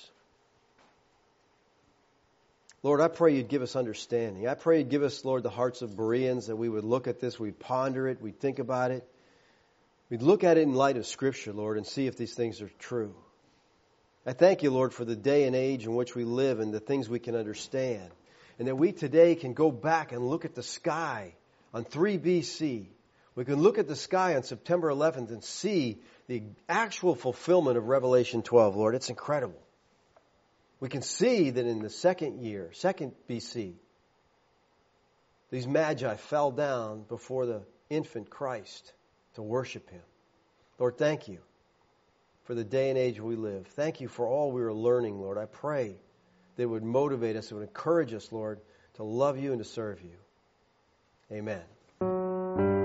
Lord, 2.83 3.01
I 3.01 3.07
pray 3.07 3.35
you'd 3.35 3.49
give 3.49 3.63
us 3.63 3.75
understanding. 3.75 4.47
I 4.47 4.53
pray 4.53 4.79
you'd 4.79 4.89
give 4.89 5.01
us, 5.01 5.25
Lord, 5.25 5.41
the 5.41 5.49
hearts 5.49 5.81
of 5.81 5.97
Bereans, 5.97 6.47
that 6.47 6.55
we 6.55 6.69
would 6.69 6.83
look 6.83 7.07
at 7.07 7.19
this, 7.19 7.39
we'd 7.39 7.59
ponder 7.59 8.07
it, 8.07 8.21
we'd 8.21 8.39
think 8.39 8.59
about 8.59 8.91
it. 8.91 9.05
We'd 10.09 10.21
look 10.21 10.43
at 10.43 10.57
it 10.57 10.61
in 10.61 10.73
light 10.73 10.97
of 10.97 11.05
Scripture, 11.05 11.51
Lord, 11.51 11.77
and 11.77 11.85
see 11.85 12.07
if 12.07 12.15
these 12.15 12.33
things 12.33 12.61
are 12.61 12.71
true. 12.79 13.13
I 14.25 14.33
thank 14.33 14.63
you, 14.63 14.71
Lord, 14.71 14.93
for 14.93 15.03
the 15.03 15.15
day 15.15 15.45
and 15.45 15.55
age 15.55 15.85
in 15.85 15.95
which 15.95 16.15
we 16.15 16.23
live 16.23 16.59
and 16.59 16.73
the 16.73 16.79
things 16.79 17.09
we 17.09 17.19
can 17.19 17.35
understand. 17.35 18.09
And 18.59 18.67
that 18.67 18.75
we 18.75 18.91
today 18.91 19.35
can 19.35 19.53
go 19.53 19.71
back 19.71 20.11
and 20.11 20.27
look 20.27 20.45
at 20.45 20.55
the 20.55 20.63
sky 20.63 21.33
on 21.73 21.83
3 21.83 22.17
BC. 22.17 22.87
We 23.35 23.45
can 23.45 23.61
look 23.61 23.77
at 23.77 23.87
the 23.87 23.95
sky 23.95 24.35
on 24.35 24.43
September 24.43 24.89
11th 24.89 25.29
and 25.29 25.43
see 25.43 25.99
the 26.27 26.43
actual 26.67 27.13
fulfillment 27.13 27.77
of 27.77 27.87
Revelation 27.87 28.41
12, 28.41 28.75
Lord. 28.75 28.95
It's 28.95 29.09
incredible. 29.09 29.61
We 30.79 30.89
can 30.89 31.01
see 31.01 31.49
that 31.49 31.65
in 31.65 31.79
the 31.79 31.89
second 31.89 32.41
year, 32.41 32.71
second 32.73 33.13
BC, 33.29 33.73
these 35.49 35.67
magi 35.67 36.15
fell 36.15 36.51
down 36.51 37.03
before 37.07 37.45
the 37.45 37.61
infant 37.89 38.29
Christ 38.29 38.93
to 39.37 39.43
worship 39.43 39.87
Him. 39.91 40.01
Lord, 40.79 40.97
thank 40.97 41.27
you 41.27 41.37
for 42.45 42.55
the 42.55 42.63
day 42.63 42.89
and 42.89 42.97
age 42.97 43.19
we 43.19 43.35
live. 43.35 43.67
Thank 43.67 44.01
you 44.01 44.07
for 44.07 44.27
all 44.27 44.51
we 44.51 44.63
are 44.63 44.73
learning, 44.73 45.21
Lord. 45.21 45.37
I 45.37 45.45
pray 45.45 45.95
that 46.55 46.63
it 46.63 46.65
would 46.65 46.83
motivate 46.83 47.35
us, 47.35 47.51
it 47.51 47.53
would 47.53 47.61
encourage 47.61 48.13
us, 48.13 48.31
Lord, 48.31 48.59
to 48.95 49.03
love 49.03 49.37
you 49.37 49.51
and 49.51 49.59
to 49.59 49.65
serve 49.65 50.01
you. 50.01 50.17
Amen. 51.31 52.76